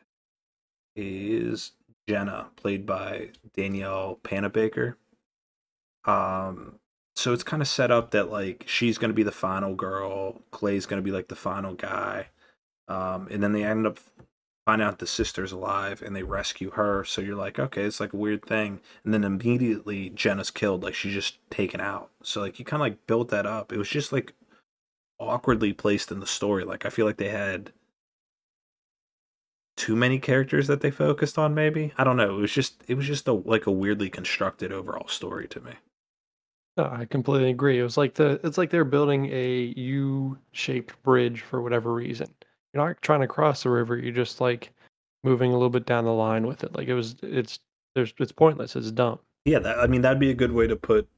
is 0.94 1.72
Jenna, 2.08 2.50
played 2.54 2.86
by 2.86 3.30
Danielle 3.56 4.20
Panabaker. 4.22 4.94
Um, 6.04 6.76
so 7.16 7.32
it's 7.32 7.42
kind 7.42 7.60
of 7.60 7.66
set 7.66 7.90
up 7.90 8.12
that 8.12 8.30
like 8.30 8.66
she's 8.68 8.98
gonna 8.98 9.12
be 9.12 9.24
the 9.24 9.32
final 9.32 9.74
girl, 9.74 10.42
Clay's 10.52 10.86
gonna 10.86 11.02
be 11.02 11.10
like 11.10 11.26
the 11.26 11.34
final 11.34 11.74
guy, 11.74 12.28
um, 12.86 13.26
and 13.32 13.42
then 13.42 13.50
they 13.50 13.64
end 13.64 13.84
up 13.84 13.98
finding 14.66 14.86
out 14.86 14.98
the 14.98 15.06
sister's 15.06 15.52
alive 15.52 16.02
and 16.02 16.14
they 16.16 16.22
rescue 16.22 16.70
her. 16.72 17.04
So 17.04 17.20
you're 17.20 17.36
like, 17.36 17.58
okay, 17.58 17.82
it's 17.82 18.00
like 18.00 18.12
a 18.12 18.18
weird 18.18 18.44
thing, 18.44 18.80
and 19.04 19.12
then 19.12 19.24
immediately 19.24 20.10
Jenna's 20.10 20.50
killed, 20.50 20.82
like 20.82 20.94
she's 20.94 21.14
just 21.14 21.38
taken 21.50 21.80
out. 21.80 22.10
So 22.22 22.40
like 22.40 22.58
you 22.58 22.64
kind 22.64 22.80
of 22.80 22.84
like 22.84 23.06
built 23.06 23.28
that 23.30 23.46
up. 23.46 23.72
It 23.72 23.78
was 23.78 23.88
just 23.88 24.12
like 24.12 24.34
awkwardly 25.18 25.72
placed 25.72 26.10
in 26.10 26.20
the 26.20 26.26
story. 26.26 26.64
Like 26.64 26.86
I 26.86 26.90
feel 26.90 27.06
like 27.06 27.18
they 27.18 27.30
had 27.30 27.72
too 29.76 29.96
many 29.96 30.18
characters 30.18 30.66
that 30.68 30.80
they 30.80 30.90
focused 30.90 31.38
on. 31.38 31.54
Maybe 31.54 31.92
I 31.98 32.04
don't 32.04 32.16
know. 32.16 32.36
It 32.38 32.40
was 32.40 32.52
just 32.52 32.82
it 32.88 32.94
was 32.94 33.06
just 33.06 33.28
a 33.28 33.32
like 33.32 33.66
a 33.66 33.72
weirdly 33.72 34.10
constructed 34.10 34.72
overall 34.72 35.08
story 35.08 35.48
to 35.48 35.60
me. 35.60 35.72
No, 36.76 36.84
I 36.90 37.04
completely 37.04 37.50
agree. 37.50 37.78
It 37.78 37.84
was 37.84 37.96
like 37.96 38.14
the 38.14 38.40
it's 38.44 38.58
like 38.58 38.70
they're 38.70 38.84
building 38.84 39.26
a 39.26 39.72
U-shaped 39.76 41.00
bridge 41.02 41.42
for 41.42 41.62
whatever 41.62 41.92
reason. 41.92 42.34
You're 42.74 42.86
not 42.86 43.02
trying 43.02 43.20
to 43.20 43.28
cross 43.28 43.62
the 43.62 43.70
river, 43.70 43.96
you're 43.96 44.12
just 44.12 44.40
like 44.40 44.72
moving 45.22 45.50
a 45.50 45.54
little 45.54 45.70
bit 45.70 45.86
down 45.86 46.04
the 46.04 46.12
line 46.12 46.46
with 46.46 46.64
it. 46.64 46.74
Like 46.74 46.88
it 46.88 46.94
was 46.94 47.16
it's 47.22 47.60
there's 47.94 48.12
it's 48.18 48.32
pointless, 48.32 48.76
it's 48.76 48.90
dumb. 48.90 49.20
Yeah, 49.44 49.60
that, 49.60 49.78
I 49.78 49.86
mean 49.86 50.02
that'd 50.02 50.18
be 50.18 50.30
a 50.30 50.34
good 50.34 50.52
way 50.52 50.66
to 50.66 50.76
put 50.76 51.08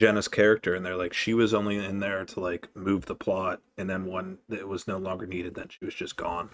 Jenna's 0.00 0.28
character 0.28 0.74
in 0.74 0.82
there. 0.82 0.96
Like 0.96 1.12
she 1.12 1.34
was 1.34 1.54
only 1.54 1.76
in 1.76 2.00
there 2.00 2.24
to 2.24 2.40
like 2.40 2.68
move 2.74 3.06
the 3.06 3.14
plot, 3.14 3.60
and 3.78 3.88
then 3.88 4.06
when 4.06 4.38
it 4.50 4.68
was 4.68 4.88
no 4.88 4.98
longer 4.98 5.26
needed, 5.26 5.54
then 5.54 5.68
she 5.68 5.84
was 5.84 5.94
just 5.94 6.16
gone. 6.16 6.50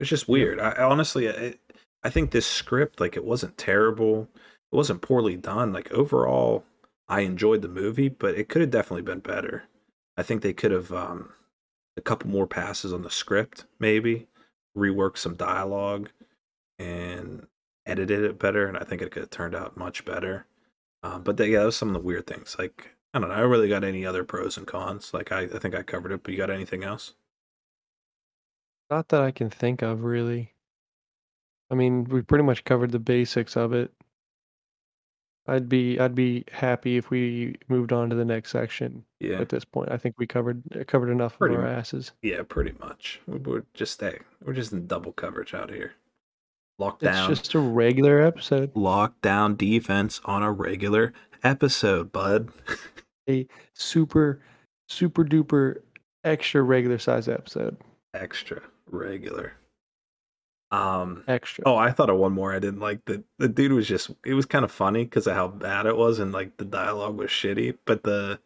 It's 0.00 0.10
just 0.10 0.28
weird. 0.28 0.58
I, 0.58 0.70
I 0.70 0.84
honestly, 0.84 1.28
I, 1.28 1.54
I 2.02 2.08
think 2.08 2.30
this 2.30 2.46
script, 2.46 3.00
like, 3.00 3.16
it 3.16 3.24
wasn't 3.24 3.58
terrible. 3.58 4.28
It 4.72 4.76
wasn't 4.76 5.02
poorly 5.02 5.36
done. 5.36 5.74
Like 5.74 5.92
overall, 5.92 6.64
I 7.06 7.20
enjoyed 7.20 7.60
the 7.60 7.68
movie, 7.68 8.08
but 8.08 8.34
it 8.34 8.48
could 8.48 8.62
have 8.62 8.70
definitely 8.70 9.02
been 9.02 9.20
better. 9.20 9.64
I 10.16 10.22
think 10.22 10.40
they 10.40 10.54
could 10.54 10.70
have 10.70 10.90
um, 10.90 11.32
a 11.96 12.00
couple 12.00 12.30
more 12.30 12.46
passes 12.46 12.92
on 12.92 13.02
the 13.02 13.10
script, 13.10 13.64
maybe 13.78 14.26
rework 14.76 15.16
some 15.18 15.34
dialogue 15.34 16.10
and 16.78 17.46
edited 17.86 18.22
it 18.24 18.38
better, 18.38 18.66
and 18.66 18.76
I 18.76 18.84
think 18.84 19.02
it 19.02 19.10
could 19.10 19.22
have 19.22 19.30
turned 19.30 19.54
out 19.54 19.76
much 19.76 20.04
better. 20.04 20.46
Um, 21.02 21.22
but 21.22 21.38
yeah, 21.40 21.60
that 21.60 21.66
was 21.66 21.76
some 21.76 21.88
of 21.88 21.94
the 21.94 22.00
weird 22.00 22.26
things. 22.26 22.56
Like 22.58 22.90
I 23.12 23.18
don't 23.18 23.28
know, 23.28 23.34
I 23.34 23.40
really 23.40 23.68
got 23.68 23.84
any 23.84 24.06
other 24.06 24.24
pros 24.24 24.56
and 24.56 24.66
cons. 24.66 25.12
Like 25.12 25.32
I, 25.32 25.42
I 25.42 25.58
think 25.58 25.74
I 25.74 25.82
covered 25.82 26.12
it. 26.12 26.22
But 26.22 26.32
you 26.32 26.38
got 26.38 26.50
anything 26.50 26.84
else? 26.84 27.14
Not 28.90 29.08
that 29.08 29.22
I 29.22 29.30
can 29.30 29.50
think 29.50 29.82
of 29.82 30.04
really. 30.04 30.54
I 31.70 31.74
mean, 31.74 32.04
we 32.04 32.22
pretty 32.22 32.44
much 32.44 32.64
covered 32.64 32.90
the 32.90 32.98
basics 32.98 33.56
of 33.56 33.72
it. 33.72 33.92
I'd 35.50 35.68
be 35.68 35.98
I'd 35.98 36.14
be 36.14 36.44
happy 36.52 36.96
if 36.96 37.10
we 37.10 37.56
moved 37.68 37.92
on 37.92 38.08
to 38.10 38.16
the 38.16 38.24
next 38.24 38.50
section 38.52 39.04
Yeah, 39.18 39.40
at 39.40 39.48
this 39.48 39.64
point. 39.64 39.90
I 39.90 39.96
think 39.96 40.14
we 40.18 40.26
covered 40.26 40.62
covered 40.86 41.10
enough 41.10 41.36
Pretty 41.38 41.56
of 41.56 41.60
our 41.62 41.66
mu- 41.66 41.72
asses. 41.72 42.12
yeah, 42.22 42.42
pretty 42.48 42.72
much. 42.80 43.20
We- 43.26 43.38
We're 43.38 43.64
just 43.74 44.00
hey, 44.00 44.20
we're 44.44 44.52
just 44.54 44.72
in 44.72 44.86
double 44.86 45.12
coverage 45.12 45.52
out 45.52 45.70
here. 45.70 45.92
Lockdown. 46.80 47.28
It's 47.30 47.40
just 47.40 47.54
a 47.54 47.58
regular 47.58 48.20
episode. 48.20 48.72
lockdown 48.74 49.56
defense 49.58 50.20
on 50.24 50.42
a 50.42 50.50
regular 50.50 51.12
episode, 51.42 52.10
bud. 52.12 52.50
A 53.28 53.46
super 53.74 54.40
super 54.88 55.24
duper 55.24 55.80
extra 56.24 56.62
regular 56.62 56.98
size 56.98 57.28
episode. 57.28 57.76
Extra 58.14 58.62
regular. 58.90 59.52
Um, 60.70 61.24
Extra. 61.26 61.64
Oh, 61.66 61.76
I 61.76 61.90
thought 61.90 62.10
of 62.10 62.18
one 62.18 62.32
more. 62.32 62.54
I 62.54 62.60
didn't 62.60 62.80
like 62.80 63.04
the 63.06 63.24
the 63.38 63.48
dude 63.48 63.72
was 63.72 63.88
just 63.88 64.10
it 64.24 64.34
was 64.34 64.46
kind 64.46 64.64
of 64.64 64.70
funny 64.70 65.04
because 65.04 65.26
of 65.26 65.34
how 65.34 65.48
bad 65.48 65.86
it 65.86 65.96
was 65.96 66.18
and 66.18 66.32
like 66.32 66.56
the 66.58 66.64
dialogue 66.64 67.16
was 67.16 67.30
shitty. 67.30 67.78
But 67.84 68.04
the 68.04 68.38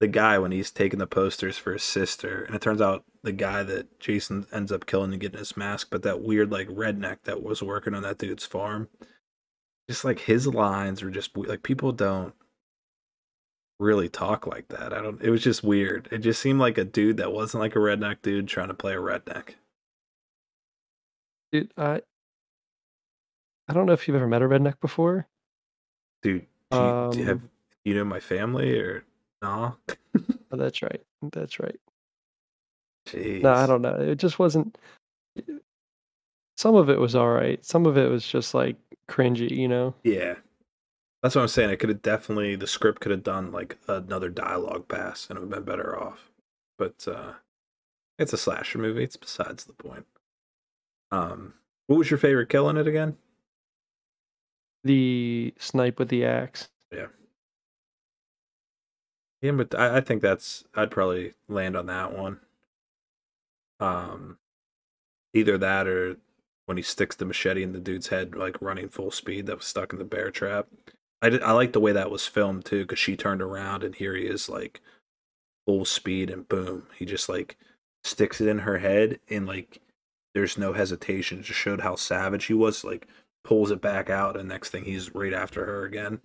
the 0.00 0.08
guy 0.08 0.38
when 0.38 0.50
he's 0.50 0.70
taking 0.70 0.98
the 0.98 1.06
posters 1.06 1.56
for 1.56 1.72
his 1.72 1.82
sister, 1.82 2.42
and 2.42 2.56
it 2.56 2.60
turns 2.60 2.80
out 2.80 3.04
the 3.22 3.32
guy 3.32 3.62
that 3.62 4.00
Jason 4.00 4.46
ends 4.52 4.72
up 4.72 4.86
killing 4.86 5.12
and 5.12 5.20
getting 5.20 5.38
his 5.38 5.56
mask, 5.56 5.88
but 5.90 6.02
that 6.02 6.22
weird 6.22 6.50
like 6.50 6.68
redneck 6.68 7.18
that 7.24 7.42
was 7.42 7.62
working 7.62 7.94
on 7.94 8.02
that 8.02 8.18
dude's 8.18 8.44
farm, 8.44 8.88
just 9.88 10.04
like 10.04 10.20
his 10.20 10.46
lines 10.48 11.02
were 11.02 11.10
just 11.10 11.36
like 11.36 11.62
people 11.62 11.92
don't 11.92 12.34
really 13.78 14.08
talk 14.08 14.46
like 14.46 14.68
that. 14.68 14.92
I 14.92 15.00
don't. 15.00 15.22
It 15.22 15.30
was 15.30 15.42
just 15.42 15.62
weird. 15.62 16.08
It 16.10 16.18
just 16.18 16.42
seemed 16.42 16.58
like 16.58 16.78
a 16.78 16.84
dude 16.84 17.18
that 17.18 17.32
wasn't 17.32 17.60
like 17.60 17.76
a 17.76 17.80
redneck 17.80 18.22
dude 18.22 18.48
trying 18.48 18.68
to 18.68 18.74
play 18.74 18.94
a 18.94 18.98
redneck. 18.98 19.54
Dude, 21.54 21.72
I 21.76 22.02
I 23.68 23.72
don't 23.72 23.86
know 23.86 23.92
if 23.92 24.08
you've 24.08 24.16
ever 24.16 24.26
met 24.26 24.42
a 24.42 24.46
redneck 24.46 24.80
before. 24.80 25.28
Dude, 26.20 26.46
do 26.72 26.78
you, 26.78 26.82
do 27.12 27.18
you 27.20 27.24
Um, 27.24 27.28
have 27.28 27.40
you 27.84 27.94
know 27.94 28.04
my 28.04 28.18
family 28.18 28.76
or 28.76 29.04
no? 29.40 29.76
Oh, 30.50 30.56
that's 30.56 30.82
right. 30.82 31.00
That's 31.32 31.60
right. 31.60 31.78
Jeez. 33.06 33.42
No, 33.42 33.52
I 33.52 33.66
don't 33.66 33.82
know. 33.82 33.94
It 34.00 34.16
just 34.16 34.40
wasn't. 34.40 34.76
Some 36.56 36.74
of 36.74 36.90
it 36.90 36.98
was 36.98 37.14
all 37.14 37.30
right. 37.30 37.64
Some 37.64 37.86
of 37.86 37.96
it 37.96 38.10
was 38.10 38.26
just 38.26 38.52
like 38.52 38.74
cringy, 39.08 39.50
you 39.50 39.68
know. 39.68 39.94
Yeah, 40.02 40.34
that's 41.22 41.36
what 41.36 41.42
I'm 41.42 41.48
saying. 41.48 41.70
It 41.70 41.76
could 41.76 41.88
have 41.88 42.02
definitely 42.02 42.56
the 42.56 42.66
script 42.66 43.00
could 43.00 43.12
have 43.12 43.22
done 43.22 43.52
like 43.52 43.78
another 43.86 44.28
dialogue 44.28 44.88
pass 44.88 45.28
and 45.30 45.36
it 45.36 45.40
would 45.42 45.54
have 45.54 45.64
been 45.64 45.72
better 45.76 45.96
off. 45.96 46.30
But 46.78 47.06
uh 47.06 47.34
it's 48.18 48.32
a 48.32 48.38
slasher 48.38 48.78
movie. 48.78 49.04
It's 49.04 49.16
besides 49.16 49.64
the 49.64 49.72
point. 49.72 50.06
Um, 51.14 51.54
what 51.86 51.96
was 51.96 52.10
your 52.10 52.18
favorite 52.18 52.48
kill 52.48 52.68
in 52.68 52.76
it 52.76 52.88
again? 52.88 53.16
The 54.82 55.54
snipe 55.58 55.98
with 55.98 56.08
the 56.08 56.24
axe. 56.24 56.68
Yeah, 56.92 57.06
Yeah, 59.40 59.52
but 59.52 59.74
I, 59.74 59.98
I 59.98 60.00
think 60.00 60.22
that's 60.22 60.64
I'd 60.74 60.90
probably 60.90 61.34
land 61.48 61.76
on 61.76 61.86
that 61.86 62.16
one. 62.16 62.40
Um, 63.80 64.38
either 65.32 65.56
that 65.58 65.86
or 65.86 66.16
when 66.66 66.76
he 66.76 66.82
sticks 66.82 67.16
the 67.16 67.24
machete 67.24 67.62
in 67.62 67.72
the 67.72 67.78
dude's 67.78 68.08
head, 68.08 68.34
like 68.34 68.60
running 68.60 68.88
full 68.88 69.10
speed, 69.10 69.46
that 69.46 69.58
was 69.58 69.66
stuck 69.66 69.92
in 69.92 69.98
the 69.98 70.04
bear 70.04 70.30
trap. 70.30 70.66
I 71.22 71.28
did, 71.30 71.42
I 71.42 71.52
like 71.52 71.72
the 71.72 71.80
way 71.80 71.92
that 71.92 72.10
was 72.10 72.26
filmed 72.26 72.64
too, 72.64 72.82
because 72.82 72.98
she 72.98 73.16
turned 73.16 73.40
around 73.40 73.84
and 73.84 73.94
here 73.94 74.16
he 74.16 74.24
is 74.24 74.48
like 74.48 74.80
full 75.66 75.84
speed 75.84 76.28
and 76.30 76.48
boom, 76.48 76.88
he 76.98 77.06
just 77.06 77.28
like 77.28 77.56
sticks 78.02 78.40
it 78.40 78.48
in 78.48 78.60
her 78.60 78.78
head 78.78 79.20
and 79.30 79.46
like 79.46 79.80
there's 80.34 80.58
no 80.58 80.72
hesitation. 80.72 81.38
It 81.38 81.44
just 81.44 81.60
showed 81.60 81.80
how 81.80 81.94
savage 81.96 82.46
he 82.46 82.54
was. 82.54 82.84
Like 82.84 83.06
pulls 83.44 83.70
it 83.70 83.80
back 83.80 84.10
out, 84.10 84.36
and 84.36 84.48
next 84.48 84.70
thing 84.70 84.84
he's 84.84 85.14
right 85.14 85.32
after 85.32 85.64
her 85.64 85.84
again. 85.84 86.20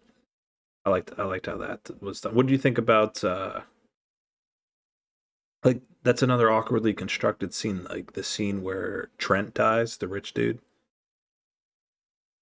I 0.85 0.89
liked 0.89 1.11
I 1.17 1.23
liked 1.23 1.45
how 1.45 1.57
that 1.57 1.89
was 2.01 2.21
done. 2.21 2.35
What 2.35 2.47
do 2.47 2.51
you 2.51 2.57
think 2.57 2.77
about 2.77 3.23
uh 3.23 3.61
like 5.63 5.81
that's 6.03 6.23
another 6.23 6.49
awkwardly 6.49 6.93
constructed 6.93 7.53
scene, 7.53 7.83
like 7.85 8.13
the 8.13 8.23
scene 8.23 8.63
where 8.63 9.09
Trent 9.17 9.53
dies, 9.53 9.97
the 9.97 10.07
rich 10.07 10.33
dude. 10.33 10.59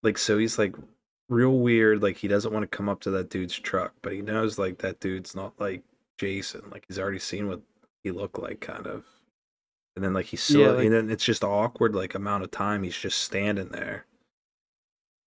Like 0.03 0.18
so 0.18 0.38
he's 0.38 0.59
like 0.59 0.76
real 1.30 1.57
weird, 1.57 2.01
like 2.01 2.18
he 2.18 2.28
doesn't 2.28 2.53
want 2.53 2.63
to 2.63 2.78
come 2.78 2.88
up 2.88 3.01
to 3.01 3.11
that 3.11 3.30
dude's 3.30 3.57
truck, 3.59 3.93
but 4.01 4.13
he 4.13 4.22
knows 4.22 4.59
like 4.59 4.78
that 4.80 4.99
dude's 4.99 5.36
not 5.36 5.53
like 5.59 5.84
Jason. 6.20 6.63
Like 6.72 6.86
he's 6.88 6.99
already 6.99 7.20
seen 7.20 7.47
what 7.47 7.61
he 8.03 8.11
looked 8.11 8.39
like 8.39 8.59
kind 8.59 8.88
of. 8.88 9.03
And 9.97 10.03
then 10.05 10.13
like 10.13 10.27
he's 10.27 10.47
Yeah, 10.51 10.67
like- 10.69 10.85
and 10.85 10.93
then 10.93 11.09
it's 11.09 11.25
just 11.25 11.43
awkward 11.43 11.95
like 11.95 12.13
amount 12.13 12.43
of 12.43 12.51
time 12.51 12.83
he's 12.83 12.95
just 12.95 13.17
standing 13.19 13.69
there. 13.69 14.05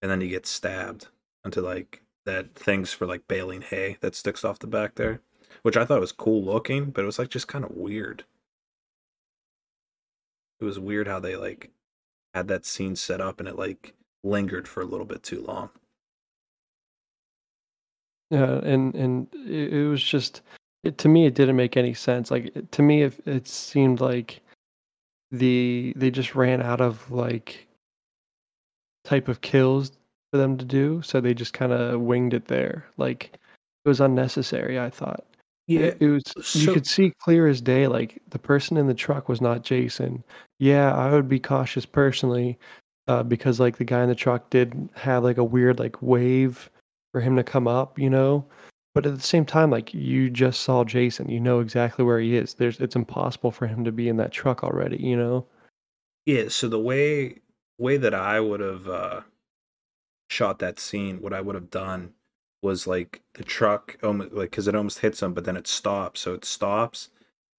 And 0.00 0.08
then 0.08 0.20
he 0.20 0.28
gets 0.28 0.48
stabbed 0.48 1.08
onto 1.44 1.60
like 1.60 2.02
that 2.24 2.54
things 2.54 2.92
for 2.92 3.04
like 3.04 3.26
baling 3.26 3.62
hay 3.62 3.96
that 4.00 4.14
sticks 4.14 4.44
off 4.44 4.60
the 4.60 4.68
back 4.68 4.94
there. 4.94 5.20
Which 5.62 5.76
I 5.76 5.84
thought 5.84 6.00
was 6.00 6.12
cool 6.12 6.44
looking, 6.44 6.92
but 6.92 7.02
it 7.02 7.06
was 7.06 7.18
like 7.18 7.30
just 7.30 7.48
kind 7.48 7.64
of 7.64 7.72
weird. 7.72 8.24
It 10.60 10.64
was 10.64 10.78
weird 10.78 11.08
how 11.08 11.18
they 11.18 11.34
like 11.34 11.70
had 12.32 12.46
that 12.46 12.64
scene 12.64 12.94
set 12.94 13.20
up 13.20 13.40
and 13.40 13.48
it 13.48 13.56
like 13.56 13.94
lingered 14.22 14.68
for 14.68 14.82
a 14.82 14.86
little 14.86 15.04
bit 15.04 15.24
too 15.24 15.42
long. 15.42 15.70
Yeah, 18.30 18.60
and 18.62 18.94
and 18.94 19.26
it, 19.34 19.72
it 19.72 19.88
was 19.88 20.02
just 20.02 20.42
it, 20.84 20.96
to 20.98 21.08
me 21.08 21.26
it 21.26 21.34
didn't 21.34 21.56
make 21.56 21.76
any 21.76 21.92
sense. 21.94 22.30
Like 22.30 22.54
it- 22.56 22.70
to 22.72 22.82
me 22.82 23.02
it, 23.02 23.14
it 23.26 23.48
seemed 23.48 24.00
like 24.00 24.40
the 25.30 25.92
they 25.96 26.10
just 26.10 26.34
ran 26.34 26.62
out 26.62 26.80
of 26.80 27.10
like 27.10 27.66
type 29.04 29.28
of 29.28 29.40
kills 29.40 29.92
for 30.32 30.38
them 30.38 30.56
to 30.58 30.64
do, 30.64 31.02
so 31.02 31.20
they 31.20 31.34
just 31.34 31.52
kind 31.52 31.72
of 31.72 32.00
winged 32.00 32.34
it 32.34 32.46
there. 32.46 32.86
Like 32.96 33.30
it 33.84 33.88
was 33.88 34.00
unnecessary, 34.00 34.78
I 34.78 34.90
thought. 34.90 35.24
It, 35.78 35.98
it 36.00 36.08
was 36.08 36.56
you 36.56 36.72
could 36.72 36.86
see 36.86 37.12
clear 37.20 37.46
as 37.46 37.60
day 37.60 37.86
like 37.86 38.20
the 38.30 38.40
person 38.40 38.76
in 38.76 38.88
the 38.88 38.94
truck 38.94 39.28
was 39.28 39.40
not 39.40 39.62
Jason. 39.62 40.24
Yeah, 40.58 40.94
I 40.94 41.12
would 41.12 41.28
be 41.28 41.38
cautious 41.38 41.86
personally 41.86 42.58
uh, 43.06 43.22
because 43.22 43.60
like 43.60 43.76
the 43.76 43.84
guy 43.84 44.02
in 44.02 44.08
the 44.08 44.14
truck 44.16 44.50
did 44.50 44.88
have 44.94 45.22
like 45.22 45.38
a 45.38 45.44
weird 45.44 45.78
like 45.78 46.02
wave 46.02 46.68
for 47.12 47.20
him 47.20 47.36
to 47.36 47.44
come 47.44 47.68
up, 47.68 47.98
you 47.98 48.10
know. 48.10 48.44
But 48.94 49.06
at 49.06 49.14
the 49.14 49.22
same 49.22 49.44
time, 49.44 49.70
like 49.70 49.94
you 49.94 50.30
just 50.30 50.62
saw 50.62 50.84
Jason, 50.84 51.28
you 51.28 51.40
know 51.40 51.60
exactly 51.60 52.04
where 52.04 52.18
he 52.18 52.36
is. 52.36 52.54
There's 52.54 52.80
it's 52.80 52.96
impossible 52.96 53.50
for 53.52 53.66
him 53.66 53.84
to 53.84 53.92
be 53.92 54.08
in 54.08 54.16
that 54.16 54.32
truck 54.32 54.64
already, 54.64 54.98
you 54.98 55.16
know. 55.16 55.46
Yeah, 56.26 56.48
so 56.48 56.68
the 56.68 56.80
way 56.80 57.40
way 57.78 57.96
that 57.96 58.14
I 58.14 58.40
would 58.40 58.60
have 58.60 58.88
uh 58.88 59.20
shot 60.28 60.58
that 60.60 60.78
scene, 60.80 61.20
what 61.20 61.32
I 61.32 61.40
would 61.40 61.54
have 61.54 61.70
done 61.70 62.14
was 62.62 62.86
like 62.86 63.22
the 63.34 63.44
truck 63.44 63.96
almost 64.02 64.32
like 64.32 64.52
cuz 64.52 64.68
it 64.68 64.74
almost 64.74 64.98
hits 65.00 65.22
him 65.22 65.34
but 65.34 65.44
then 65.44 65.56
it 65.56 65.66
stops. 65.66 66.20
So 66.20 66.34
it 66.34 66.44
stops 66.44 67.10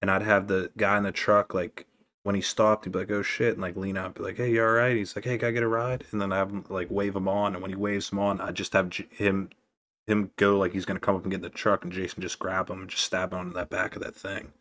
and 0.02 0.12
I'd 0.12 0.22
have 0.24 0.48
the 0.48 0.72
guy 0.78 0.98
in 0.98 1.04
the 1.04 1.12
truck 1.12 1.54
like 1.54 1.88
when 2.24 2.36
he 2.36 2.42
stopped, 2.42 2.86
he'd 2.86 2.92
be 2.92 3.00
like, 3.00 3.10
"Oh 3.12 3.24
shit," 3.24 3.54
and 3.54 3.62
like 3.62 3.76
lean 3.76 3.98
out, 3.98 4.14
be 4.16 4.22
like, 4.24 4.38
"Hey, 4.38 4.52
you 4.52 4.62
all 4.64 4.72
right?" 4.74 4.96
He's 4.96 5.16
like, 5.16 5.26
"Hey, 5.26 5.38
can 5.40 5.48
I 5.50 5.52
get 5.52 5.64
a 5.64 5.68
ride?" 5.68 6.06
And 6.12 6.22
then 6.22 6.32
I 6.32 6.38
have 6.38 6.52
him 6.52 6.66
like 6.70 6.92
wave 6.92 7.16
him 7.16 7.28
on, 7.28 7.54
and 7.56 7.62
when 7.64 7.72
he 7.72 7.76
waves 7.76 8.12
him 8.12 8.20
on, 8.20 8.40
I 8.42 8.52
just 8.52 8.74
have 8.74 8.90
J- 8.90 9.08
him 9.12 9.50
him 10.08 10.32
go 10.38 10.58
like 10.58 10.74
he's 10.74 10.86
gonna 10.86 11.00
come 11.00 11.16
up 11.16 11.24
and 11.24 11.32
get 11.32 11.38
in 11.38 11.42
the 11.44 11.50
truck, 11.50 11.84
and 11.84 11.94
Jason 11.94 12.22
just 12.22 12.40
grab 12.40 12.70
him 12.70 12.82
and 12.82 12.90
just 12.90 13.04
stab 13.04 13.34
him 13.34 13.40
on 13.40 13.54
that 13.54 13.70
back 13.70 13.96
of 13.96 14.02
that 14.04 14.16
thing, 14.16 14.54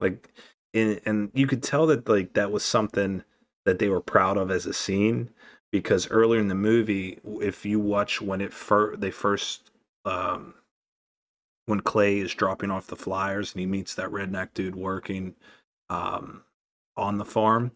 like, 0.00 0.32
and 0.74 1.00
and 1.06 1.30
you 1.34 1.46
could 1.46 1.62
tell 1.62 1.86
that 1.86 2.08
like 2.08 2.34
that 2.34 2.52
was 2.52 2.64
something 2.64 3.24
that 3.64 3.78
they 3.78 3.88
were 3.88 4.00
proud 4.00 4.36
of 4.36 4.50
as 4.50 4.66
a 4.66 4.72
scene 4.72 5.30
because 5.72 6.08
earlier 6.10 6.40
in 6.40 6.48
the 6.48 6.54
movie, 6.54 7.18
if 7.40 7.66
you 7.66 7.80
watch 7.80 8.20
when 8.22 8.40
it 8.40 8.52
fir- 8.52 8.96
they 8.96 9.10
first 9.10 9.70
um 10.04 10.54
when 11.66 11.80
Clay 11.80 12.18
is 12.18 12.34
dropping 12.34 12.70
off 12.70 12.86
the 12.86 12.96
flyers 12.96 13.52
and 13.52 13.60
he 13.60 13.66
meets 13.66 13.94
that 13.94 14.10
redneck 14.10 14.50
dude 14.54 14.76
working 14.76 15.34
um 15.90 16.42
on 16.96 17.18
the 17.18 17.24
farm. 17.24 17.72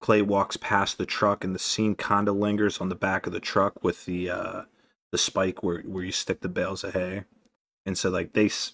Clay 0.00 0.22
walks 0.22 0.56
past 0.56 0.98
the 0.98 1.06
truck 1.06 1.44
and 1.44 1.54
the 1.54 1.58
scene 1.58 1.94
kind 1.94 2.28
of 2.28 2.36
lingers 2.36 2.80
on 2.80 2.88
the 2.88 2.94
back 2.94 3.26
of 3.26 3.32
the 3.32 3.40
truck 3.40 3.82
with 3.82 4.04
the 4.04 4.30
uh 4.30 4.62
the 5.12 5.18
spike 5.18 5.62
where 5.62 5.80
where 5.80 6.04
you 6.04 6.12
stick 6.12 6.40
the 6.40 6.48
bales 6.48 6.84
of 6.84 6.94
hay. 6.94 7.24
And 7.86 7.96
so 7.96 8.10
like 8.10 8.32
they 8.32 8.46
s- 8.46 8.72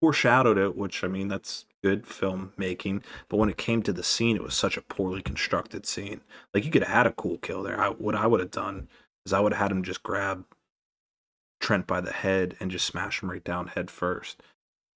foreshadowed 0.00 0.58
it, 0.58 0.76
which 0.76 1.04
I 1.04 1.08
mean 1.08 1.28
that's 1.28 1.66
good 1.82 2.04
filmmaking, 2.04 3.02
but 3.28 3.36
when 3.36 3.48
it 3.48 3.56
came 3.56 3.82
to 3.82 3.92
the 3.92 4.02
scene 4.02 4.36
it 4.36 4.42
was 4.42 4.54
such 4.54 4.76
a 4.76 4.82
poorly 4.82 5.22
constructed 5.22 5.86
scene. 5.86 6.20
Like 6.52 6.64
you 6.64 6.70
could 6.70 6.82
have 6.82 6.94
had 6.94 7.06
a 7.06 7.12
cool 7.12 7.38
kill 7.38 7.62
there. 7.62 7.80
I, 7.80 7.90
what 7.90 8.14
I 8.14 8.26
would 8.26 8.40
have 8.40 8.50
done 8.50 8.88
is 9.24 9.32
I 9.32 9.40
would 9.40 9.52
have 9.52 9.62
had 9.62 9.72
him 9.72 9.82
just 9.82 10.02
grab 10.02 10.44
Trent 11.60 11.86
by 11.86 12.00
the 12.00 12.12
head 12.12 12.56
and 12.60 12.70
just 12.70 12.86
smash 12.86 13.22
him 13.22 13.30
right 13.30 13.42
down 13.42 13.68
head 13.68 13.90
first. 13.90 14.42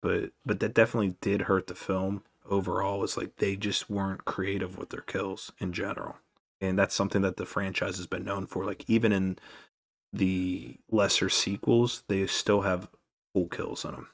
But 0.01 0.31
but 0.45 0.61
that 0.61 0.75
definitely 0.75 1.17
did 1.21 1.43
hurt 1.43 1.67
the 1.67 1.75
film 1.75 2.23
overall. 2.49 3.03
It's 3.05 3.17
like 3.17 3.37
they 3.37 3.57
just 3.57 3.91
weren't 3.91 4.25
creative 4.25 4.79
with 4.79 4.91
their 4.91 5.01
kills 5.01 5.53
in 5.59 5.73
general, 5.73 6.17
and 6.61 6.79
that's 6.79 6.95
something 6.95 7.23
that 7.23 7.37
the 7.37 7.47
franchise 7.47 7.97
has 7.97 8.07
been 8.07 8.25
known 8.25 8.47
for. 8.47 8.65
Like 8.65 8.85
even 8.89 9.13
in 9.13 9.39
the 10.13 10.77
lesser 10.91 11.29
sequels, 11.29 12.05
they 12.09 12.27
still 12.27 12.63
have 12.63 12.89
cool 13.35 13.49
kills 13.49 13.85
in 13.85 13.93
them. 13.93 14.09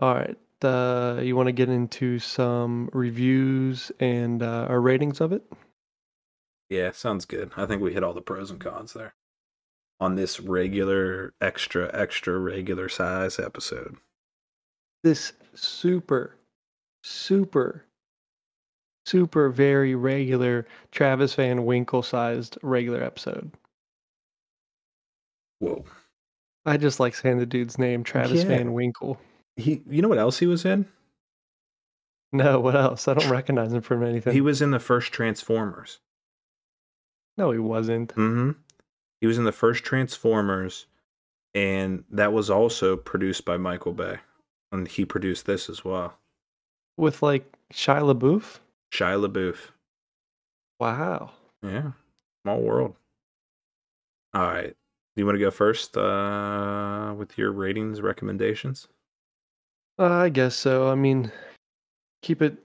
All 0.00 0.14
right. 0.14 0.36
Uh, 0.62 1.20
you 1.22 1.36
want 1.36 1.46
to 1.46 1.52
get 1.52 1.68
into 1.68 2.18
some 2.18 2.90
reviews 2.92 3.90
and 3.98 4.42
uh, 4.42 4.66
our 4.68 4.80
ratings 4.80 5.20
of 5.20 5.32
it? 5.32 5.42
Yeah, 6.68 6.92
sounds 6.92 7.24
good. 7.24 7.50
I 7.56 7.66
think 7.66 7.82
we 7.82 7.92
hit 7.92 8.04
all 8.04 8.14
the 8.14 8.20
pros 8.20 8.50
and 8.50 8.60
cons 8.60 8.92
there 8.92 9.14
on 9.98 10.14
this 10.14 10.40
regular, 10.40 11.34
extra, 11.40 11.90
extra 11.92 12.38
regular 12.38 12.88
size 12.88 13.38
episode. 13.38 13.96
This 15.02 15.32
super, 15.54 16.36
super, 17.02 17.84
super 19.10 19.48
very 19.50 19.94
regular 19.94 20.66
Travis 20.92 21.34
Van 21.34 21.64
Winkle 21.64 22.02
sized 22.02 22.56
regular 22.62 23.02
episode. 23.02 23.50
Whoa. 25.58 25.84
I 26.64 26.76
just 26.76 27.00
like 27.00 27.14
saying 27.14 27.38
the 27.38 27.46
dude's 27.46 27.78
name, 27.78 28.04
Travis 28.04 28.42
Yeah. 28.42 28.48
Van 28.48 28.72
Winkle. 28.72 29.18
He, 29.56 29.82
you 29.90 30.00
know 30.00 30.08
what 30.08 30.18
else 30.18 30.38
he 30.38 30.46
was 30.46 30.64
in? 30.64 30.86
No, 32.32 32.60
what 32.60 32.76
else? 32.76 33.08
I 33.08 33.14
don't 33.14 33.30
recognize 33.30 33.72
him 33.72 33.82
from 33.82 34.04
anything. 34.04 34.32
He 34.32 34.40
was 34.40 34.62
in 34.62 34.70
the 34.70 34.78
first 34.78 35.12
Transformers. 35.12 35.98
no, 37.36 37.50
he 37.50 37.58
wasn't. 37.58 38.10
Mm-hmm. 38.14 38.52
He 39.20 39.26
was 39.26 39.36
in 39.36 39.44
the 39.44 39.52
first 39.52 39.82
Transformers, 39.84 40.86
and 41.54 42.04
that 42.10 42.32
was 42.32 42.48
also 42.48 42.96
produced 42.96 43.44
by 43.44 43.56
Michael 43.56 43.92
Bay, 43.92 44.18
and 44.70 44.86
he 44.86 45.04
produced 45.04 45.46
this 45.46 45.68
as 45.68 45.84
well. 45.84 46.14
With 46.96 47.22
like 47.22 47.52
Shia 47.72 48.14
LaBeouf? 48.14 48.60
Shia 48.92 49.24
LaBeouf. 49.26 49.56
Wow. 50.78 51.32
Yeah, 51.62 51.92
small 52.42 52.60
world. 52.60 52.94
All 54.32 54.42
right, 54.42 54.68
do 54.68 54.74
you 55.16 55.26
want 55.26 55.36
to 55.36 55.44
go 55.44 55.50
first 55.50 55.96
uh, 55.96 57.14
with 57.16 57.36
your 57.36 57.52
ratings 57.52 58.00
recommendations? 58.00 58.88
Uh, 59.98 60.06
I 60.06 60.28
guess 60.28 60.54
so. 60.54 60.88
I 60.88 60.94
mean, 60.94 61.30
keep 62.22 62.40
it 62.40 62.56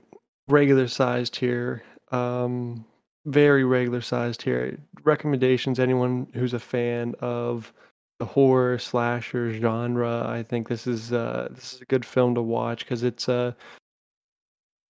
regular 0.47 0.87
sized 0.87 1.35
here. 1.35 1.83
Um, 2.11 2.85
very 3.25 3.63
regular 3.63 4.01
sized 4.01 4.41
here. 4.41 4.77
Recommendations. 5.03 5.79
Anyone 5.79 6.27
who's 6.33 6.53
a 6.53 6.59
fan 6.59 7.15
of 7.19 7.73
the 8.19 8.25
horror 8.25 8.77
slasher 8.77 9.51
genre, 9.51 10.25
I 10.27 10.43
think 10.43 10.69
this 10.69 10.87
is 10.87 11.11
uh, 11.11 11.49
this 11.51 11.73
is 11.73 11.81
a 11.81 11.85
good 11.85 12.05
film 12.05 12.35
to 12.35 12.41
watch 12.41 12.85
because 12.85 13.03
it's 13.03 13.27
a 13.27 13.55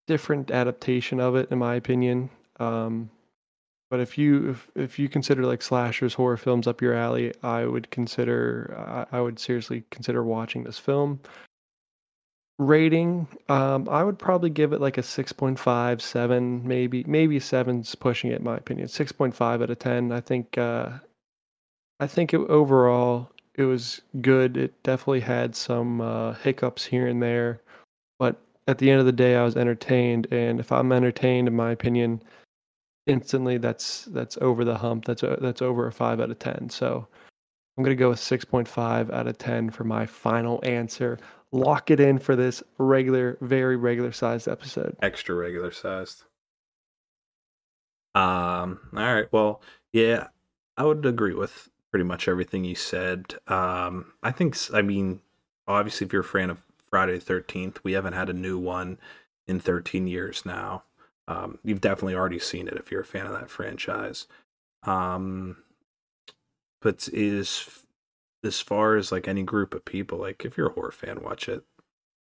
different 0.07 0.51
adaptation 0.51 1.19
of 1.19 1.35
it, 1.35 1.51
in 1.51 1.59
my 1.59 1.75
opinion. 1.75 2.29
Um, 2.59 3.09
but 3.89 3.99
if 3.99 4.17
you 4.17 4.49
if, 4.49 4.71
if 4.75 4.99
you 4.99 5.07
consider 5.07 5.45
like 5.45 5.61
slashers 5.61 6.13
horror 6.13 6.37
films 6.37 6.67
up 6.67 6.81
your 6.81 6.93
alley, 6.93 7.33
I 7.43 7.65
would 7.65 7.89
consider 7.91 8.75
I, 9.11 9.17
I 9.17 9.21
would 9.21 9.39
seriously 9.39 9.83
consider 9.91 10.23
watching 10.23 10.63
this 10.63 10.79
film. 10.79 11.19
Rating 12.57 13.27
um 13.49 13.87
i 13.89 14.01
would 14.01 14.17
probably 14.17 14.49
give 14.49 14.71
it 14.71 14.79
like 14.79 14.97
a 14.97 15.01
6.5 15.01 16.01
7 16.01 16.65
maybe 16.65 17.03
maybe 17.05 17.37
7's 17.37 17.95
pushing 17.95 18.31
it 18.31 18.39
in 18.39 18.43
my 18.45 18.55
opinion. 18.55 18.87
6.5 18.87 19.41
out 19.41 19.69
of 19.69 19.79
10 19.79 20.13
i 20.13 20.21
think 20.21 20.57
uh 20.57 20.89
i 21.99 22.07
think 22.07 22.33
it, 22.33 22.37
overall 22.37 23.29
it 23.55 23.63
was 23.63 24.01
good. 24.21 24.57
It 24.57 24.83
definitely 24.83 25.21
had 25.21 25.55
some 25.55 25.99
uh 26.01 26.33
hiccups 26.35 26.85
here 26.85 27.07
and 27.07 27.21
there 27.21 27.61
but 28.19 28.41
at 28.67 28.77
the 28.77 28.89
end 28.89 28.99
of 28.99 29.05
the 29.05 29.11
day 29.11 29.35
i 29.35 29.43
was 29.43 29.55
entertained 29.55 30.27
and 30.31 30.59
if 30.59 30.71
i'm 30.71 30.91
entertained 30.91 31.47
in 31.47 31.55
my 31.55 31.71
opinion 31.71 32.21
instantly 33.07 33.57
that's 33.57 34.05
that's 34.05 34.37
over 34.41 34.65
the 34.65 34.77
hump 34.77 35.05
that's 35.05 35.23
a, 35.23 35.37
that's 35.41 35.61
over 35.61 35.87
a 35.87 35.91
5 35.91 36.19
out 36.19 36.31
of 36.31 36.39
10 36.39 36.69
so 36.69 37.07
i'm 37.77 37.83
going 37.83 37.95
to 37.95 37.99
go 37.99 38.09
with 38.09 38.19
6.5 38.19 39.13
out 39.13 39.27
of 39.27 39.37
10 39.37 39.69
for 39.69 39.83
my 39.83 40.05
final 40.05 40.59
answer 40.63 41.19
lock 41.55 41.89
it 41.89 41.99
in 41.99 42.19
for 42.19 42.35
this 42.35 42.61
regular, 42.77 43.37
very 43.41 43.77
regular 43.77 44.11
sized 44.11 44.47
episode. 44.47 44.95
Extra 45.01 45.35
regular 45.35 45.71
sized. 45.71 46.23
Um. 48.13 48.79
All 48.95 49.13
right. 49.13 49.27
Well, 49.31 49.61
yeah, 49.91 50.27
I 50.77 50.85
would 50.85 51.05
agree 51.05 51.33
with 51.33 51.69
pretty 51.91 52.05
much 52.05 52.27
everything 52.27 52.63
you 52.63 52.75
said. 52.75 53.35
Um, 53.47 54.13
I 54.23 54.31
think, 54.31 54.57
I 54.73 54.81
mean, 54.81 55.21
obviously, 55.67 56.05
if 56.05 56.13
you're 56.13 56.21
a 56.21 56.25
fan 56.25 56.49
of 56.49 56.63
Friday 56.95 57.19
the 57.19 57.33
13th, 57.33 57.79
we 57.83 57.91
haven't 57.91 58.13
had 58.13 58.29
a 58.29 58.33
new 58.33 58.57
one 58.57 58.97
in 59.49 59.59
13 59.59 60.07
years 60.07 60.45
now. 60.45 60.85
Um, 61.27 61.59
you've 61.61 61.81
definitely 61.81 62.15
already 62.15 62.39
seen 62.39 62.69
it 62.69 62.77
if 62.77 62.89
you're 62.89 63.01
a 63.01 63.05
fan 63.05 63.25
of 63.25 63.33
that 63.33 63.49
franchise. 63.49 64.27
Um, 64.83 65.57
but 66.81 67.09
is 67.11 67.67
as 68.45 68.61
far 68.61 68.95
as 68.95 69.11
like 69.11 69.27
any 69.27 69.43
group 69.43 69.73
of 69.73 69.83
people, 69.83 70.19
like 70.19 70.45
if 70.45 70.55
you're 70.55 70.69
a 70.69 70.71
horror 70.73 70.93
fan, 70.93 71.21
watch 71.21 71.49
it. 71.49 71.65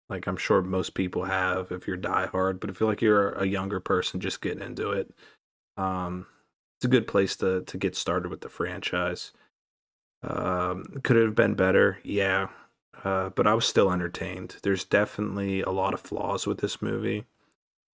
Like 0.08 0.26
I'm 0.26 0.36
sure 0.36 0.60
most 0.60 0.94
people 0.94 1.22
have 1.22 1.70
if 1.70 1.86
you're 1.86 1.96
diehard, 1.96 2.58
but 2.58 2.68
if 2.68 2.80
you're 2.80 2.88
like 2.88 3.00
you're 3.00 3.30
a 3.34 3.46
younger 3.46 3.78
person 3.78 4.18
just 4.18 4.40
getting 4.40 4.60
into 4.60 4.90
it, 4.90 5.14
um, 5.76 6.26
it's 6.78 6.86
a 6.86 6.88
good 6.88 7.06
place 7.06 7.36
to 7.36 7.62
to 7.62 7.78
get 7.78 7.94
started 7.94 8.28
with 8.28 8.40
the 8.40 8.48
franchise. 8.48 9.30
Um, 10.24 11.00
could 11.04 11.16
it 11.16 11.26
have 11.26 11.36
been 11.36 11.54
better? 11.54 12.00
Yeah, 12.02 12.48
uh, 13.02 13.30
but 13.30 13.46
I 13.46 13.54
was 13.54 13.66
still 13.66 13.90
entertained. 13.90 14.56
There's 14.62 14.84
definitely 14.84 15.62
a 15.62 15.70
lot 15.70 15.94
of 15.94 16.00
flaws 16.00 16.46
with 16.46 16.58
this 16.60 16.80
movie, 16.80 17.24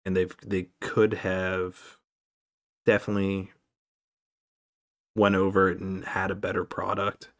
and 0.05 0.16
they've 0.16 0.36
they 0.44 0.68
could 0.80 1.14
have 1.14 1.99
definitely 2.84 3.53
went 5.14 5.34
over 5.34 5.68
it 5.68 5.78
and 5.80 6.05
had 6.05 6.30
a 6.30 6.34
better 6.36 6.64
product 6.64 7.30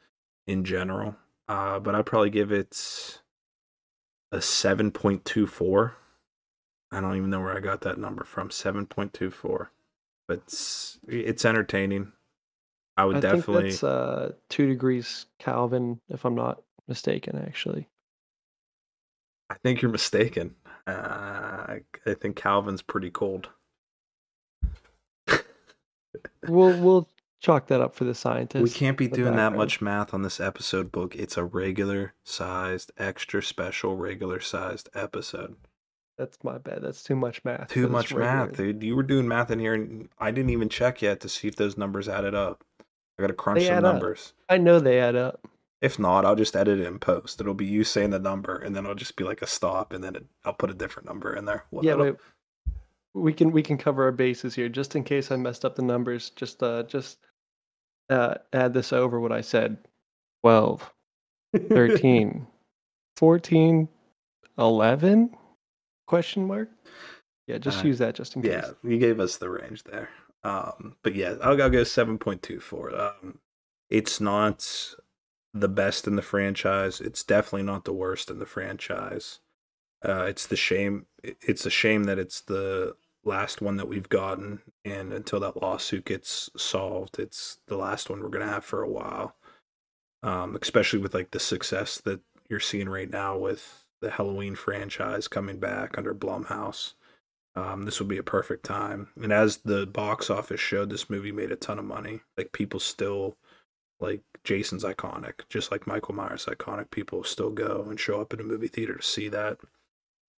in 0.47 0.65
general. 0.65 1.17
Uh, 1.49 1.79
but 1.79 1.95
I'd 1.95 2.07
probably 2.07 2.31
give 2.31 2.53
it 2.53 3.21
a 4.31 4.43
seven 4.43 4.91
point 4.91 5.25
two 5.25 5.47
four. 5.47 5.97
I 6.93 7.01
don't 7.01 7.17
even 7.17 7.31
know 7.31 7.41
where 7.41 7.57
I 7.57 7.61
got 7.61 7.83
that 7.83 7.99
number 7.99 8.25
from. 8.25 8.51
Seven 8.51 8.87
point 8.87 9.13
two 9.13 9.31
four, 9.31 9.73
but 10.27 10.39
it's, 10.47 10.99
it's 11.07 11.45
entertaining. 11.45 12.13
I 12.97 13.05
would 13.05 13.17
I 13.17 13.21
definitely. 13.21 13.71
think 13.71 13.81
that's 13.81 13.85
uh, 13.85 14.33
two 14.49 14.67
degrees 14.67 15.27
Kelvin, 15.39 16.01
if 16.09 16.25
I'm 16.25 16.35
not 16.35 16.63
mistaken. 16.89 17.43
Actually, 17.47 17.89
I 19.51 19.55
think 19.63 19.83
you're 19.83 19.91
mistaken. 19.91 20.55
Uh, 20.87 21.77
I 22.07 22.15
think 22.15 22.37
Kelvin's 22.37 22.83
pretty 22.83 23.11
cold. 23.11 23.51
we'll 26.49 26.79
we'll 26.81 27.09
chalk 27.41 27.67
that 27.69 27.81
up 27.81 27.95
for 27.95 28.05
the 28.05 28.15
scientists. 28.15 28.63
We 28.63 28.71
can't 28.71 28.97
be 28.97 29.09
doing 29.09 29.37
that 29.37 29.55
much 29.55 29.81
math 29.81 30.13
on 30.15 30.23
this 30.23 30.41
episode 30.41 30.91
Boog. 30.91 31.15
It's 31.15 31.37
a 31.37 31.45
regular 31.45 32.15
sized, 32.25 32.93
extra 32.99 33.43
special, 33.43 33.97
regular 33.97 34.41
sized 34.41 34.89
episode. 34.95 35.57
That's 36.17 36.43
my 36.43 36.59
bad. 36.59 36.83
That's 36.83 37.05
too 37.05 37.15
much 37.15 37.45
math. 37.45 37.69
Too 37.69 37.87
much 37.87 38.13
math, 38.13 38.57
dude. 38.57 38.83
You 38.83 38.97
were 38.97 39.05
doing 39.05 39.29
math 39.29 39.53
in 39.53 39.61
here, 39.61 39.75
and 39.75 40.09
I 40.19 40.33
didn't 40.33 40.51
even 40.51 40.69
check 40.69 41.01
yet 41.01 41.21
to 41.21 41.29
see 41.29 41.47
if 41.47 41.55
those 41.55 41.77
numbers 41.79 42.09
added 42.09 42.35
up. 42.35 42.65
I 42.81 43.23
gotta 43.23 43.35
crunch 43.35 43.61
They 43.61 43.67
some 43.67 43.77
add 43.77 43.85
up. 43.85 43.95
numbers. 43.95 44.33
I 44.49 44.59
know 44.59 44.81
they 44.81 45.01
add 45.01 45.17
up. 45.17 45.47
If 45.81 45.99
not, 45.99 46.25
I'll 46.25 46.35
just 46.35 46.57
edit 46.57 46.81
it 46.81 46.87
in 46.87 46.99
post. 46.99 47.41
It'll 47.41 47.55
be 47.55 47.65
you 47.67 47.85
saying 47.85 48.11
the 48.11 48.19
number, 48.19 48.57
and 48.57 48.75
then 48.75 48.85
it'll 48.85 48.97
just 48.97 49.15
be 49.17 49.25
like 49.25 49.43
a 49.43 49.47
stop, 49.47 49.93
and 49.93 50.03
then 50.03 50.17
it, 50.17 50.27
I'll 50.45 50.53
put 50.53 50.71
a 50.71 50.75
different 50.75 51.09
number 51.09 51.35
in 51.35 51.45
there. 51.45 51.65
Yeah, 51.71 51.93
it'll- 51.93 52.17
we 53.15 53.33
can 53.33 53.51
we 53.53 53.63
can 53.63 53.79
cover 53.79 54.05
our 54.05 54.13
bases 54.13 54.55
here 54.55 54.69
just 54.69 54.95
in 54.95 55.03
case 55.03 55.31
I 55.33 55.37
messed 55.37 55.65
up 55.65 55.75
the 55.77 55.83
numbers. 55.83 56.31
Just 56.31 56.63
uh 56.63 56.83
just 56.85 57.19
uh 58.11 58.35
add 58.53 58.75
this 58.75 58.93
over 58.93 59.19
what 59.19 59.33
I 59.33 59.41
said. 59.41 59.79
12, 60.43 60.93
13, 61.69 62.47
14, 63.17 63.89
11? 64.59 65.37
Question 66.07 66.47
mark? 66.47 66.69
Yeah, 67.49 67.59
just 67.59 67.83
Uh, 67.85 67.89
use 67.89 67.99
that 67.99 68.15
just 68.15 68.37
in 68.37 68.43
case. 68.43 68.53
Yeah, 68.53 68.71
you 68.89 68.99
gave 68.99 69.19
us 69.21 69.37
the 69.37 69.49
range 69.51 69.83
there. 69.85 70.11
Um, 70.45 70.95
but 71.03 71.15
yeah, 71.17 71.35
I'll, 71.43 71.61
I'll 71.61 71.71
go 71.71 71.83
seven 71.85 72.19
point 72.19 72.43
two 72.43 72.61
four. 72.61 72.95
Um, 72.95 73.39
it's 73.91 74.21
not 74.21 74.95
the 75.55 75.69
best 75.69 76.07
in 76.07 76.17
the 76.17 76.23
franchise. 76.23 77.01
It's 77.01 77.23
definitely 77.23 77.65
not 77.65 77.85
the 77.85 77.93
worst 77.93 78.31
in 78.31 78.39
the 78.39 78.47
franchise. 78.47 79.41
Uh, 80.05 80.25
it's 80.25 80.47
the 80.47 80.57
shame. 80.57 81.07
It's 81.23 81.67
a 81.67 81.71
shame 81.71 82.05
that 82.05 82.19
it's 82.19 82.41
the 82.41 82.97
last 83.25 83.61
one 83.61 83.77
that 83.77 83.89
we've 83.89 84.09
gotten, 84.09 84.61
and 84.85 85.13
until 85.13 85.41
that 85.41 85.61
lawsuit 85.61 86.05
gets 86.05 86.51
solved, 86.57 87.19
it's 87.19 87.59
the 87.67 87.77
last 87.77 88.09
one 88.09 88.23
we're 88.23 88.29
gonna 88.29 88.47
have 88.47 88.65
for 88.65 88.83
a 88.83 88.89
while. 88.89 89.35
Um, 90.23 90.57
especially 90.61 90.99
with 90.99 91.15
like 91.15 91.31
the 91.31 91.41
success 91.41 91.99
that 92.01 92.21
you're 92.49 92.61
seeing 92.61 92.89
right 92.89 93.11
now 93.11 93.37
with 93.37 93.85
the 94.01 94.11
Halloween 94.11 94.55
franchise 94.57 95.29
coming 95.29 95.59
back 95.59 95.97
under 95.97 96.15
Blumhouse 96.15 96.95
um, 97.59 97.83
this 97.83 97.99
would 97.99 98.09
be 98.09 98.19
a 98.19 98.23
perfect 98.23 98.65
time. 98.65 99.09
And 99.21 99.33
as 99.33 99.59
the 99.59 99.87
box 99.87 100.31
office 100.31 100.61
showed, 100.61 100.91
this 100.91 101.11
movie 101.11 101.33
made 101.33 101.51
a 101.51 101.57
ton 101.57 101.79
of 101.79 101.85
money. 101.85 102.21
Like 102.37 102.53
people 102.53 102.79
still 102.79 103.37
like 104.01 104.23
Jason's 104.45 104.85
iconic, 104.85 105.41
just 105.49 105.71
like 105.73 105.87
Michael 105.87 106.15
Myers 106.15 106.47
iconic. 106.47 106.91
People 106.91 107.25
still 107.25 107.51
go 107.51 107.87
and 107.89 107.99
show 107.99 108.21
up 108.21 108.33
in 108.33 108.41
a 108.41 108.45
movie 108.45 108.69
theater 108.69 108.97
to 108.97 109.03
see 109.03 109.29
that. 109.29 109.59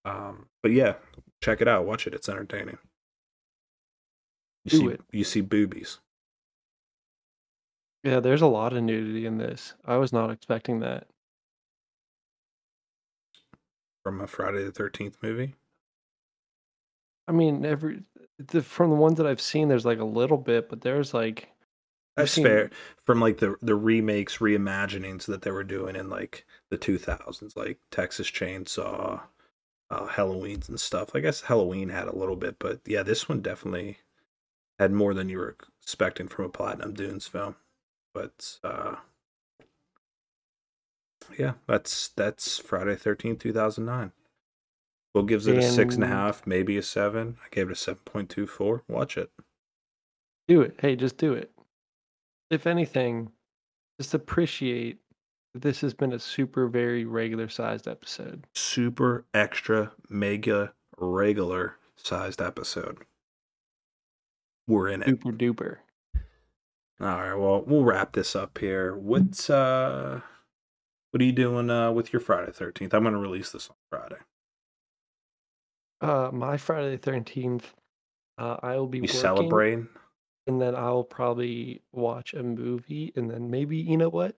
Um, 0.05 0.47
but 0.63 0.73
yeah, 0.73 0.95
check 1.43 1.61
it 1.61 1.69
out. 1.69 1.87
Watch 1.87 2.07
it. 2.07 2.15
It's 2.15 2.29
entertaining. 2.29 2.79
You 4.65 4.71
Do 4.71 4.77
see, 4.79 4.87
it. 4.89 5.01
you 5.13 5.25
see 5.25 5.41
boobies. 5.41 5.99
Yeah, 8.05 8.21
there's 8.21 8.43
a 8.43 8.47
lot 8.47 8.73
of 8.73 8.83
nudity 8.83 9.27
in 9.27 9.39
this. 9.39 9.75
I 9.85 9.97
was 9.97 10.13
not 10.13 10.31
expecting 10.31 10.81
that. 10.81 11.07
from 14.03 14.21
a 14.21 14.27
Friday 14.27 14.65
the 14.65 14.73
Thirteenth 14.73 15.19
movie. 15.23 15.55
I 17.27 17.33
mean, 17.33 17.65
every 17.65 18.03
the, 18.39 18.63
from 18.63 18.91
the 18.91 18.97
ones 18.97 19.19
that 19.19 19.27
I've 19.27 19.41
seen, 19.41 19.69
there's 19.69 19.85
like 19.85 19.99
a 19.99 20.05
little 20.05 20.39
bit, 20.39 20.69
but 20.69 20.81
there's 20.81 21.13
like 21.13 21.51
That's 22.19 22.33
seen- 22.33 22.45
fair. 22.45 22.71
From 23.05 23.21
like 23.21 23.39
the 23.39 23.57
the 23.63 23.75
remakes, 23.75 24.39
reimaginings 24.39 25.25
that 25.27 25.43
they 25.43 25.51
were 25.51 25.65
doing 25.65 25.97
in 25.97 26.09
like 26.11 26.45
the 26.71 26.77
two 26.77 26.99
thousands, 26.99 27.57
like 27.57 27.79
Texas 27.91 28.31
Chainsaw, 28.31 29.23
uh, 29.91 30.07
Halloween's 30.07 30.69
and 30.69 30.79
stuff. 30.81 31.11
I 31.15 31.21
guess 31.21 31.43
Halloween 31.43 31.89
had 31.89 32.07
a 32.09 32.17
little 32.17 32.37
bit, 32.37 32.57
but 32.59 32.81
yeah, 32.85 33.03
this 33.03 33.29
one 33.29 33.41
definitely 33.41 33.99
had 34.79 34.93
more 34.93 35.15
than 35.15 35.29
you 35.29 35.39
were 35.39 35.57
expecting 35.83 36.29
from 36.29 36.45
a 36.45 36.49
Platinum 36.51 36.93
Dunes 36.95 37.27
film. 37.27 37.57
But 38.13 38.59
uh, 38.63 38.97
yeah, 41.39 41.55
that's 41.67 42.09
that's 42.09 42.59
Friday 42.59 42.97
Thirteenth, 42.97 43.41
two 43.41 43.53
thousand 43.53 43.85
nine. 43.87 44.13
Will 45.15 45.23
gives 45.23 45.47
it 45.47 45.57
a 45.57 45.63
six 45.63 45.95
and 45.95 46.05
a 46.05 46.07
And- 46.07 46.15
half, 46.15 46.47
maybe 46.47 46.77
a 46.77 46.83
seven. 46.83 47.39
I 47.45 47.49
gave 47.51 47.69
it 47.69 47.73
a 47.73 47.77
seven 47.77 48.01
point 48.05 48.29
two 48.31 48.47
four. 48.47 48.83
Watch 48.89 49.17
it. 49.17 49.31
do 50.47 50.61
it. 50.63 50.77
Hey, 50.81 50.97
just 50.97 51.17
do 51.19 51.33
it. 51.33 51.51
If 52.51 52.67
anything, 52.67 53.31
just 54.01 54.15
appreciate 54.15 54.99
that 55.55 55.63
this 55.63 55.81
has 55.83 55.95
been 55.95 56.13
a 56.13 56.19
super 56.19 56.67
very 56.69 57.05
regular 57.05 57.49
sized 57.49 57.87
episode. 57.89 58.47
super 58.55 59.25
extra 59.35 59.93
mega 60.09 60.73
regular 60.99 61.77
sized 61.97 62.41
episode. 62.41 62.99
We're 64.67 64.89
in 64.89 65.03
it. 65.03 65.09
Super 65.09 65.33
duper. 65.33 65.77
All 67.01 67.07
right, 67.07 67.35
well, 67.35 67.63
we'll 67.67 67.85
wrap 67.85 68.13
this 68.13 68.35
up 68.35 68.59
here. 68.59 68.95
What's 68.97 69.49
uh 69.49 70.21
what 71.11 71.23
are 71.23 71.25
you 71.25 71.33
doing 71.33 71.71
uh 71.71 71.93
with 71.93 72.13
your 72.13 72.21
Friday 72.21 72.53
13th? 72.53 72.93
I'm 72.95 73.03
going 73.03 73.15
to 73.15 73.21
release 73.21 73.51
this 73.53 73.71
on 73.71 73.77
Friday. 73.91 74.21
Uh, 76.01 76.31
my 76.33 76.57
Friday 76.57 76.97
Thirteenth, 76.97 77.75
uh, 78.39 78.57
I 78.63 78.77
will 78.77 78.87
be 78.87 78.99
You 78.99 79.03
working, 79.03 79.19
celebrating? 79.21 79.89
And 80.49 80.61
then 80.61 80.75
I'll 80.75 81.05
probably 81.05 81.83
watch 81.93 82.35
a 82.35 82.43
movie, 82.43 83.13
and 83.15 83.31
then 83.31 83.51
maybe 83.51 83.77
you 83.77 83.97
know 83.97 84.09
what? 84.09 84.35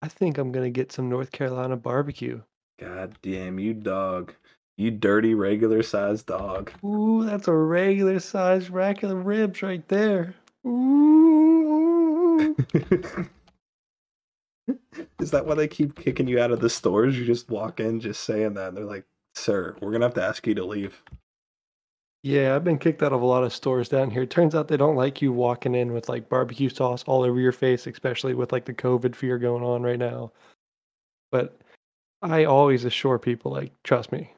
I 0.00 0.08
think 0.08 0.38
I'm 0.38 0.50
gonna 0.50 0.70
get 0.70 0.90
some 0.90 1.08
North 1.08 1.30
Carolina 1.30 1.76
barbecue. 1.76 2.40
God 2.80 3.16
damn 3.22 3.60
you 3.60 3.74
dog. 3.74 4.34
You 4.76 4.90
dirty 4.90 5.34
regular 5.34 5.82
sized 5.82 6.26
dog. 6.26 6.72
Ooh, 6.84 7.24
that's 7.24 7.46
a 7.46 7.54
regular 7.54 8.18
sized 8.18 8.70
rack 8.70 9.02
of 9.02 9.26
ribs 9.26 9.62
right 9.62 9.86
there. 9.88 10.34
Ooh. 10.66 12.56
Is 15.20 15.30
that 15.30 15.46
why 15.46 15.54
they 15.54 15.68
keep 15.68 15.94
kicking 15.94 16.26
you 16.26 16.40
out 16.40 16.50
of 16.50 16.60
the 16.60 16.70
stores? 16.70 17.18
You 17.18 17.24
just 17.24 17.50
walk 17.50 17.80
in 17.80 18.00
just 18.00 18.24
saying 18.24 18.54
that. 18.54 18.68
And 18.68 18.76
they're 18.76 18.84
like, 18.84 19.04
"Sir, 19.34 19.76
we're 19.80 19.90
going 19.90 20.00
to 20.00 20.06
have 20.06 20.14
to 20.14 20.24
ask 20.24 20.46
you 20.46 20.54
to 20.54 20.64
leave." 20.64 21.02
Yeah, 22.24 22.54
I've 22.54 22.62
been 22.62 22.78
kicked 22.78 23.02
out 23.02 23.12
of 23.12 23.20
a 23.20 23.26
lot 23.26 23.42
of 23.42 23.52
stores 23.52 23.88
down 23.88 24.10
here. 24.10 24.24
Turns 24.24 24.54
out 24.54 24.68
they 24.68 24.76
don't 24.76 24.94
like 24.94 25.20
you 25.20 25.32
walking 25.32 25.74
in 25.74 25.92
with 25.92 26.08
like 26.08 26.28
barbecue 26.28 26.68
sauce 26.68 27.02
all 27.04 27.24
over 27.24 27.40
your 27.40 27.50
face, 27.52 27.86
especially 27.88 28.34
with 28.34 28.52
like 28.52 28.64
the 28.64 28.74
COVID 28.74 29.16
fear 29.16 29.38
going 29.38 29.64
on 29.64 29.82
right 29.82 29.98
now. 29.98 30.30
But 31.32 31.58
I 32.22 32.44
always 32.44 32.84
assure 32.84 33.18
people, 33.18 33.50
like, 33.50 33.72
trust 33.82 34.12
me, 34.12 34.32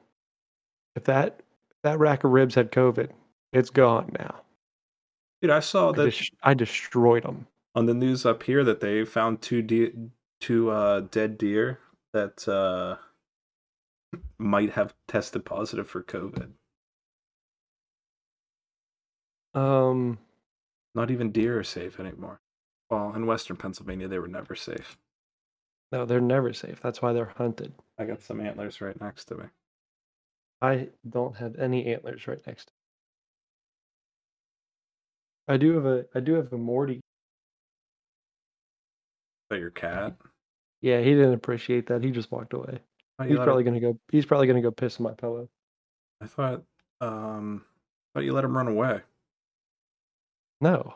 if 0.96 1.04
that 1.04 1.40
that 1.82 1.98
rack 1.98 2.24
of 2.24 2.30
ribs 2.30 2.54
had 2.54 2.72
COVID, 2.72 3.10
it's 3.52 3.68
gone 3.68 4.10
now. 4.18 4.40
Dude, 5.42 5.50
I 5.50 5.60
saw 5.60 5.90
I, 5.90 5.96
that 5.96 6.10
des- 6.10 6.30
I 6.42 6.54
destroyed 6.54 7.24
them. 7.24 7.46
on 7.74 7.84
the 7.84 7.92
news 7.92 8.24
up 8.24 8.42
here 8.42 8.64
that 8.64 8.80
they 8.80 9.04
found 9.04 9.42
two 9.42 9.60
de- 9.60 9.92
two 10.40 10.70
uh, 10.70 11.00
dead 11.10 11.36
deer 11.36 11.80
that 12.14 12.48
uh, 12.48 12.96
might 14.38 14.70
have 14.70 14.94
tested 15.06 15.44
positive 15.44 15.86
for 15.86 16.02
COVID. 16.02 16.48
Um, 19.54 20.18
Not 20.94 21.10
even 21.10 21.30
deer 21.30 21.58
are 21.58 21.64
safe 21.64 22.00
anymore. 22.00 22.40
Well, 22.90 23.14
in 23.14 23.26
Western 23.26 23.56
Pennsylvania, 23.56 24.08
they 24.08 24.18
were 24.18 24.28
never 24.28 24.54
safe. 24.54 24.98
No, 25.92 26.04
they're 26.04 26.20
never 26.20 26.52
safe. 26.52 26.80
That's 26.80 27.00
why 27.00 27.12
they're 27.12 27.32
hunted. 27.36 27.72
I 27.98 28.04
got 28.04 28.22
some 28.22 28.40
antlers 28.40 28.80
right 28.80 29.00
next 29.00 29.26
to 29.26 29.36
me. 29.36 29.44
I 30.60 30.88
don't 31.08 31.36
have 31.36 31.56
any 31.56 31.86
antlers 31.86 32.26
right 32.26 32.44
next. 32.46 32.66
to 32.66 32.70
me. 32.70 32.74
I 35.54 35.56
do 35.56 35.74
have 35.74 35.86
a 35.86 36.06
I 36.14 36.20
do 36.20 36.34
have 36.34 36.52
a 36.52 36.58
Morty. 36.58 37.00
But 39.50 39.60
your 39.60 39.70
cat? 39.70 40.16
Yeah, 40.80 41.00
he 41.00 41.10
didn't 41.10 41.34
appreciate 41.34 41.86
that. 41.88 42.02
He 42.02 42.10
just 42.10 42.32
walked 42.32 42.54
away. 42.54 42.80
You 43.20 43.28
He's 43.28 43.36
probably 43.36 43.62
gonna 43.62 43.80
go. 43.80 43.98
He's 44.10 44.26
probably 44.26 44.46
gonna 44.46 44.62
go 44.62 44.70
piss 44.70 44.98
on 44.98 45.04
my 45.04 45.12
pillow. 45.12 45.48
I 46.20 46.26
thought 46.26 46.62
um 47.00 47.64
thought 48.14 48.24
you 48.24 48.32
let 48.32 48.44
him 48.44 48.56
run 48.56 48.68
away. 48.68 49.00
No, 50.64 50.94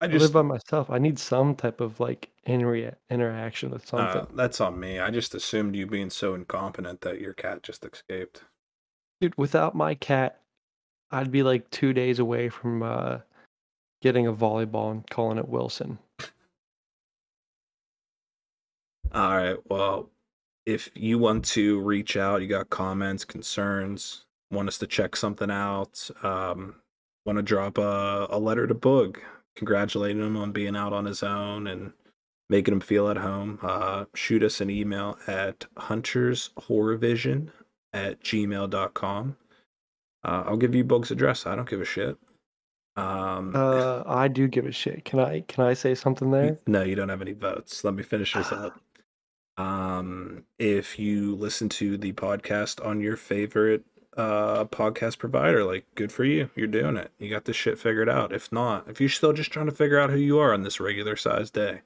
I 0.00 0.06
I 0.06 0.08
live 0.08 0.32
by 0.32 0.40
myself. 0.40 0.88
I 0.88 0.96
need 0.96 1.18
some 1.18 1.54
type 1.54 1.82
of 1.82 2.00
like 2.00 2.30
inter- 2.44 2.96
interaction 3.10 3.68
with 3.68 3.86
something. 3.86 4.22
uh, 4.22 4.26
that's 4.34 4.58
on 4.58 4.80
me. 4.80 4.98
I 4.98 5.10
just 5.10 5.34
assumed 5.34 5.76
you 5.76 5.86
being 5.86 6.08
so 6.08 6.34
incompetent 6.34 7.02
that 7.02 7.20
your 7.20 7.34
cat 7.34 7.62
just 7.62 7.84
escaped. 7.84 8.44
Dude, 9.20 9.36
without 9.36 9.74
my 9.74 9.94
cat, 9.94 10.40
I'd 11.10 11.30
be 11.30 11.42
like 11.42 11.68
two 11.68 11.92
days 11.92 12.18
away 12.18 12.48
from 12.48 12.82
uh, 12.82 13.18
getting 14.00 14.26
a 14.26 14.32
volleyball 14.32 14.92
and 14.92 15.06
calling 15.10 15.36
it 15.36 15.50
Wilson. 15.50 15.98
All 19.12 19.36
right. 19.36 19.58
Well, 19.68 20.08
if 20.64 20.88
you 20.94 21.18
want 21.18 21.44
to 21.48 21.82
reach 21.82 22.16
out, 22.16 22.40
you 22.40 22.48
got 22.48 22.70
comments, 22.70 23.26
concerns, 23.26 24.24
want 24.50 24.68
us 24.68 24.78
to 24.78 24.86
check 24.86 25.16
something 25.16 25.50
out, 25.50 26.08
um, 26.22 26.76
want 27.24 27.36
to 27.38 27.42
drop 27.42 27.78
a, 27.78 28.26
a 28.30 28.38
letter 28.38 28.66
to 28.66 28.74
Boog, 28.74 29.18
congratulating 29.56 30.22
him 30.22 30.36
on 30.36 30.52
being 30.52 30.76
out 30.76 30.92
on 30.92 31.04
his 31.04 31.22
own 31.22 31.66
and 31.66 31.92
making 32.50 32.74
him 32.74 32.80
feel 32.80 33.08
at 33.08 33.16
home, 33.16 33.58
uh, 33.62 34.04
shoot 34.14 34.42
us 34.42 34.60
an 34.60 34.68
email 34.70 35.18
at 35.26 35.64
huntershorrorvision 35.76 37.48
at 37.92 38.22
gmail.com. 38.22 39.36
Uh, 40.24 40.42
I'll 40.46 40.56
give 40.56 40.74
you 40.74 40.84
Boog's 40.84 41.10
address. 41.10 41.46
I 41.46 41.56
don't 41.56 41.68
give 41.68 41.80
a 41.80 41.84
shit. 41.84 42.16
Um, 42.96 43.52
Uh, 43.56 44.02
I 44.06 44.28
do 44.28 44.48
give 44.48 44.66
a 44.66 44.72
shit. 44.72 45.04
Can 45.04 45.18
I 45.18 45.40
can 45.48 45.64
I 45.64 45.72
say 45.74 45.94
something 45.94 46.30
there? 46.30 46.58
no, 46.66 46.82
you 46.82 46.94
don't 46.94 47.08
have 47.08 47.22
any 47.22 47.32
votes. 47.32 47.84
Let 47.84 47.94
me 47.94 48.02
finish 48.02 48.34
this 48.34 48.52
up. 48.52 48.78
Um, 49.58 50.44
if 50.58 50.98
you 50.98 51.34
listen 51.36 51.68
to 51.70 51.98
the 51.98 52.14
podcast 52.14 52.84
on 52.84 53.02
your 53.02 53.18
favorite 53.18 53.84
uh 54.16 54.64
podcast 54.66 55.18
provider, 55.18 55.64
like 55.64 55.86
good 55.94 56.12
for 56.12 56.24
you. 56.24 56.50
You're 56.54 56.66
doing 56.66 56.96
it. 56.96 57.10
You 57.18 57.30
got 57.30 57.44
this 57.46 57.56
shit 57.56 57.78
figured 57.78 58.08
out. 58.08 58.32
If 58.32 58.52
not, 58.52 58.88
if 58.88 59.00
you're 59.00 59.08
still 59.08 59.32
just 59.32 59.50
trying 59.50 59.66
to 59.66 59.72
figure 59.72 59.98
out 59.98 60.10
who 60.10 60.18
you 60.18 60.38
are 60.38 60.52
on 60.52 60.62
this 60.62 60.80
regular 60.80 61.16
sized 61.16 61.54
day, 61.54 61.80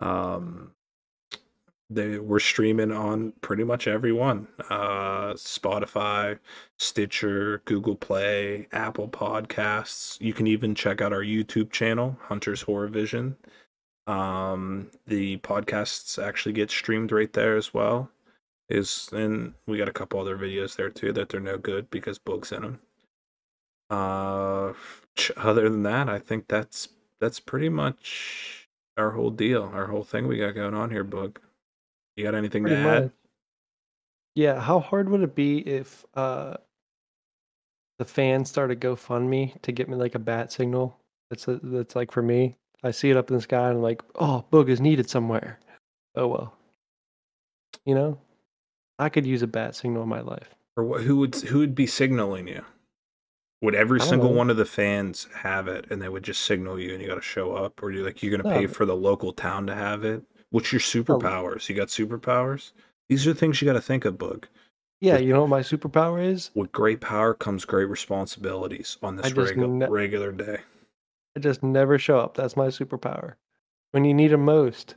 um 0.00 0.72
they 1.92 2.18
we're 2.18 2.38
streaming 2.38 2.92
on 2.92 3.32
pretty 3.40 3.64
much 3.64 3.86
every 3.86 4.12
one. 4.12 4.48
Uh 4.70 5.34
Spotify, 5.34 6.38
Stitcher, 6.78 7.62
Google 7.64 7.96
Play, 7.96 8.68
Apple 8.72 9.08
Podcasts. 9.08 10.20
You 10.20 10.32
can 10.32 10.46
even 10.46 10.74
check 10.74 11.00
out 11.00 11.12
our 11.12 11.22
YouTube 11.22 11.70
channel, 11.72 12.16
Hunter's 12.22 12.62
Horror 12.62 12.88
Vision. 12.88 13.36
Um, 14.06 14.90
the 15.06 15.36
podcasts 15.38 16.20
actually 16.22 16.52
get 16.52 16.70
streamed 16.70 17.12
right 17.12 17.32
there 17.32 17.56
as 17.56 17.72
well. 17.72 18.10
Is 18.70 19.10
and 19.12 19.54
we 19.66 19.78
got 19.78 19.88
a 19.88 19.92
couple 19.92 20.20
other 20.20 20.38
videos 20.38 20.76
there 20.76 20.90
too 20.90 21.12
that 21.12 21.28
they're 21.28 21.40
no 21.40 21.58
good 21.58 21.90
because 21.90 22.18
Boog's 22.18 22.52
in 22.52 22.62
them. 22.62 22.80
Uh, 23.90 24.72
other 25.36 25.68
than 25.68 25.82
that, 25.82 26.08
I 26.08 26.20
think 26.20 26.46
that's 26.46 26.88
that's 27.20 27.40
pretty 27.40 27.68
much 27.68 28.68
our 28.96 29.10
whole 29.10 29.30
deal, 29.30 29.70
our 29.74 29.86
whole 29.86 30.04
thing 30.04 30.28
we 30.28 30.38
got 30.38 30.54
going 30.54 30.74
on 30.74 30.90
here, 30.90 31.04
Boog. 31.04 31.38
You 32.16 32.24
got 32.24 32.34
anything 32.34 32.62
Pretty 32.62 32.82
to 32.82 32.88
add? 32.88 33.12
Yeah. 34.34 34.60
How 34.60 34.78
hard 34.78 35.08
would 35.08 35.22
it 35.22 35.34
be 35.34 35.58
if 35.60 36.04
uh, 36.14 36.54
the 37.98 38.04
fans 38.04 38.48
started 38.48 38.80
GoFundMe 38.80 39.60
to 39.62 39.72
get 39.72 39.88
me 39.88 39.96
like 39.96 40.14
a 40.14 40.20
bat 40.20 40.52
signal? 40.52 40.96
That's 41.30 41.48
a, 41.48 41.58
that's 41.62 41.96
like 41.96 42.12
for 42.12 42.22
me. 42.22 42.56
I 42.82 42.90
see 42.90 43.10
it 43.10 43.16
up 43.16 43.30
in 43.30 43.36
the 43.36 43.42
sky 43.42 43.68
and 43.68 43.78
I'm 43.78 43.82
like, 43.82 44.02
oh, 44.16 44.44
Boog 44.52 44.68
is 44.68 44.80
needed 44.80 45.10
somewhere. 45.10 45.58
Oh 46.14 46.28
well. 46.28 46.54
You 47.84 47.94
know, 47.94 48.18
I 49.00 49.08
could 49.08 49.26
use 49.26 49.42
a 49.42 49.46
bat 49.46 49.74
signal 49.74 50.02
in 50.02 50.08
my 50.08 50.20
life. 50.20 50.54
Or 50.76 50.84
what, 50.84 51.02
who 51.02 51.16
would 51.16 51.34
who 51.34 51.58
would 51.58 51.74
be 51.74 51.86
signaling 51.86 52.46
you? 52.46 52.64
Would 53.62 53.74
every 53.74 54.00
single 54.00 54.30
know. 54.30 54.36
one 54.36 54.50
of 54.50 54.56
the 54.56 54.64
fans 54.64 55.26
have 55.42 55.68
it, 55.68 55.86
and 55.90 56.00
they 56.00 56.08
would 56.08 56.22
just 56.22 56.42
signal 56.42 56.78
you, 56.78 56.92
and 56.92 57.02
you 57.02 57.08
got 57.08 57.16
to 57.16 57.20
show 57.20 57.54
up, 57.54 57.82
or 57.82 57.90
you 57.90 58.04
like 58.04 58.22
you're 58.22 58.36
gonna 58.36 58.54
pay 58.54 58.66
No. 58.66 58.72
for 58.72 58.84
the 58.84 58.96
local 58.96 59.32
town 59.32 59.66
to 59.66 59.74
have 59.74 60.04
it? 60.04 60.22
What's 60.50 60.72
your 60.72 60.80
oh. 60.80 60.82
superpowers? 60.82 61.68
You 61.68 61.74
got 61.74 61.88
superpowers? 61.88 62.72
These 63.08 63.26
are 63.26 63.34
things 63.34 63.60
you 63.60 63.66
got 63.66 63.72
to 63.72 63.80
think 63.80 64.04
of, 64.04 64.18
Boog. 64.18 64.44
Yeah, 65.00 65.16
you 65.16 65.32
know 65.32 65.40
what 65.40 65.48
my 65.48 65.60
superpower 65.60 66.22
is? 66.22 66.50
With 66.54 66.70
great 66.72 67.00
power 67.00 67.32
comes 67.32 67.64
great 67.64 67.86
responsibilities 67.86 68.98
on 69.02 69.16
this 69.16 69.32
regu- 69.32 69.68
ne- 69.68 69.88
regular 69.88 70.30
day. 70.30 70.58
I 71.36 71.40
just 71.40 71.62
never 71.62 71.98
show 71.98 72.18
up. 72.18 72.34
That's 72.34 72.56
my 72.56 72.66
superpower. 72.66 73.34
When 73.92 74.04
you 74.04 74.12
need 74.12 74.32
him 74.32 74.44
most, 74.44 74.94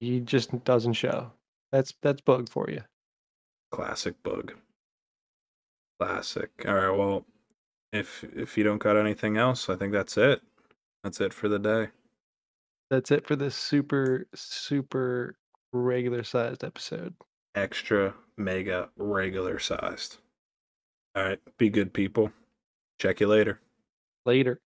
he 0.00 0.20
just 0.20 0.64
doesn't 0.64 0.92
show. 0.94 1.32
That's 1.74 1.92
that's 2.02 2.22
Boog 2.22 2.48
for 2.48 2.70
you. 2.70 2.82
Classic 3.72 4.14
Boog. 4.22 4.52
Classic. 6.00 6.50
All 6.66 6.74
right. 6.74 6.96
Well, 6.96 7.26
if 7.92 8.24
if 8.24 8.56
you 8.56 8.64
don't 8.64 8.78
got 8.78 8.96
anything 8.96 9.36
else, 9.36 9.68
I 9.68 9.76
think 9.76 9.92
that's 9.92 10.16
it. 10.16 10.40
That's 11.02 11.20
it 11.20 11.34
for 11.34 11.48
the 11.48 11.58
day. 11.58 11.88
That's 12.90 13.10
it 13.10 13.26
for 13.26 13.34
this 13.36 13.56
super 13.56 14.26
super 14.34 15.36
regular 15.72 16.22
sized 16.22 16.62
episode. 16.62 17.14
extra 17.56 18.14
mega 18.36 18.90
regular 18.96 19.58
sized. 19.58 20.18
All 21.16 21.24
right, 21.24 21.40
be 21.58 21.70
good 21.70 21.92
people. 21.92 22.32
Check 23.00 23.20
you 23.20 23.26
later. 23.28 23.60
Later. 24.26 24.60